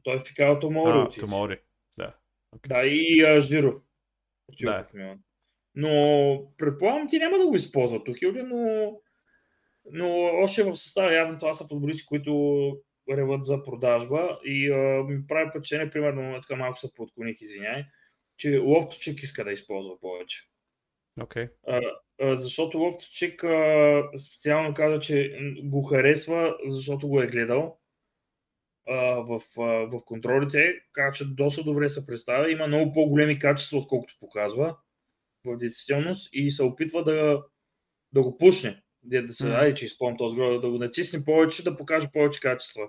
Той 0.03 0.15
е 0.15 0.19
в 0.19 0.25
Фикао 0.25 0.61
Томори. 0.61 0.99
А. 0.99 1.21
Томори. 1.21 1.59
Да. 1.99 2.15
Да, 2.67 2.87
и 2.87 3.23
а, 3.23 3.41
Жиро. 3.41 3.81
Да. 4.61 4.87
в 4.91 4.95
Милан. 4.95 5.19
Но 5.75 6.53
предполагам, 6.59 7.09
ти 7.09 7.19
няма 7.19 7.39
да 7.39 7.47
го 7.47 7.57
използва 7.57 8.05
Тухилди, 8.05 8.43
но, 8.43 8.93
но 9.93 10.09
още 10.43 10.63
в 10.63 10.77
състава 10.77 11.15
явно 11.15 11.39
това 11.39 11.55
са 11.55 11.69
футболисти, 11.69 12.07
които 12.07 12.33
реват 13.11 13.45
за 13.45 13.65
продажба 13.65 14.39
и 14.45 14.71
а, 14.71 15.05
ми 15.05 15.27
прави 15.27 15.51
впечатление, 15.51 15.91
примерно, 15.91 16.41
така 16.41 16.57
малко 16.57 16.79
се 16.79 16.95
подклоних, 16.95 17.41
извиняй, 17.41 17.85
че 18.37 18.59
Лофточек 18.59 19.23
иска 19.23 19.45
да 19.45 19.53
използва 19.53 20.01
повече. 20.01 20.49
Окей. 21.23 21.49
А, 21.67 21.81
а, 22.21 22.37
защото 22.37 22.79
Лофточек 22.79 23.45
а, 23.45 24.03
специално 24.19 24.75
каза, 24.75 24.99
че 24.99 25.39
го 25.63 25.83
харесва, 25.83 26.57
защото 26.67 27.09
го 27.09 27.23
е 27.23 27.27
гледал 27.27 27.79
а, 28.89 28.97
в, 29.15 29.41
а, 29.59 29.63
в 29.63 30.05
контролите, 30.05 30.75
каза, 30.93 31.13
че 31.13 31.35
доста 31.35 31.63
добре 31.63 31.89
се 31.89 32.07
представя, 32.07 32.51
има 32.51 32.67
много 32.67 32.93
по-големи 32.93 33.39
качества, 33.39 33.79
отколкото 33.79 34.15
показва 34.21 34.77
в 35.45 35.57
действителност 35.57 36.29
и 36.33 36.51
се 36.51 36.63
опитва 36.63 37.05
да, 37.05 37.43
да 38.13 38.23
го 38.23 38.39
пушне. 38.39 38.83
Да, 39.03 39.27
да 39.27 39.33
се, 39.33 39.49
М. 39.49 39.55
айде, 39.55 39.75
че 39.75 39.85
изпълням 39.85 40.17
този 40.17 40.37
град, 40.37 40.61
да 40.61 40.71
го 40.71 40.79
натисне 40.79 41.25
повече, 41.25 41.65
да 41.65 41.77
покаже 41.77 42.09
повече 42.13 42.41
качества. 42.41 42.89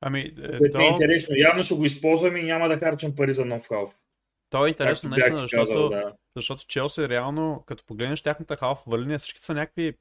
Ами, 0.00 0.20
е, 0.20 0.66
е 0.66 0.70
то, 0.70 0.80
интересно. 0.80 1.36
Явно 1.36 1.62
ще 1.62 1.74
го 1.74 1.84
използваме 1.84 2.38
и 2.38 2.44
няма 2.44 2.68
да 2.68 2.78
харчам 2.78 3.16
пари 3.16 3.32
за 3.32 3.44
нов 3.44 3.68
халф. 3.68 3.94
то 4.50 4.66
е 4.66 4.68
интересно 4.68 5.10
наистина, 5.10 5.36
ти 5.36 5.40
защото, 5.40 5.62
казал, 5.62 5.88
да. 5.88 6.14
Защото 6.38 6.66
Челси 6.66 7.08
реално, 7.08 7.64
като 7.66 7.84
погледнеш 7.84 8.22
тяхната 8.22 8.56
халфова 8.56 8.98
линия, 8.98 9.18
всички 9.18 9.40
са 9.40 9.54
някакви 9.54 9.94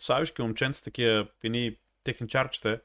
славишки 0.00 0.42
момченца, 0.42 0.84
такива 0.84 1.26
едни 1.44 1.76
техничарчета. 2.04 2.80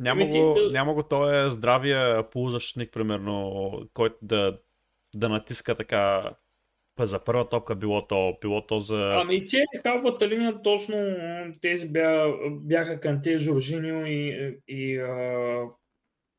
Няма 0.00 0.22
Еми, 0.22 0.30
ти- 0.32 0.38
го, 0.38 0.54
ти- 0.54 0.72
няма 0.72 0.94
го 0.94 1.02
той 1.02 1.50
здравия 1.50 2.30
полузащитник, 2.30 2.92
примерно, 2.92 3.72
който 3.94 4.16
да, 4.22 4.58
да 5.14 5.28
натиска 5.28 5.74
така 5.74 6.34
за 6.98 7.24
първа 7.24 7.48
топка 7.48 7.74
било 7.74 8.06
то, 8.06 8.38
било 8.40 8.66
то 8.66 8.80
за... 8.80 9.14
Ами 9.14 9.46
те 9.46 9.64
халфата 9.82 10.28
линия 10.28 10.62
точно 10.62 10.96
тези 11.62 11.88
бя, 11.88 12.26
бяха 12.50 13.00
Канте, 13.00 13.38
Жоржиньо 13.38 14.06
и, 14.06 14.58
и 14.68 14.98
а, 14.98 15.64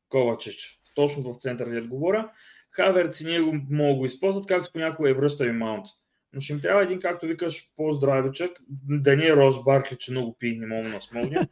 Ковачич. 0.08 0.80
Точно 0.94 1.32
в 1.34 1.36
центъра 1.36 1.70
да 1.70 1.82
говоря. 1.82 2.30
Хаверц 2.72 3.20
и 3.20 3.24
ние 3.24 3.40
го 3.40 3.52
могат 3.70 3.94
да 3.94 3.98
го 3.98 4.06
използват, 4.06 4.46
както 4.46 4.72
понякога 4.72 5.10
е 5.10 5.14
връща 5.14 5.46
и 5.46 5.52
Маунт. 5.52 5.86
Но 6.32 6.40
ще 6.40 6.52
им 6.52 6.60
трябва 6.60 6.82
един, 6.82 7.00
както 7.00 7.26
викаш, 7.26 7.72
по-здравичък, 7.76 8.58
да 8.88 9.16
не 9.16 9.26
е 9.26 9.36
Рос 9.36 9.64
Баркли, 9.64 9.96
че 9.96 10.10
много 10.10 10.36
пи, 10.38 10.58
не 10.58 10.66
мога 10.66 10.90
да 10.90 11.00
смогне. 11.00 11.48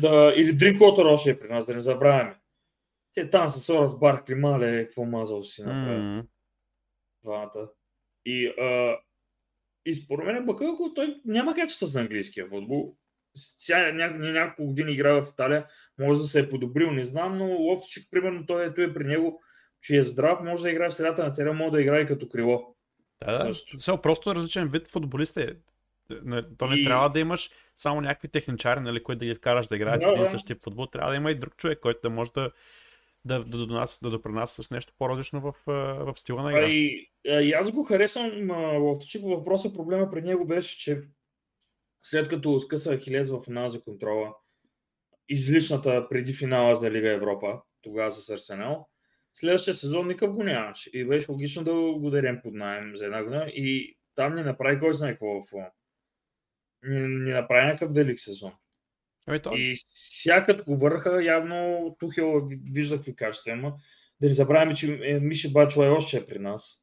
да, 0.00 0.32
или 0.36 0.52
Дринкотър 0.52 1.04
още 1.04 1.30
е 1.30 1.38
при 1.38 1.48
нас, 1.48 1.66
да 1.66 1.74
не 1.74 1.80
забравяме. 1.80 2.36
Те 3.14 3.30
там 3.30 3.50
с 3.50 3.68
Рос 3.68 3.98
Баркли, 3.98 4.34
мале, 4.34 4.84
какво 4.84 5.04
мазал 5.04 5.42
си 5.42 5.62
направи 5.64 6.22
двамата. 7.24 7.68
И, 8.24 8.46
а, 8.46 8.96
и 9.86 9.94
според 9.94 10.26
мен 10.26 10.46
Бакалко, 10.46 10.94
той 10.94 11.20
няма 11.24 11.54
качества 11.54 11.86
за 11.86 12.00
английския 12.00 12.48
футбол. 12.48 12.96
Сега 13.34 13.92
ня, 13.92 14.10
ня, 14.10 14.32
няколко 14.32 14.66
години 14.66 14.92
играе 14.92 15.22
в 15.22 15.28
Италия, 15.32 15.66
може 15.98 16.20
да 16.20 16.26
се 16.26 16.40
е 16.40 16.48
подобрил, 16.48 16.90
не 16.90 17.04
знам, 17.04 17.38
но 17.38 17.46
Лофтичик, 17.46 18.08
примерно, 18.10 18.46
той 18.46 18.66
ето 18.66 18.80
е 18.80 18.94
при 18.94 19.04
него, 19.04 19.42
че 19.82 19.96
е 19.96 20.02
здрав, 20.02 20.38
може 20.42 20.62
да 20.62 20.70
играе 20.70 20.88
в 20.88 20.94
средата 20.94 21.24
на 21.24 21.32
терена, 21.32 21.52
може 21.52 21.70
да 21.70 21.80
играе 21.82 22.06
като 22.06 22.28
крило. 22.28 22.74
Да, 23.24 23.32
да. 23.32 23.40
Също. 23.40 23.76
Все, 23.78 23.92
просто 24.02 24.34
различен 24.34 24.68
вид 24.68 24.88
футболист 24.88 25.36
е. 25.36 25.56
То 26.58 26.66
не 26.66 26.80
И- 26.80 26.84
трябва 26.84 27.10
да 27.10 27.20
имаш 27.20 27.50
само 27.76 28.00
някакви 28.00 28.28
техничари, 28.28 28.80
нали, 28.80 29.02
които 29.02 29.18
да 29.18 29.26
ги 29.26 29.34
вкараш 29.34 29.66
да 29.66 29.76
играят 29.76 30.00
Да, 30.00 30.08
един 30.08 30.20
и 30.20 30.24
да. 30.24 30.30
същи 30.30 30.54
тип 30.54 30.64
футбол. 30.64 30.86
Трябва 30.86 31.10
да 31.10 31.16
има 31.16 31.30
и 31.30 31.34
друг 31.38 31.56
човек, 31.56 31.78
който 31.80 32.00
да 32.02 32.10
може 32.10 32.32
да, 32.32 32.50
да, 33.24 33.44
да, 33.44 33.66
донася, 33.66 33.98
да 34.02 34.10
допринася 34.10 34.62
с 34.62 34.70
нещо 34.70 34.92
по-различно 34.98 35.40
в, 35.40 35.54
в 36.04 36.12
стила 36.16 36.42
на 36.42 36.50
игра. 36.50 36.68
и, 36.68 37.10
а, 37.28 37.40
и 37.40 37.52
аз 37.52 37.70
го 37.70 37.84
харесвам 37.84 38.50
а, 38.50 38.54
Лофтичик. 38.78 39.22
Въпросът, 39.24 39.74
проблема 39.74 40.10
при 40.10 40.22
него 40.22 40.46
беше, 40.46 40.78
че 40.78 41.02
след 42.02 42.28
като 42.28 42.60
скъса 42.60 42.98
Хилез 42.98 43.30
в 43.30 43.42
финал 43.44 43.68
за 43.68 43.82
контрола, 43.82 44.34
излишната 45.28 46.08
преди 46.08 46.32
финала 46.34 46.76
за 46.76 46.90
Лига 46.90 47.10
Европа, 47.10 47.60
тогава 47.82 48.12
с 48.12 48.30
Арсенал, 48.30 48.88
следващия 49.34 49.74
сезон 49.74 50.06
никакъв 50.06 50.34
го 50.34 50.42
нямаше. 50.42 50.90
И 50.92 51.04
беше 51.04 51.32
логично 51.32 51.64
да 51.64 51.72
го 51.72 52.10
дадем 52.10 52.40
под 52.42 52.54
найем 52.54 52.96
за 52.96 53.04
една 53.04 53.22
година. 53.24 53.46
И 53.48 53.96
там 54.14 54.34
не 54.34 54.42
направи 54.42 54.78
кой 54.78 54.94
знае 54.94 55.12
какво 55.12 55.44
фон. 55.44 55.64
Не, 56.82 57.08
не 57.08 57.34
направи 57.34 57.66
някакъв 57.66 57.94
велик 57.94 58.20
сезон. 58.20 58.52
Ами 59.26 59.42
то, 59.42 59.52
И 59.56 59.76
като 60.26 60.64
го 60.64 60.76
върха, 60.76 61.24
явно 61.24 61.96
Тухел 61.98 62.40
ви- 62.40 62.60
вижда 62.72 62.96
какви 62.96 63.16
качества 63.16 63.52
има. 63.52 63.74
Да 64.20 64.26
не 64.26 64.32
забравяме, 64.32 64.74
че 64.74 65.00
е, 65.02 65.20
Миши 65.20 65.52
Бачо 65.52 65.84
е 65.84 65.88
още 65.88 66.16
е 66.16 66.24
при 66.24 66.38
нас. 66.38 66.82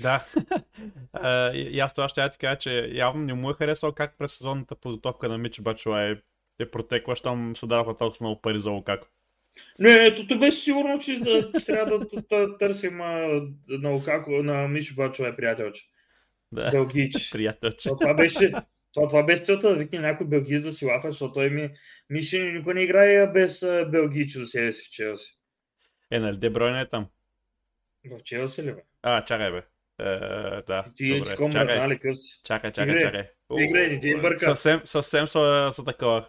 Да. 0.00 0.24
А, 1.12 1.52
и 1.52 1.80
аз 1.80 1.94
това 1.94 2.08
ще 2.08 2.20
я 2.20 2.28
ти 2.28 2.38
кажа, 2.38 2.58
че 2.58 2.90
явно 2.92 3.24
не 3.24 3.34
му 3.34 3.50
е 3.50 3.54
харесал 3.54 3.92
как 3.92 4.18
през 4.18 4.32
сезонната 4.32 4.76
подготовка 4.76 5.28
на 5.28 5.38
Мичи 5.38 5.62
Бачуа 5.62 6.02
е, 6.02 6.16
е 6.58 6.70
протекла, 6.70 7.16
щом 7.16 7.56
се 7.56 7.66
даваха 7.66 7.96
толкова 7.96 8.26
много 8.26 8.40
пари 8.40 8.60
за 8.60 8.70
Лукако. 8.70 9.06
Не, 9.78 9.90
ето 9.90 10.26
ти 10.26 10.38
беше 10.38 10.58
сигурно, 10.58 10.98
че, 10.98 11.14
за, 11.14 11.50
че 11.58 11.66
трябва 11.66 11.98
да, 12.30 12.58
търсим 12.58 13.00
а, 13.00 13.40
на 13.68 13.90
Лукако, 13.90 14.30
на 14.30 14.68
Мишо 14.68 14.94
Бачо 14.94 15.26
е 15.26 15.36
приятелче. 15.36 15.84
Да. 16.52 16.70
Белгийч. 16.70 17.30
Приятелче. 17.32 17.88
То, 17.88 17.96
това 17.96 18.14
беше, 18.14 18.52
това, 18.94 19.08
това 19.08 19.22
беше 19.22 19.44
целта 19.44 19.68
да 19.68 19.76
викне 19.76 19.98
някой 19.98 20.26
белгиец 20.26 20.62
да 20.62 20.72
си 20.72 20.86
лафа, 20.86 21.10
защото 21.10 21.34
той 21.34 21.50
ми, 21.50 21.70
Миши 22.10 22.42
никой 22.42 22.74
не 22.74 22.82
играе 22.82 23.26
без 23.26 23.66
белгийче 23.90 24.38
до 24.38 24.46
себе 24.46 24.72
си 24.72 24.84
в 24.84 24.90
Челси. 24.90 25.38
Е, 26.10 26.18
нали 26.20 26.36
Дебройне 26.36 26.80
е 26.80 26.88
там? 26.88 27.06
В 28.10 28.22
Челси 28.22 28.62
ли 28.62 28.72
бе? 28.72 28.82
А, 29.02 29.24
чакай 29.24 29.50
бе. 29.50 29.62
Е, 29.98 30.04
да, 30.66 30.84
Ти 30.96 31.18
добре. 31.18 31.30
такова 31.30 31.50
Чакай, 31.50 31.66
мръдна 31.66 31.94
ли 31.94 31.98
къв 31.98 32.18
си? 32.18 32.40
чакай, 32.44 32.72
чакай, 32.72 33.00
чакай. 33.00 33.24
Игре, 33.58 33.88
не 33.88 34.00
ти 34.00 34.14
бърка. 34.14 34.44
Съвсем, 34.44 34.80
съвсем 34.84 35.26
са, 35.26 35.70
са 35.74 35.84
такова. 35.84 36.28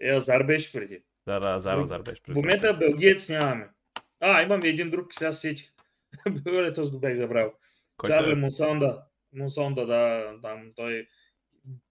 Е, 0.00 0.10
Азар 0.10 0.42
беше 0.42 0.72
преди. 0.72 1.02
Да, 1.26 1.40
да, 1.40 1.60
Зар, 1.60 1.84
Зар 1.84 2.02
беше. 2.02 2.22
В 2.28 2.34
момента 2.34 2.74
белгиец 2.74 3.28
нямаме. 3.28 3.68
А, 4.20 4.42
имаме 4.42 4.68
един 4.68 4.90
друг, 4.90 5.14
сега 5.14 5.32
се 5.32 5.40
сетих. 5.40 5.72
Бе, 6.44 6.72
този 6.72 6.90
го 6.92 7.00
бях 7.00 7.14
забрал. 7.14 7.52
Който 7.96 8.14
Чарли 8.16 8.32
е... 8.32 8.34
Монсонда. 8.34 9.02
Монсонда, 9.32 9.86
да, 9.86 10.32
там 10.42 10.70
той 10.76 11.06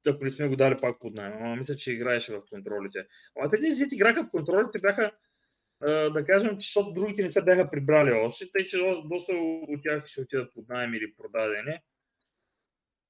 ако 0.08 0.24
не 0.24 0.30
сме 0.30 0.48
го 0.48 0.56
дали 0.56 0.78
пак 0.82 1.00
под 1.00 1.14
найем. 1.14 1.34
Ама 1.34 1.56
мисля, 1.56 1.76
че 1.76 1.92
играеше 1.92 2.34
в 2.34 2.42
контролите. 2.50 3.08
Ама 3.40 3.50
зет 3.70 3.92
играха 3.92 4.24
в 4.24 4.30
контролите, 4.30 4.80
бяха 4.80 5.12
да 5.82 6.24
кажем, 6.28 6.50
че 6.58 6.68
защото 6.68 6.94
другите 6.94 7.24
не 7.24 7.32
се 7.32 7.44
бяха 7.44 7.70
прибрали 7.72 8.12
още, 8.12 8.52
тъй 8.52 8.64
че 8.66 8.78
доста- 9.06 9.34
от 9.68 9.82
тях 9.84 10.06
ще 10.06 10.22
отидат 10.22 10.54
под 10.54 10.70
найем 10.70 10.94
или 10.94 11.14
продадени. 11.14 11.80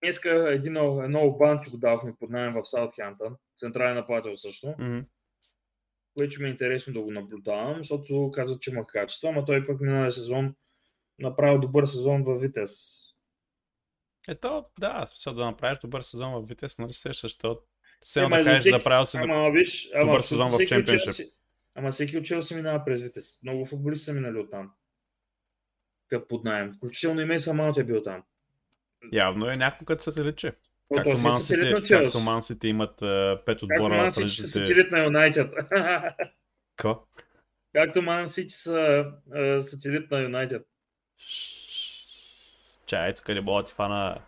Днеска 0.03 0.53
един, 0.53 0.77
едно 0.77 1.31
банчо 1.31 1.71
го 1.71 1.77
давахме 1.77 2.13
под 2.19 2.29
найем 2.29 2.53
в 2.53 2.65
Саутхемптън, 2.65 3.35
централен 3.57 3.95
нападател 3.95 4.35
също, 4.35 4.75
Мгм. 4.79 4.99
Което 6.17 6.41
ми 6.41 6.47
е 6.47 6.51
интересно 6.51 6.93
да 6.93 7.01
го 7.01 7.11
наблюдавам, 7.11 7.77
защото 7.77 8.31
казват, 8.33 8.61
че 8.61 8.69
има 8.71 8.87
качества, 8.87 9.29
ама 9.29 9.45
той 9.45 9.65
пък 9.65 9.81
миналия 9.81 10.11
сезон 10.11 10.55
направил 11.19 11.59
добър 11.59 11.85
сезон 11.85 12.23
във 12.23 12.41
Витес. 12.41 13.01
Ето, 14.27 14.65
да, 14.79 15.05
в 15.05 15.09
смисъл 15.09 15.33
да 15.33 15.45
направиш 15.45 15.79
добър 15.79 16.01
сезон 16.01 16.33
в 16.33 16.47
Витес, 16.47 16.79
нали 16.79 16.93
се 16.93 17.09
защото 17.09 17.61
все 18.03 18.19
Ема, 18.19 18.25
едно 18.25 18.37
да 18.37 18.43
кажеш 18.43 18.59
всеки- 18.61 18.77
да 18.77 18.83
правил 18.83 19.05
си 19.05 19.17
Ама 19.17 19.51
виж, 19.51 19.89
ама 19.93 20.05
добър 20.05 20.21
сезон 20.21 20.51
в 20.51 20.53
от. 20.53 20.69
Челси- 20.99 21.31
Ама 21.75 21.91
всеки 21.91 22.17
от 22.17 22.25
Челси 22.25 22.55
минава 22.55 22.85
през 22.85 23.01
Витес. 23.01 23.39
Много 23.43 23.65
футболисти 23.65 24.05
са 24.05 24.13
минали 24.13 24.37
оттам. 24.37 24.71
Като 26.07 26.27
под 26.27 26.43
найем. 26.43 26.73
Включително 26.73 27.21
и 27.21 27.25
Мейса 27.25 27.53
Маунт 27.53 27.77
е 27.77 27.83
бил 27.83 28.03
там. 28.03 28.23
явно 29.11 29.49
е 29.49 29.55
някой 29.57 29.85
като 29.85 30.03
сателит, 30.03 30.37
че. 30.37 30.53
Както 30.95 31.17
Мансите, 31.17 31.69
на 31.69 31.83
както 31.83 32.19
Мансите 32.19 32.67
имат 32.67 32.95
пет 33.45 33.63
отбора 33.63 34.13
Сити 34.13 34.13
са 34.13 34.21
различните... 34.21 34.49
сателит 34.49 34.91
на 34.91 35.03
Юнайтед. 35.03 35.53
Ко? 36.81 37.07
Както 37.73 38.01
Ман 38.01 38.29
Сити 38.29 38.53
са 38.53 39.11
сателит 39.61 40.11
на 40.11 40.21
Юнайтед. 40.21 40.67
Чай, 42.85 43.13
тук 43.13 43.27
не 43.27 43.41
мога 43.41 43.63
да 43.63 43.67
ти 43.67 43.73
фана. 43.73 44.21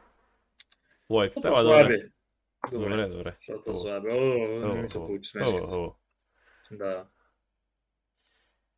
Това 1.08 1.62
слаби. 1.62 2.04
добре. 2.72 3.08
Добре, 3.08 3.36
защото 3.48 3.78
слаби. 3.78 4.10
О, 4.10 4.74
не 4.74 4.82
ми 4.82 4.90
се 4.90 4.98
получи 4.98 5.30
смешката. 5.30 5.92
Да. 6.72 7.06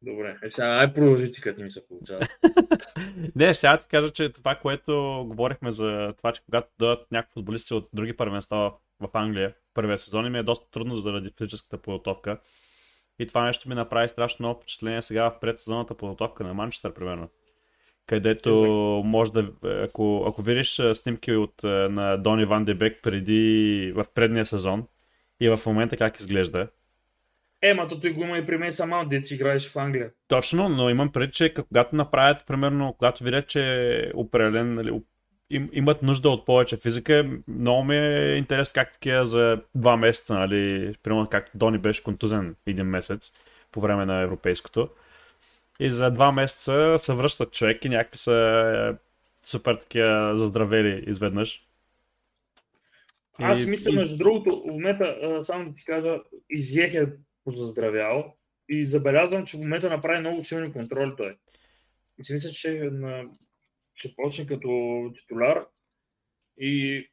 Добре. 0.02 0.38
Е, 0.43 0.52
сега 0.52 0.68
ай 0.68 0.93
продължи 0.93 1.32
като 1.32 1.60
не 1.60 1.66
ми 1.66 1.72
се 1.72 1.88
получава. 1.88 2.22
Не, 3.36 3.54
сега 3.54 3.78
ти 3.78 3.88
кажа, 3.88 4.10
че 4.10 4.30
това, 4.30 4.56
което 4.56 5.26
говорихме 5.28 5.72
за 5.72 6.14
това, 6.18 6.32
че 6.32 6.41
когато 6.45 6.68
дойдат 6.80 7.12
някакви 7.12 7.34
футболисти 7.34 7.74
от 7.74 7.89
други 7.93 8.18
първенства 8.18 8.74
в 9.00 9.10
Англия, 9.14 9.54
първия 9.74 9.97
сезон 9.97 10.26
им 10.26 10.36
е 10.36 10.43
доста 10.43 10.72
трудно 10.72 10.95
заради 10.95 11.32
физическата 11.38 11.78
подготовка. 11.78 12.39
И 13.20 13.28
това 13.28 13.45
нещо 13.45 13.70
ми 13.70 13.76
направи 13.76 14.08
страшно 14.08 14.43
много 14.43 14.60
впечатление 14.60 15.02
сега 15.02 15.30
в 15.30 15.39
предсезонната 15.39 15.97
подготовка 15.97 16.43
на 16.43 16.54
Манчестър, 16.54 16.93
примерно. 16.93 17.30
Където 18.06 18.52
може 19.06 19.32
да, 19.32 19.52
ако, 19.64 20.26
ако 20.28 20.41
видиш 20.41 20.82
снимки 20.93 21.32
от, 21.32 21.64
на 21.64 22.18
Дони 22.18 22.45
Ван 22.45 22.66
Дебек 22.66 23.00
преди, 23.04 23.93
в 23.95 24.06
предния 24.16 24.45
сезон 24.45 24.88
и 25.39 25.50
в 25.50 25.60
момента 25.66 25.97
как 25.97 26.18
изглежда, 26.18 26.68
Е, 27.62 27.74
ма 27.74 27.88
той 27.88 28.14
го 28.14 28.22
има 28.24 28.38
и 28.38 28.45
при 28.45 28.57
мен 28.57 28.72
сама, 28.72 29.05
дет 29.10 29.28
си 29.28 29.36
играеш 29.36 29.72
в 29.72 29.78
Англия. 29.78 30.12
Точно, 30.28 30.70
но 30.70 30.89
имам 30.89 31.12
преди, 31.12 31.32
че 31.32 31.53
когато 31.53 31.95
направят, 31.95 32.47
примерно, 32.47 32.95
когато 32.97 33.24
видят, 33.24 33.47
че 33.47 34.12
определен, 34.16 34.74
нали, 34.74 35.01
им, 35.49 35.70
имат 35.74 36.01
нужда 36.01 36.30
от 36.30 36.45
повече 36.45 36.78
физика, 36.78 37.30
много 37.47 37.84
ми 37.84 37.97
е 37.97 38.36
интересно 38.36 38.74
как 38.76 38.93
такива 38.93 39.26
за 39.26 39.62
два 39.76 39.97
месеца, 39.97 40.34
нали, 40.34 40.93
примерно 41.03 41.28
как 41.28 41.49
Дони 41.55 41.78
беше 41.78 42.03
контузен 42.03 42.55
един 42.68 42.86
месец 42.86 43.32
по 43.72 43.82
време 43.82 44.05
на 44.05 44.22
европейското. 44.22 44.89
И 45.80 45.91
за 45.91 46.12
два 46.12 46.32
месеца 46.32 46.95
се 46.99 47.14
връщат 47.14 47.53
човек 47.53 47.86
и 47.86 47.89
някакви 47.89 48.18
са 48.18 48.36
е, 48.93 48.97
супер 49.43 49.76
такива 49.76 50.38
заздравели 50.38 51.03
изведнъж. 51.07 51.66
Аз 53.41 53.66
мисля, 53.66 53.91
между 53.91 54.18
другото, 54.18 54.64
в 54.68 54.72
момента, 54.72 55.16
само 55.43 55.70
да 55.70 55.76
ти 55.76 55.86
кажа, 55.86 56.18
Изиех 56.49 56.93
е 56.93 57.07
позаздравял 57.44 58.36
и 58.70 58.86
забелязвам, 58.86 59.46
че 59.46 59.58
в 59.58 59.60
момента 59.60 59.90
направи 59.90 60.20
много 60.20 60.44
силни 60.44 60.74
контроли 60.74 61.14
той. 61.18 61.38
И 62.20 62.24
си 62.24 62.34
мисля, 62.34 62.50
че 62.50 62.90
на, 62.92 63.24
ще 63.96 64.16
почне 64.16 64.48
като 64.48 65.12
титуляр 65.16 65.66
и 66.58 67.06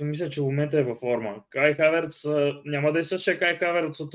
мисля, 0.00 0.30
че 0.30 0.40
в 0.40 0.44
момента 0.44 0.78
е 0.78 0.82
във 0.82 0.98
форма. 0.98 1.44
Кай 1.50 1.74
Хаверц 1.74 2.24
няма 2.64 2.92
да 2.92 2.98
е 2.98 3.04
същия 3.04 3.38
Кай 3.38 3.56
Хаверц 3.56 4.00
от 4.00 4.14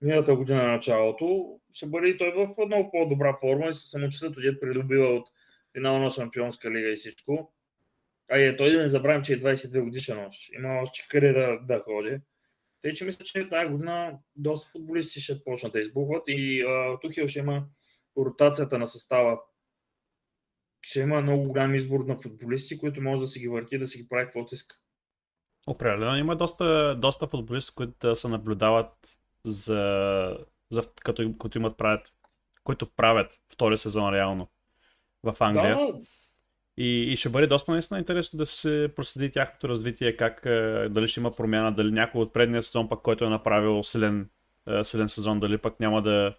миналата 0.00 0.36
година 0.36 0.62
на 0.62 0.72
началото. 0.72 1.58
Ще 1.72 1.86
бъде 1.86 2.08
и 2.08 2.18
той 2.18 2.30
в 2.30 2.66
много 2.66 2.90
по-добра 2.90 3.38
форма 3.40 3.68
и 3.68 3.72
се 3.72 3.88
самочувствието, 3.88 4.40
дед 4.40 4.60
придобива 4.60 5.06
от 5.06 5.28
финал 5.76 5.98
на 5.98 6.10
Шампионска 6.10 6.70
лига 6.70 6.90
и 6.90 6.94
всичко. 6.94 7.52
А 8.30 8.38
е, 8.38 8.56
той 8.56 8.70
да 8.70 8.82
не 8.82 8.88
забравим, 8.88 9.22
че 9.22 9.32
е 9.32 9.40
22 9.40 9.80
годишен 9.80 10.18
още. 10.18 10.56
Има 10.56 10.80
още 10.82 11.06
къде 11.10 11.32
да, 11.32 11.58
да 11.62 11.80
ходи. 11.80 12.18
Тъй, 12.86 12.92
че 12.92 13.04
мисля, 13.04 13.24
че 13.24 13.48
тази 13.48 13.70
година 13.70 14.18
доста 14.36 14.68
футболисти 14.68 15.20
ще 15.20 15.44
почнат 15.44 15.72
да 15.72 15.80
избухват 15.80 16.22
и 16.26 16.62
а, 16.62 16.98
тук 17.00 17.12
ще 17.26 17.38
има 17.38 17.66
ротацията 18.18 18.78
на 18.78 18.86
състава. 18.86 19.40
Ще 20.82 21.00
има 21.00 21.20
много 21.20 21.48
голям 21.48 21.74
избор 21.74 22.04
на 22.04 22.16
футболисти, 22.22 22.78
които 22.78 23.02
може 23.02 23.22
да 23.22 23.28
си 23.28 23.40
ги 23.40 23.48
върти, 23.48 23.78
да 23.78 23.86
си 23.86 24.02
ги 24.02 24.08
прави 24.08 24.24
каквото 24.24 24.54
иска. 24.54 24.76
Определено 25.66 26.16
има 26.16 26.36
доста, 26.36 26.96
доста 26.98 27.26
футболисти, 27.26 27.74
които 27.74 28.16
се 28.16 28.28
наблюдават 28.28 28.94
за, 29.44 30.38
за 30.70 30.82
като, 31.04 31.34
като 31.40 31.58
имат 31.58 31.76
правят, 31.76 32.12
които 32.64 32.90
правят 32.90 33.40
втори 33.52 33.76
сезон 33.76 34.14
реално 34.14 34.48
в 35.22 35.36
Англия. 35.40 35.76
Да, 35.76 35.92
И, 36.76 37.12
и 37.12 37.16
ще 37.16 37.28
бъде 37.28 37.46
доста 37.46 37.72
наистина 37.72 37.98
интересно 38.00 38.36
да 38.36 38.46
се 38.46 38.90
проследи 38.96 39.30
тяхното 39.30 39.68
развитие, 39.68 40.16
как 40.16 40.42
е, 40.46 40.88
дали 40.90 41.08
ще 41.08 41.20
има 41.20 41.32
промяна, 41.32 41.72
дали 41.72 41.90
някой 41.90 42.20
от 42.22 42.32
предния 42.32 42.62
сезон 42.62 42.88
пък, 42.88 43.02
който 43.02 43.24
е 43.24 43.28
направил 43.28 43.82
силен, 43.82 44.30
е, 44.68 44.84
силен 44.84 45.08
сезон, 45.08 45.40
дали 45.40 45.58
пък 45.58 45.80
няма 45.80 46.02
да, 46.02 46.36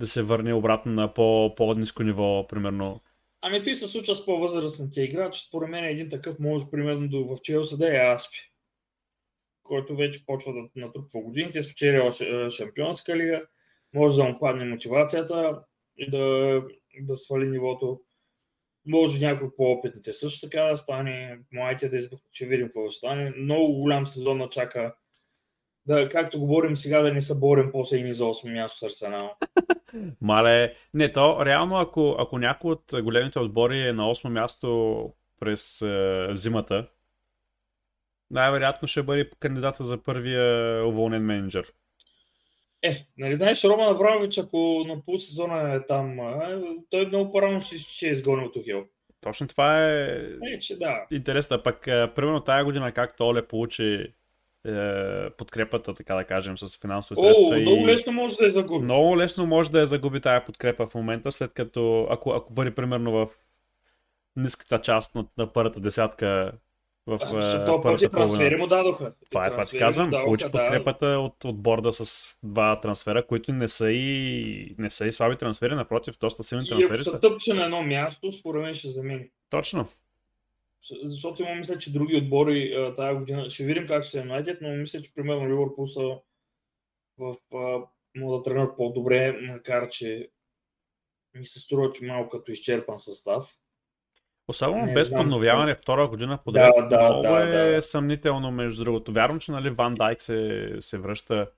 да 0.00 0.06
се 0.06 0.22
върне 0.22 0.54
обратно 0.54 0.92
на 0.92 1.14
по, 1.14 1.54
по-низко 1.54 2.02
ниво, 2.02 2.46
примерно. 2.46 3.00
Ами 3.40 3.64
той 3.64 3.74
се 3.74 3.86
случва 3.86 4.14
с 4.14 4.24
по-възрастните 4.24 5.02
играчи. 5.02 5.46
Според 5.48 5.70
мен 5.70 5.84
един 5.84 6.10
такъв 6.10 6.38
може 6.38 6.64
примерно 6.70 7.08
да 7.08 7.18
в 7.18 7.40
Челси 7.42 7.78
да 7.78 7.96
е 7.96 8.14
Аспи, 8.14 8.52
който 9.62 9.96
вече 9.96 10.26
почва 10.26 10.52
да 10.52 10.80
натрупва 10.80 11.20
годините, 11.20 11.62
спечелил 11.62 12.02
ш- 12.02 12.50
шампионска 12.50 13.16
лига, 13.16 13.42
може 13.94 14.16
да 14.16 14.24
му 14.24 14.38
падне 14.38 14.64
мотивацията 14.64 15.62
и 15.96 16.10
да, 16.10 16.62
да 17.00 17.16
свали 17.16 17.46
нивото. 17.46 18.00
Може 18.88 19.26
някой 19.26 19.48
по-опитните 19.56 20.12
също 20.12 20.46
така 20.46 20.62
да 20.62 20.76
стане, 20.76 21.38
младите 21.52 21.88
да 21.88 21.96
избухнат, 21.96 22.28
ще 22.32 22.46
видим 22.46 22.66
какво 22.66 22.90
стане. 22.90 23.32
Много 23.36 23.72
голям 23.72 24.06
сезон 24.06 24.38
на 24.38 24.48
чака. 24.48 24.94
Да, 25.86 26.08
както 26.08 26.38
говорим 26.38 26.76
сега, 26.76 27.02
да 27.02 27.12
не 27.12 27.20
се 27.20 27.38
борим 27.38 27.72
после 27.72 27.96
и 27.96 28.02
ни 28.02 28.12
за 28.12 28.24
8 28.24 28.52
място 28.52 28.78
с 28.78 28.82
Арсенал. 28.82 29.36
Мале, 30.20 30.74
не, 30.94 31.12
то 31.12 31.46
реално 31.46 31.76
ако, 31.76 32.16
ако 32.18 32.38
някой 32.38 32.72
от 32.72 32.94
големите 33.02 33.38
отбори 33.38 33.80
е 33.80 33.92
на 33.92 34.02
8 34.02 34.28
място 34.28 35.12
през 35.40 35.82
е, 35.82 36.26
зимата, 36.32 36.88
най-вероятно 38.30 38.88
ще 38.88 39.02
бъде 39.02 39.30
кандидата 39.40 39.84
за 39.84 40.02
първия 40.02 40.86
уволнен 40.86 41.22
менеджер. 41.22 41.72
Е, 42.82 43.06
нали 43.18 43.34
знаеш, 43.34 43.64
Роман 43.64 43.94
Абрамович, 43.94 44.38
ако 44.38 44.84
на 44.88 45.04
полусезона 45.04 45.74
е 45.74 45.86
там, 45.86 46.16
той 46.90 47.06
много 47.06 47.32
по-рано 47.32 47.60
ще, 47.60 47.78
ще 47.78 48.06
е 48.06 48.10
изгонил 48.10 48.52
Тухил. 48.52 48.84
Точно 49.20 49.48
това 49.48 49.88
е 49.88 50.04
Е, 50.54 50.58
че 50.58 50.78
да. 50.78 51.06
интересно. 51.12 51.62
Пък, 51.62 51.86
е, 51.86 52.14
примерно 52.14 52.40
тази 52.40 52.64
година, 52.64 52.92
както 52.92 53.24
Оле 53.24 53.46
получи 53.46 54.14
е, 54.66 55.30
подкрепата, 55.30 55.94
така 55.94 56.14
да 56.14 56.24
кажем, 56.24 56.58
с 56.58 56.80
финансови 56.80 57.20
О, 57.20 57.22
средства. 57.22 57.56
много 57.56 57.82
и... 57.82 57.86
лесно 57.86 58.12
може 58.12 58.36
да 58.36 58.46
е 58.46 58.50
загуби. 58.50 58.84
Много 58.84 59.18
лесно 59.18 59.46
може 59.46 59.70
да 59.70 59.80
я 59.80 59.86
загуби 59.86 60.20
тая 60.20 60.44
подкрепа 60.44 60.86
в 60.86 60.94
момента, 60.94 61.32
след 61.32 61.52
като, 61.52 62.06
ако, 62.10 62.30
ако 62.30 62.52
бъде 62.52 62.74
примерно 62.74 63.12
в 63.12 63.28
ниската 64.36 64.80
част 64.80 65.14
на, 65.14 65.26
на 65.38 65.52
първата 65.52 65.80
десятка 65.80 66.52
в 67.08 67.18
А, 67.22 67.82
първата 67.82 68.10
трансфери 68.10 68.56
му 68.56 68.66
дадоха. 68.66 69.12
Това 69.30 69.46
е 69.46 69.50
това 69.50 69.64
ти 69.64 69.78
казвам. 69.78 70.10
дадоха, 70.10 70.24
Получи 70.24 70.44
да. 70.44 70.50
подкрепата 70.50 71.06
от, 71.06 71.44
от 71.44 71.58
борда 71.62 71.92
с 71.92 72.28
два 72.42 72.80
трансфера, 72.80 73.26
които 73.26 73.52
не 73.52 73.68
са 73.68 73.90
и, 73.92 74.74
не 74.78 74.90
са 74.90 75.06
и 75.06 75.12
слаби 75.12 75.36
трансфери, 75.36 75.74
напротив, 75.74 76.18
доста 76.20 76.42
силни 76.42 76.64
И 76.64 76.72
ако 76.72 76.78
трансфери 76.78 77.04
се 77.04 77.10
са. 77.10 77.20
тъпче 77.20 77.54
на 77.54 77.64
едно 77.64 77.82
място, 77.82 78.32
според 78.32 78.62
мен 78.62 78.74
ще 78.74 78.88
замени. 78.88 79.30
Точно. 79.50 79.88
Защото 81.02 81.42
има 81.42 81.54
мисля, 81.54 81.78
че 81.78 81.92
други 81.92 82.16
отбори 82.16 82.74
тази 82.96 83.18
година, 83.18 83.50
ще 83.50 83.64
видим 83.64 83.86
как 83.86 84.04
ще 84.04 84.10
се 84.10 84.18
Юнайтед, 84.18 84.58
но 84.60 84.68
мисля, 84.68 85.02
че 85.02 85.14
примерно 85.14 85.48
Ливърпул 85.48 85.86
са 85.86 86.02
в, 87.18 87.36
а, 87.54 87.78
могат 88.16 88.40
да 88.40 88.50
тренират 88.50 88.76
по-добре, 88.76 89.32
макар 89.42 89.88
че 89.88 90.28
ми 91.34 91.46
се 91.46 91.58
струва, 91.58 91.92
че 91.92 92.04
малко 92.04 92.28
като 92.28 92.50
изчерпан 92.52 92.98
състав. 92.98 93.56
Особено 94.48 94.86
Не 94.86 94.94
без 94.94 95.08
знам. 95.08 95.22
подновяване 95.22 95.74
втора 95.74 96.08
година 96.08 96.38
подред. 96.44 96.72
Да, 96.76 96.82
да, 96.86 97.08
много 97.08 97.22
да, 97.22 97.60
е 97.60 97.74
да. 97.74 97.82
съмнително, 97.82 98.50
между 98.50 98.84
другото. 98.84 99.12
Вярвам, 99.12 99.40
че 99.40 99.52
нали, 99.52 99.70
Ван 99.70 99.94
Дайк 99.94 100.20
се, 100.20 100.70
се 100.80 100.98
връща. 100.98 101.50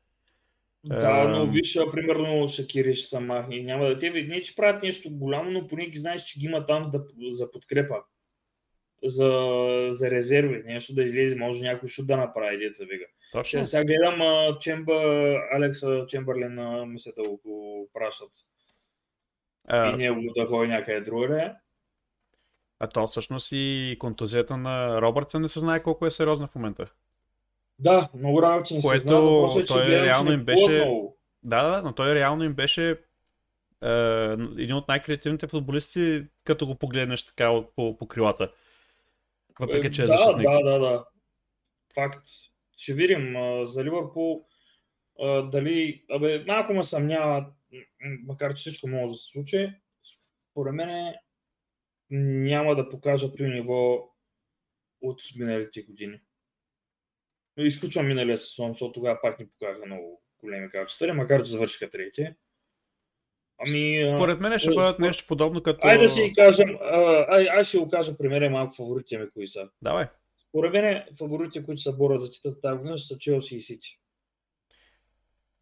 Да, 0.84 1.28
но 1.28 1.42
Ем. 1.42 1.50
виж, 1.50 1.78
примерно 1.92 2.48
Шакири 2.48 2.94
ще 2.94 3.08
са 3.08 3.20
махни. 3.20 3.62
Няма 3.62 3.84
да 3.86 3.98
те 3.98 4.10
не, 4.10 4.42
че 4.42 4.56
правят 4.56 4.82
нещо 4.82 5.10
голямо, 5.10 5.50
но 5.50 5.66
поне 5.66 5.86
ги 5.86 5.98
знаеш, 5.98 6.22
че 6.22 6.40
ги 6.40 6.46
има 6.46 6.66
там 6.66 6.90
да, 6.90 7.04
за 7.30 7.50
подкрепа. 7.50 7.96
За, 9.04 9.30
за 9.90 10.10
резерви, 10.10 10.62
нещо 10.66 10.94
да 10.94 11.02
излезе, 11.02 11.36
може 11.36 11.62
някой 11.62 11.88
шут 11.88 12.06
да 12.06 12.16
направи, 12.16 12.58
деца 12.58 12.84
вига. 12.90 13.04
Точно. 13.32 13.58
Ще 13.58 13.64
сега 13.64 13.84
гледам 13.84 14.20
а, 14.20 14.58
Чемба, 14.58 15.34
Алекса 15.52 16.04
Чемберлен, 16.08 16.58
а, 16.58 16.86
мисля 16.86 17.12
да 17.16 17.22
го, 17.28 17.40
го 17.44 17.88
пращат. 17.94 18.30
А, 19.68 19.92
И 19.92 19.96
него 19.96 20.20
да 20.36 20.46
ходи 20.46 20.68
някъде 20.68 21.00
другаде. 21.00 21.52
А 22.80 22.86
то 22.86 23.06
всъщност 23.06 23.52
и 23.52 23.96
контузията 24.00 24.56
на 24.56 25.00
Робъртсън 25.02 25.42
не 25.42 25.48
се 25.48 25.60
знае 25.60 25.82
колко 25.82 26.06
е 26.06 26.10
сериозна 26.10 26.46
в 26.46 26.54
момента. 26.54 26.86
Да, 27.78 28.08
много 28.14 28.42
работи 28.42 28.74
не 28.74 28.80
се 28.80 28.88
Което 28.88 29.02
знае. 29.02 29.20
Въпросът 29.20 29.62
е, 29.62 29.66
че 29.66 29.72
той 29.72 29.86
гледам, 29.86 30.00
че 30.00 30.06
реално 30.06 30.28
не 30.30 30.34
им 30.34 30.44
беше- 30.44 30.84
много. 30.84 31.16
Да, 31.42 31.62
да, 31.70 31.82
но 31.82 31.94
той 31.94 32.14
реално 32.14 32.44
им 32.44 32.54
беше 32.54 32.90
е, 32.90 32.96
един 34.58 34.74
от 34.74 34.88
най-креативните 34.88 35.46
футболисти, 35.46 36.24
като 36.44 36.66
го 36.66 36.74
погледнеш 36.74 37.26
така 37.26 37.50
от- 37.50 37.74
по, 37.76 37.96
по 37.98 38.08
крилата. 38.08 38.52
Въпреки, 39.60 39.92
че 39.92 40.02
е 40.02 40.06
да, 40.06 40.16
защитник. 40.16 40.46
Да, 40.50 40.62
да, 40.62 40.78
да. 40.78 41.04
Факт. 41.94 42.26
Ще 42.76 42.94
видим 42.94 43.34
за 43.64 43.84
Ливърпул 43.84 44.44
дали... 45.44 46.04
Абе, 46.10 46.44
малко 46.46 46.72
ме 46.72 46.84
съмнява, 46.84 47.46
макар 48.26 48.54
че 48.54 48.60
всичко 48.60 48.88
може 48.88 49.12
да 49.12 49.14
се 49.14 49.30
случи. 49.30 49.72
Според 50.50 50.74
мен 50.74 51.14
няма 52.10 52.76
да 52.76 52.88
покажат 52.88 53.36
този 53.36 53.50
ниво 53.50 54.08
от 55.00 55.22
миналите 55.36 55.82
години. 55.82 56.20
Изключвам 57.56 58.06
миналия 58.06 58.38
сезон, 58.38 58.68
защото 58.72 58.92
тогава 58.92 59.18
пак 59.22 59.38
ни 59.38 59.48
покаха 59.48 59.86
много 59.86 60.22
големи 60.38 60.70
качества, 60.70 61.14
макар 61.14 61.42
че 61.42 61.50
завършиха 61.50 61.90
трети. 61.90 62.28
Ами, 63.68 64.02
а, 64.02 64.18
Според 64.18 64.40
мен 64.40 64.58
ще 64.58 64.74
бъдат 64.74 64.96
спор- 64.96 65.06
нещо 65.06 65.24
подобно 65.28 65.62
като... 65.62 65.80
айде 65.82 66.02
да 66.02 66.08
си 66.08 66.32
кажем, 66.36 66.78
ай, 67.28 67.48
аз 67.48 67.66
ще 67.66 67.78
го 67.78 67.88
кажа 67.88 68.16
примерно 68.16 68.50
малко 68.50 68.74
фаворитите 68.74 69.18
ми 69.18 69.30
кои 69.30 69.46
са. 69.46 69.68
Давай. 69.82 70.06
Според 70.36 70.72
мен 70.72 71.04
фаворитите, 71.18 71.64
които 71.64 71.80
се 71.80 71.96
борят 71.96 72.20
за 72.20 72.30
титлата 72.30 72.60
тази 72.60 72.78
година, 72.78 72.98
са 72.98 73.18
Челси 73.18 73.56
и 73.56 73.60
Сити. 73.60 73.98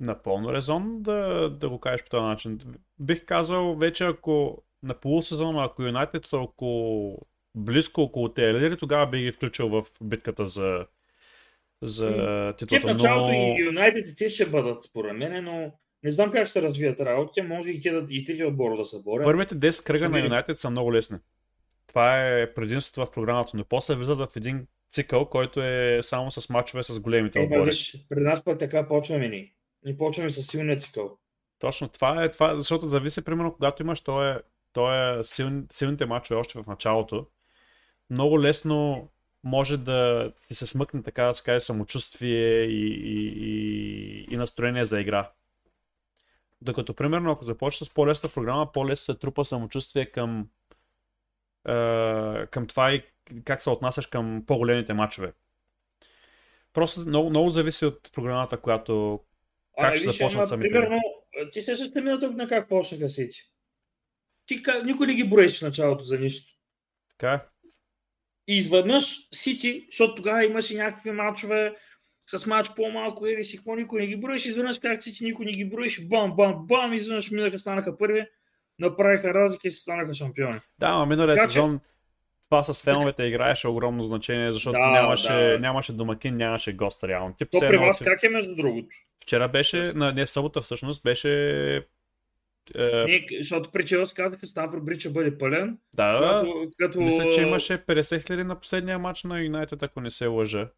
Напълно 0.00 0.52
резон 0.52 1.02
да, 1.02 1.50
да 1.50 1.68
го 1.68 1.80
кажеш 1.80 2.04
по 2.04 2.10
този 2.10 2.22
начин. 2.22 2.60
Бих 2.98 3.24
казал 3.24 3.76
вече 3.76 4.04
ако 4.04 4.64
на 4.82 4.94
полусезона, 4.94 5.64
ако 5.64 5.82
Юнайтед 5.82 6.26
са 6.26 6.38
около, 6.38 7.18
близко 7.54 8.00
около 8.02 8.28
тези 8.28 8.54
лидери, 8.54 8.76
тогава 8.76 9.06
би 9.06 9.22
ги 9.22 9.32
включил 9.32 9.68
в 9.68 9.84
битката 10.02 10.46
за, 10.46 10.86
за 11.82 12.08
Те 12.58 12.64
в 12.64 12.68
титлата. 12.68 12.92
началото 12.92 13.32
Но... 13.32 13.56
и 13.58 13.64
Юнайтед 13.64 14.06
и 14.08 14.14
те 14.16 14.28
ще 14.28 14.46
бъдат, 14.46 14.84
според 14.84 15.16
мен, 15.16 15.44
но 15.44 15.72
не 16.02 16.10
знам 16.10 16.30
как 16.30 16.46
ще 16.46 16.52
се 16.52 16.62
развият 16.62 17.00
работите. 17.00 17.42
Може 17.42 17.70
и, 17.70 17.80
те 17.80 17.90
да, 17.90 18.06
и 18.10 18.24
трите 18.24 18.44
отбора 18.44 18.76
да 18.76 18.84
се 18.84 19.02
борят. 19.02 19.24
Първите 19.24 19.54
10 19.54 19.86
кръга 19.86 20.08
на. 20.08 20.20
Юнайтед 20.20 20.58
са 20.58 20.70
много 20.70 20.92
лесни. 20.92 21.18
Това 21.86 22.28
е 22.28 22.54
предимството 22.54 23.06
в 23.06 23.10
програмата, 23.14 23.50
но 23.54 23.64
после 23.64 23.94
влизат 23.94 24.18
в 24.18 24.28
един 24.36 24.66
цикъл, 24.92 25.26
който 25.26 25.62
е 25.62 25.98
само 26.02 26.30
с 26.30 26.48
мачове 26.48 26.82
с 26.82 27.00
големите 27.00 27.38
Е, 27.38 27.42
отбори. 27.42 27.64
виж, 27.64 27.96
при 28.08 28.20
нас 28.20 28.44
пък 28.44 28.58
така 28.58 28.88
почваме 28.88 29.28
ни. 29.28 29.52
Ни 29.84 29.96
почваме 29.96 30.30
с 30.30 30.42
силния 30.42 30.76
цикъл. 30.76 31.18
Точно 31.58 31.88
това 31.88 32.24
е 32.24 32.30
това, 32.30 32.56
защото 32.56 32.88
зависи, 32.88 33.24
примерно, 33.24 33.52
когато 33.52 33.82
имаш 33.82 34.00
то 34.00 34.40
е, 34.68 34.72
то 34.72 35.18
е 35.18 35.24
сил, 35.24 35.62
силните 35.70 36.06
мачове 36.06 36.40
още 36.40 36.62
в 36.62 36.66
началото, 36.66 37.26
много 38.10 38.42
лесно 38.42 39.08
може 39.44 39.76
да 39.76 40.32
ти 40.48 40.54
се 40.54 40.66
смъкне 40.66 41.02
така 41.02 41.24
да 41.24 41.34
се 41.34 41.42
каже 41.42 41.60
самочувствие 41.60 42.62
и, 42.62 42.86
и, 42.86 43.32
и, 43.36 44.26
и 44.30 44.36
настроение 44.36 44.84
за 44.84 45.00
игра. 45.00 45.30
Докато, 46.62 46.94
примерно, 46.94 47.32
ако 47.32 47.44
започнеш 47.44 47.88
с 47.88 47.94
по-лесна 47.94 48.30
програма, 48.34 48.72
по-лесно 48.72 49.14
се 49.14 49.18
трупа 49.18 49.44
самочувствие 49.44 50.06
към, 50.06 50.48
е, 51.68 52.46
към 52.46 52.66
това 52.66 52.92
и 52.92 53.02
как 53.44 53.62
се 53.62 53.70
отнасяш 53.70 54.06
към 54.06 54.44
по-големите 54.46 54.94
мачове. 54.94 55.32
Просто 56.72 57.00
много, 57.00 57.30
много 57.30 57.50
зависи 57.50 57.86
от 57.86 58.12
програмата, 58.14 58.60
която, 58.60 59.20
Как 59.80 59.94
ще 59.94 60.08
виж, 60.08 60.16
започнат 60.16 60.48
самите? 60.48 60.72
Примерно, 60.72 61.00
ти 61.52 61.62
се 61.62 61.76
ще 61.76 62.00
миналата 62.00 62.26
година 62.26 62.48
как 62.48 62.68
почнаха 62.68 63.08
Сити. 63.08 63.50
Ти 64.48 64.62
никой 64.84 65.06
не 65.06 65.14
ги 65.14 65.24
броеше 65.28 65.58
в 65.58 65.62
началото 65.62 66.04
за 66.04 66.18
нищо. 66.18 66.52
така 67.10 67.32
е. 67.32 67.40
И 68.48 68.56
изведнъж 68.58 69.16
Сити, 69.34 69.86
защото 69.90 70.14
тогава 70.14 70.44
имаше 70.44 70.76
някакви 70.76 71.10
мачове 71.10 71.74
с 72.26 72.46
мач 72.46 72.66
по-малко 72.76 73.26
или 73.26 73.44
си 73.44 73.56
какво, 73.56 73.74
никой 73.76 74.00
не 74.00 74.06
ги 74.06 74.16
броеше. 74.16 74.48
Изведнъж 74.48 74.78
как 74.78 75.02
Сити 75.02 75.24
никой 75.24 75.44
не 75.44 75.52
ги 75.52 75.64
броеше. 75.64 76.04
Бам, 76.04 76.36
бам, 76.36 76.66
бам, 76.66 76.92
изведнъж 76.92 77.30
минаха, 77.30 77.58
станаха 77.58 77.98
първи, 77.98 78.24
направиха 78.78 79.34
разлика 79.34 79.68
и 79.68 79.70
се 79.70 79.80
станаха 79.80 80.14
шампиони. 80.14 80.60
Да, 80.78 80.86
ама 80.86 81.06
миналия 81.06 81.36
че- 81.36 81.46
сезон 81.48 81.80
това 82.50 82.62
с 82.62 82.82
феновете 82.84 83.22
играеше 83.22 83.68
огромно 83.68 84.04
значение, 84.04 84.52
защото 84.52 84.78
Да, 84.78 84.90
нямаше, 84.90 85.32
да. 85.32 85.58
нямаше 85.58 85.92
домакин, 85.92 86.36
нямаше 86.36 86.72
гост 86.72 87.04
реално. 87.04 87.34
Тип, 87.38 87.48
То 87.50 87.60
при 87.60 87.78
вас 87.78 87.98
как 87.98 88.22
е 88.22 88.28
между 88.28 88.54
другото? 88.54 88.88
Вчера 89.22 89.48
беше, 89.48 89.92
на, 89.94 90.12
не 90.12 90.26
събота 90.26 90.60
всъщност, 90.62 91.02
беше... 91.02 91.86
Е, 92.74 93.04
Не, 93.04 93.26
защото 93.38 93.70
при 93.70 93.86
Челси 93.86 94.14
казаха 94.14 94.46
Ставро 94.46 94.80
Брич 94.80 95.00
ще 95.00 95.10
бъде 95.10 95.38
пълен. 95.38 95.78
да, 95.92 96.12
да, 96.12 96.40
Като, 96.40 96.70
като... 96.78 97.00
мисля, 97.00 97.30
че 97.30 97.42
имаше 97.42 97.86
50 97.86 98.26
хиляди 98.26 98.44
на 98.44 98.60
последния 98.60 98.98
матч 98.98 99.24
на 99.24 99.40
Юнайтед, 99.40 99.82
ако 99.82 100.00
не 100.00 100.10
се 100.10 100.26
лъжа. 100.26 100.70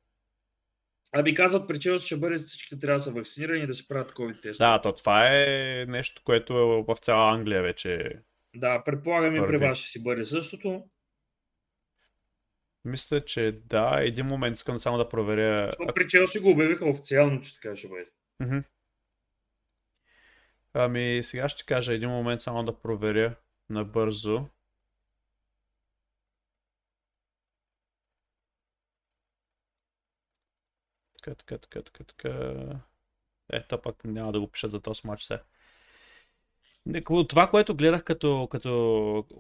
Аби 1.13 1.35
казват 1.35 1.69
при 1.69 1.81
Челси 1.81 2.07
ще 2.07 2.17
бъде 2.17 2.37
всички 2.37 2.81
трябва 2.81 2.99
да 2.99 3.03
са 3.03 3.13
вакцинирани 3.13 3.63
и 3.63 3.67
да 3.67 3.75
се 3.75 3.89
правят 3.89 4.13
COVID 4.13 4.43
тест. 4.43 4.59
Да, 4.59 4.81
то 4.81 4.93
това 4.93 5.29
е 5.29 5.85
нещо, 5.89 6.23
което 6.25 6.53
е 6.53 6.95
в 6.95 6.99
цяла 6.99 7.33
Англия 7.33 7.63
вече. 7.63 8.13
да 8.57 8.85
предполагам 8.85 9.37
и 9.37 9.47
при 9.47 9.57
вас 9.57 9.79
ще 9.79 9.89
си 9.89 10.03
бъде 10.03 10.25
същото. 10.25 10.85
Мисля, 12.85 13.21
че 13.21 13.61
да, 13.67 13.99
един 14.01 14.27
момент 14.27 14.57
искам 14.57 14.79
само 14.79 14.99
да 14.99 15.09
проверя. 15.09 15.67
Защото 15.67 15.95
при 15.95 16.09
Челси 16.09 16.41
го 16.41 16.51
обявиха 16.51 16.87
официално, 16.87 17.41
че 17.41 17.55
така 17.61 17.77
ще 17.77 17.89
бъде. 17.89 18.07
Мгм. 18.41 18.59
Ами, 20.75 21.21
сега 21.23 21.49
ще 21.49 21.65
кажа 21.65 21.93
един 21.95 22.09
момент 22.11 22.41
само 22.41 22.65
да 22.65 22.81
проверя 22.81 23.35
набързо. 23.69 24.47
Така, 31.23 31.35
така, 31.35 31.59
така, 31.59 31.83
така, 31.83 32.05
така. 32.05 32.55
Ето 33.53 33.83
пък 33.83 34.05
няма 34.05 34.33
да 34.33 34.41
го 34.41 34.49
пишат 34.49 34.71
за 34.71 34.81
този 34.81 35.01
матч 35.05 35.23
сега. 35.23 35.43
Ко- 37.05 37.27
Това, 37.29 37.51
което 37.51 37.75
гледах 37.77 38.05
като, 38.05 38.49
като 38.51 38.71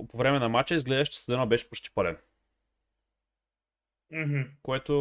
по 0.08 0.16
време 0.16 0.38
на 0.38 0.48
матча, 0.48 0.74
изглеждаш, 0.74 1.08
че 1.08 1.18
стадиона 1.18 1.46
беше 1.46 1.68
почти 1.68 1.90
пълен. 1.94 2.16
Мгм. 4.10 4.42
Което 4.62 4.92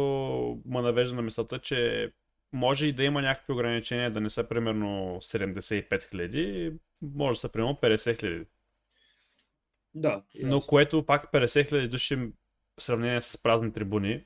ме 0.64 0.82
навежда 0.82 1.16
на 1.16 1.22
мисълта, 1.22 1.58
че 1.58 2.12
може 2.52 2.86
и 2.86 2.92
да 2.92 3.04
има 3.04 3.22
някакви 3.22 3.52
ограничения, 3.52 4.10
да 4.10 4.20
не 4.20 4.30
са 4.30 4.48
примерно 4.48 5.18
75 5.20 6.10
хиляди, 6.10 6.72
може 7.02 7.36
да 7.36 7.40
са 7.40 7.52
примерно 7.52 7.78
50 7.82 8.20
хиляди. 8.20 8.44
Да. 9.94 10.22
Но 10.42 10.56
ясно. 10.56 10.68
което 10.68 11.06
пак 11.06 11.32
50 11.32 11.68
хиляди 11.68 11.88
души 11.88 12.16
в 12.16 12.82
сравнение 12.82 13.20
с 13.20 13.42
празни 13.42 13.72
трибуни 13.72 14.24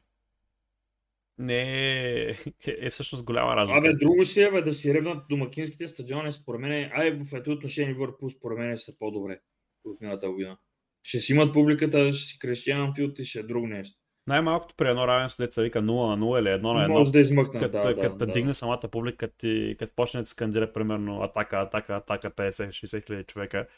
не 1.39 1.63
е, 2.29 2.35
е 2.67 2.91
всъщност 2.91 3.25
голяма 3.25 3.57
разлика. 3.57 3.79
Абе, 3.79 3.93
друго 3.93 4.25
си 4.25 4.43
е, 4.43 4.51
бе, 4.51 4.63
да 4.63 4.75
си 4.75 4.95
ревнат 4.95 5.29
домакинските 5.31 5.87
стадиони, 5.87 6.33
според 6.33 6.61
мен. 6.61 6.91
Ай, 6.95 7.11
в 7.11 7.27
ето 7.33 7.51
отношение 7.51 7.95
Ливърпул, 7.95 8.31
според 8.31 8.59
мен 8.59 8.79
са 8.79 8.99
по-добре 8.99 9.41
от 9.85 10.01
миналата 10.01 10.31
година. 10.31 10.59
Ще 11.03 11.19
си 11.19 11.33
имат 11.33 11.53
публиката, 11.53 12.13
ще 12.13 12.27
си 12.27 12.39
крещи 12.39 12.71
Анфилд 12.71 13.19
и 13.19 13.25
ще 13.25 13.39
е 13.39 13.43
друго 13.43 13.67
нещо. 13.67 13.99
Най-малкото 14.27 14.75
при 14.75 14.89
едно 14.89 15.09
равенство, 15.09 15.43
деца 15.43 15.63
вика 15.63 15.83
0 15.83 16.17
на 16.17 16.27
0 16.27 16.41
или 16.41 16.49
1 16.49 16.63
на 16.63 16.69
1, 16.69 16.89
Може 16.89 17.13
да 17.13 17.21
измъкнат, 17.21 17.63
като, 17.63 17.73
да, 17.73 17.95
да, 17.95 18.01
като 18.01 18.17
да. 18.17 18.27
дигне 18.27 18.55
самата 18.55 18.81
публика, 18.93 19.17
като, 19.17 19.47
като 19.79 19.95
почне 19.97 20.21
да 20.21 20.27
скандира 20.27 20.73
примерно 20.73 21.23
атака, 21.23 21.57
атака, 21.57 21.97
атака 21.97 22.31
50-60 22.31 23.07
хиляди 23.07 23.25
човека, 23.25 23.69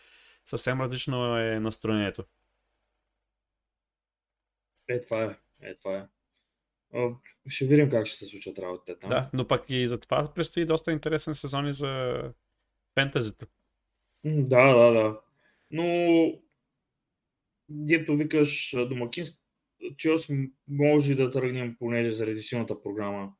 съвсем 0.44 0.80
различно 0.80 1.38
е 1.38 1.60
настроението. 1.60 2.24
Е, 4.88 5.00
това 5.00 5.24
е. 5.24 5.36
Е, 5.62 5.74
това 5.74 5.96
е. 5.96 6.06
Ще 7.48 7.64
видим 7.64 7.90
как 7.90 8.06
ще 8.06 8.18
се 8.18 8.26
случат 8.26 8.58
работите 8.58 8.98
там. 8.98 9.10
Да, 9.10 9.30
но 9.32 9.48
пък 9.48 9.64
и 9.68 9.86
за 9.86 10.00
това 10.00 10.34
предстои 10.34 10.66
доста 10.66 10.92
интересен 10.92 11.34
сезон 11.34 11.68
и 11.68 11.72
за 11.72 12.22
фентазито. 12.94 13.46
Да, 14.24 14.74
да, 14.74 14.92
да. 14.92 15.20
Но, 15.70 15.84
дето 17.68 18.16
викаш 18.16 18.74
домакински, 18.88 19.38
Челси 19.96 20.50
може 20.68 21.14
да 21.14 21.30
тръгнем, 21.30 21.76
понеже 21.78 22.10
заради 22.10 22.40
силната 22.40 22.82
програма 22.82 23.32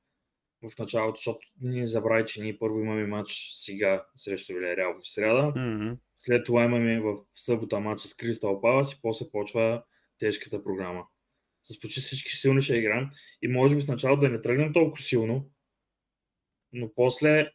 в 0.62 0.78
началото, 0.78 1.16
защото 1.16 1.46
не 1.60 1.86
забравяй, 1.86 2.24
че 2.24 2.42
ние 2.42 2.58
първо 2.58 2.80
имаме 2.80 3.06
матч 3.06 3.50
сега 3.54 4.06
срещу 4.16 4.54
Вилерял 4.54 4.94
в 4.94 5.08
среда. 5.08 5.52
М-м. 5.56 5.96
След 6.16 6.46
това 6.46 6.64
имаме 6.64 7.00
в 7.00 7.16
събота 7.34 7.80
матч 7.80 8.02
с 8.02 8.14
Кристал 8.14 8.60
Палас 8.60 8.92
и 8.92 8.98
после 9.02 9.26
почва 9.32 9.84
тежката 10.18 10.64
програма. 10.64 11.04
С 11.62 11.80
почти 11.80 12.00
всички 12.00 12.32
силни 12.32 12.60
ще 12.60 12.76
играем 12.76 13.08
и 13.42 13.48
може 13.48 13.76
би 13.76 13.82
в 13.82 13.88
началото 13.88 14.20
да 14.20 14.28
не 14.28 14.40
тръгнем 14.40 14.72
толкова 14.72 15.02
силно, 15.02 15.50
но 16.72 16.94
после 16.94 17.50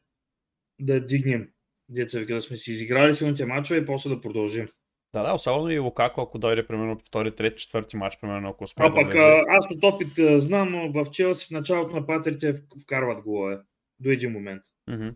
да 0.80 1.06
дигнем 1.06 1.50
деца, 1.90 2.20
вика 2.20 2.34
да 2.34 2.42
сме 2.42 2.56
си 2.56 2.72
изиграли 2.72 3.16
силните 3.16 3.46
мачове 3.46 3.80
и 3.80 3.86
после 3.86 4.10
да 4.10 4.22
продължим. 4.22 4.68
Да, 5.14 5.24
да, 5.24 5.34
особено 5.34 5.70
и 5.70 5.80
Лукако, 5.80 6.22
ако 6.22 6.40
дойде 6.40 6.68
примерно 6.68 7.00
втори, 7.00 7.36
трети, 7.36 7.64
четвърти 7.64 7.98
матч, 7.98 8.18
примерно 8.22 8.50
ако 8.50 8.64
успее 8.64 8.86
А 8.86 8.90
да 8.90 8.96
пък 8.96 9.12
влезе. 9.12 9.44
аз 9.48 9.72
от 9.72 9.84
опит 9.84 10.42
знам, 10.42 10.72
но 10.72 10.92
в 10.92 11.12
Челси 11.12 11.48
в 11.48 11.52
началото 11.52 11.96
на 11.96 12.06
патрите 12.06 12.54
вкарват 12.84 13.24
голове. 13.24 13.58
До 14.00 14.10
един 14.10 14.32
момент. 14.32 14.62
Мгм. 14.90 15.10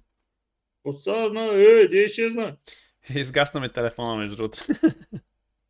Остана, 0.83 1.45
е, 1.53 1.87
де 1.87 2.03
изчезна. 2.03 2.57
Изгасна 3.15 3.59
ми 3.59 3.69
телефона, 3.69 4.15
между 4.15 4.35
другото. 4.35 4.59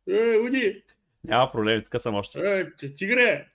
Е, 0.08 0.36
уди. 0.38 0.82
Няма 1.24 1.52
проблеми, 1.52 1.84
така 1.84 1.98
съм 1.98 2.14
още. 2.14 2.60
Е, 2.60 2.70
тигре! 2.96 3.46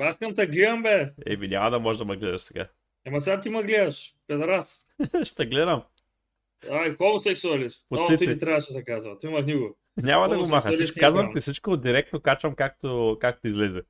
Аз 0.00 0.14
искам 0.14 0.34
да 0.34 0.46
гледам, 0.46 0.82
бе. 0.82 1.12
Еми, 1.26 1.48
няма 1.48 1.70
да 1.70 1.78
можеш 1.78 1.98
да 1.98 2.04
ме 2.04 2.16
гледаш 2.16 2.42
сега. 2.42 2.68
Ема 3.04 3.20
сега 3.20 3.40
ти 3.40 3.48
ме 3.48 3.62
гледаш, 3.62 4.14
педерас. 4.26 4.88
Ще 5.24 5.46
гледам. 5.46 5.82
Ай, 6.70 6.94
хомосексуалист. 6.94 7.86
От 7.90 7.98
Много 7.98 8.18
ти 8.18 8.38
трябваше 8.38 8.72
да 8.72 8.84
казва. 8.84 9.18
Той 9.18 9.30
махни 9.30 9.54
го. 9.54 9.76
Няма 9.96 10.28
да 10.28 10.38
го 10.38 10.46
маха. 10.46 10.72
Всичко, 10.72 10.94
си 10.94 11.00
казвам 11.00 11.32
ти 11.34 11.40
всичко 11.40 11.76
директно 11.76 12.20
качвам 12.20 12.54
както, 12.54 13.16
както 13.20 13.48
излезе. 13.48 13.82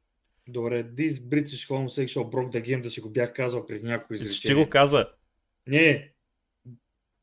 Добре, 0.48 0.84
this 0.84 1.08
British 1.08 1.68
homosexual 1.70 2.22
broke 2.24 2.50
the 2.50 2.62
game 2.62 2.80
да 2.80 2.90
си 2.90 3.00
го 3.00 3.10
бях 3.10 3.32
казал 3.34 3.66
преди 3.66 3.86
някои 3.86 4.16
Че 4.18 4.22
ти 4.22 4.28
изречения. 4.28 4.64
го 4.64 4.70
каза. 4.70 5.06
Не, 5.66 6.12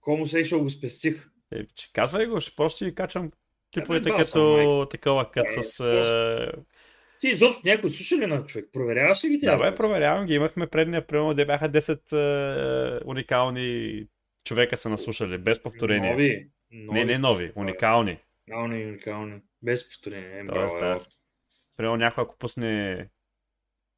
homosexual 0.08 0.58
го 0.58 0.70
спестих. 0.70 1.30
Е, 1.52 1.66
че 1.76 1.94
казвай 1.94 2.26
го, 2.26 2.42
ще 2.42 2.56
просто 2.56 2.86
ти 2.86 2.96
качвам 2.96 3.30
клиповете 3.74 4.10
баса, 4.10 4.24
като 4.26 4.88
такова, 4.92 5.32
като 5.32 5.60
Е, 5.60 5.64
с... 5.64 5.80
е, 5.80 6.62
Ти 7.22 7.28
изобщо 7.28 7.62
някой 7.66 7.90
слуша 7.92 8.16
ли 8.16 8.28
на 8.28 8.46
човек? 8.46 8.70
Проверяваш 8.74 9.24
ли 9.24 9.30
ги 9.30 9.38
Да, 9.38 9.58
тя? 9.58 9.58
бе, 9.58 9.76
проверявам 9.76 10.26
ги. 10.26 10.34
Имахме 10.34 10.68
предния, 10.68 11.08
примерно, 11.08 11.34
де 11.34 11.46
бяха 11.46 11.70
10 11.70 12.14
е, 12.14 13.00
уникални 13.06 14.06
човека 14.44 14.78
са 14.78 14.90
наслушали, 14.90 15.38
без 15.38 15.64
повторение. 15.64 16.12
Нови. 16.12 16.50
нови. 16.72 17.00
Не, 17.00 17.06
не 17.06 17.18
нови, 17.18 17.52
уникални. 17.56 18.20
Уникални, 18.48 18.86
уникални. 18.86 19.42
Без 19.62 19.90
повторение. 19.90 20.40
Е, 20.40 20.46
Тоест, 20.46 20.80
браво, 20.80 21.00
да. 21.00 21.06
Примерно 21.78 21.98
някой, 21.98 22.24
ако 22.24 22.38
пусне 22.38 23.08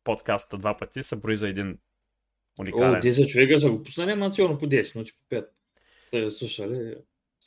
подкаста 0.03 0.57
два 0.57 0.77
пъти, 0.77 1.03
се 1.03 1.15
брои 1.15 1.37
за 1.37 1.49
един 1.49 1.69
О, 1.69 2.61
уникален. 2.61 3.01
10 3.01 3.27
човека 3.27 3.59
са 3.59 3.69
го 3.69 3.83
пуснали, 3.83 4.11
ама 4.11 4.31
сигурно 4.31 4.57
по 4.57 4.65
10, 4.65 4.95
но 4.95 5.03
ти 5.03 5.11
по 5.13 5.35
5. 5.35 5.47
Сте 6.05 6.19
я 6.19 6.31
слушали. 6.31 6.95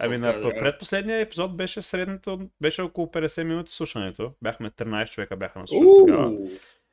Ами 0.01 0.19
Са 0.19 0.25
на 0.25 0.55
предпоследния 0.59 1.21
епизод 1.21 1.57
беше 1.57 1.83
средното, 1.83 2.51
беше 2.61 2.83
около 2.83 3.07
50 3.07 3.43
минути 3.43 3.73
слушането. 3.73 4.33
Бяхме 4.43 4.71
13 4.71 5.11
човека 5.11 5.37
бяха 5.37 5.59
наслушали 5.59 5.91
тогава. 5.99 6.29
Уу, 6.31 6.49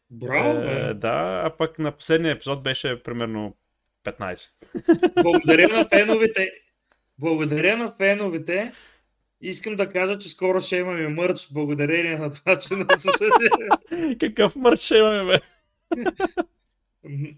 Браво, 0.10 0.60
Е, 0.60 0.93
да, 0.93 1.41
а 1.45 1.58
пък 1.58 1.80
на 1.80 1.91
последния 1.91 2.32
епизод 2.32 2.64
беше 2.64 3.03
примерно 3.03 3.58
15. 4.06 4.49
Благодаря 5.24 5.68
на 5.68 5.86
феновете. 5.89 6.51
Благодаря 7.18 7.78
на 7.78 7.93
феновете. 7.97 8.72
Искам 9.41 9.76
да 9.76 9.89
кажа, 9.89 10.18
че 10.18 10.30
скоро 10.30 10.62
ще 10.62 10.78
имаме 10.78 11.08
мърч 11.08 11.47
благодарение 11.53 12.18
на 12.18 12.32
това, 12.32 12.58
че 12.58 12.74
нас 12.74 13.01
слушате. 13.01 13.49
Какъв 14.20 14.56
мърч 14.56 14.80
ще 14.80 14.97
имаме, 14.97 15.26
бе? 15.26 15.39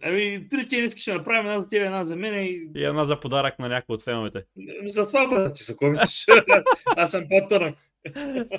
Ами, 0.04 0.50
три 0.50 0.68
тениски 0.68 1.02
ще 1.02 1.14
направим 1.14 1.46
една 1.46 1.60
за 1.60 1.70
тебе, 1.70 1.86
една 1.86 2.06
за 2.06 2.16
мен 2.16 2.46
и 2.46 2.70
И 2.76 2.84
една 2.86 3.06
за 3.06 3.20
подарък 3.20 3.60
на 3.60 3.70
някой 3.70 3.94
от 3.94 4.02
феновете. 4.02 4.44
за 4.86 5.06
сватбата 5.06 5.54
ти, 5.54 5.64
за 5.64 5.78
кой 5.78 5.90
мислиш? 5.90 6.26
Аз 6.96 7.12
съм 7.12 7.26
по-тънък. 7.30 7.76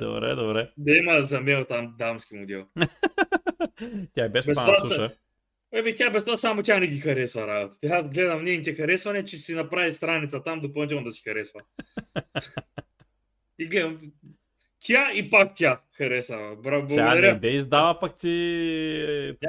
Добре, 0.00 0.34
добре. 0.34 0.70
Да 0.76 0.96
има 0.96 1.22
за 1.22 1.40
мел 1.40 1.64
там 1.64 1.94
дамски 1.98 2.34
модел. 2.34 2.66
Тя 4.14 4.26
и 4.26 4.28
без 4.28 4.46
Без 4.46 4.54
това 4.54 4.64
това 4.64 4.74
слуша. 4.74 5.10
Еми, 5.72 5.94
тя 5.94 6.10
без 6.10 6.24
това 6.24 6.36
само 6.36 6.62
тя 6.62 6.78
не 6.80 6.86
ги 6.86 7.00
харесва 7.00 7.46
работа. 7.46 7.76
Аз 7.90 8.08
гледам 8.08 8.44
нейните 8.44 8.74
харесване, 8.74 9.24
че 9.24 9.36
си 9.38 9.54
направи 9.54 9.92
страница 9.92 10.42
там 10.42 10.60
допълнително 10.60 11.04
да 11.04 11.12
си 11.12 11.22
харесва. 11.24 11.60
и 13.58 13.66
гледам, 13.66 14.00
тя 14.80 15.10
и 15.14 15.30
пак 15.30 15.52
тя 15.56 15.80
харесва. 15.96 16.56
Браво, 16.56 16.88
Сега 16.88 17.04
не 17.04 17.10
благодаря. 17.10 17.38
да 17.38 17.48
издава 17.48 18.00
пък 18.00 18.16
ти 18.16 18.30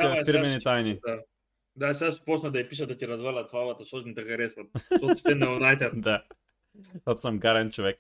е, 0.02 0.24
фирмени 0.26 0.60
тайни. 0.64 0.90
пиша, 0.94 1.02
Да. 1.16 1.22
Да, 1.76 1.94
сега 1.94 2.12
ще 2.12 2.26
почна 2.26 2.52
да 2.52 2.60
я 2.60 2.70
пиша 2.70 2.88
да 2.88 2.98
ти 2.98 3.08
развалят 3.08 3.50
славата, 3.50 3.84
защото 3.84 4.08
не 4.08 4.14
те 4.14 4.22
харесват. 4.22 4.68
Защото 4.92 5.16
си 5.16 5.24
на 5.36 5.52
Юнайтед. 5.52 5.92
Да. 6.02 6.24
Защото 6.94 7.22
съм 7.22 7.40
гарен 7.40 7.72
човек. 7.72 8.00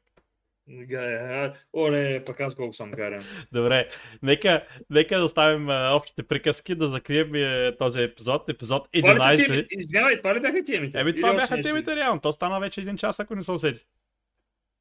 Га- 0.70 1.53
Оле, 1.74 2.24
пък 2.26 2.39
аз 2.39 2.55
колко 2.55 2.74
съм 2.74 2.91
гарен. 2.91 3.24
Добре, 3.51 3.88
нека, 4.24 4.63
нека 4.89 5.17
да 5.17 5.24
оставим 5.24 5.70
а, 5.70 5.89
общите 5.89 6.24
приказки, 6.24 6.76
да 6.76 6.88
закрием 6.88 7.36
е, 7.36 7.76
този 7.78 8.01
епизод, 8.01 8.49
епизод 8.49 8.88
Това 8.93 9.34
ли, 9.34 9.38
че 9.38 9.43
11. 9.43 9.47
теми- 9.47 9.65
Извинявай, 9.72 10.17
това 10.17 10.36
ли 10.36 10.39
бяха 10.39 10.63
темите? 10.63 10.99
Еми 10.99 11.15
това 11.15 11.34
бяха 11.34 11.61
темите 11.61 11.95
реално, 11.95 12.22
то 12.22 12.32
стана 12.32 12.59
вече 12.59 12.82
един 12.82 12.97
час, 12.97 13.20
ако 13.20 13.36
не 13.36 13.43
се 13.43 13.51
усети. 13.51 13.86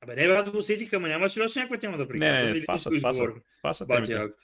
Абе, 0.00 0.16
не, 0.16 0.22
аз 0.24 0.50
го 0.50 0.58
усетих, 0.58 0.92
ама 0.92 1.08
нямаше 1.08 1.40
ли 1.40 1.44
още 1.44 1.58
някаква 1.58 1.78
тема 1.78 1.98
да 1.98 2.08
приказвам? 2.08 2.44
не, 2.44 2.52
не, 2.52 2.60
това 2.60 2.78
са, 2.78 2.90
това 2.90 3.12
са, 3.12 3.16
изговорим? 3.16 3.42
това 3.58 3.74
са 3.74 3.86
Бати 3.86 4.02
темите. 4.02 4.24
акт. 4.24 4.38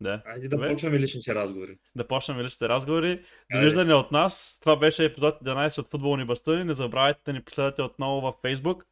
Да. 0.00 0.22
Айде 0.26 0.48
да 0.48 0.56
Добре. 0.56 0.68
почваме 0.68 0.98
личните 0.98 1.34
разговори. 1.34 1.78
да 1.96 2.06
почнем 2.06 2.40
личните 2.40 2.68
разговори. 2.68 3.20
Довиждане 3.52 3.94
от 3.94 4.12
нас. 4.12 4.58
Това 4.60 4.76
беше 4.76 5.04
епизод 5.04 5.40
11 5.40 5.78
от 5.78 5.90
Футболни 5.90 6.24
бастуни. 6.24 6.64
Не 6.64 6.74
забравяйте 6.74 7.20
да 7.24 7.32
ни 7.32 7.40
последвате 7.42 7.82
отново 7.82 8.20
в 8.22 8.34
Facebook. 8.44 8.82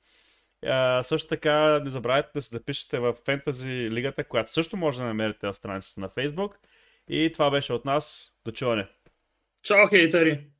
А, 0.66 1.02
също 1.02 1.28
така 1.28 1.80
не 1.84 1.90
забравяйте 1.90 2.28
да 2.34 2.42
се 2.42 2.56
запишете 2.56 2.98
в 2.98 3.14
Фентази 3.24 3.90
лигата, 3.90 4.24
която 4.24 4.52
също 4.52 4.76
може 4.76 4.98
да 4.98 5.04
намерите 5.04 5.46
в 5.46 5.54
страницата 5.54 6.00
на 6.00 6.08
Facebook. 6.08 6.52
И 7.08 7.30
това 7.32 7.50
беше 7.50 7.72
от 7.72 7.84
нас. 7.84 8.36
До 8.44 8.52
чуване. 8.52 8.86
Чао, 9.62 9.88
хейтери! 9.88 10.51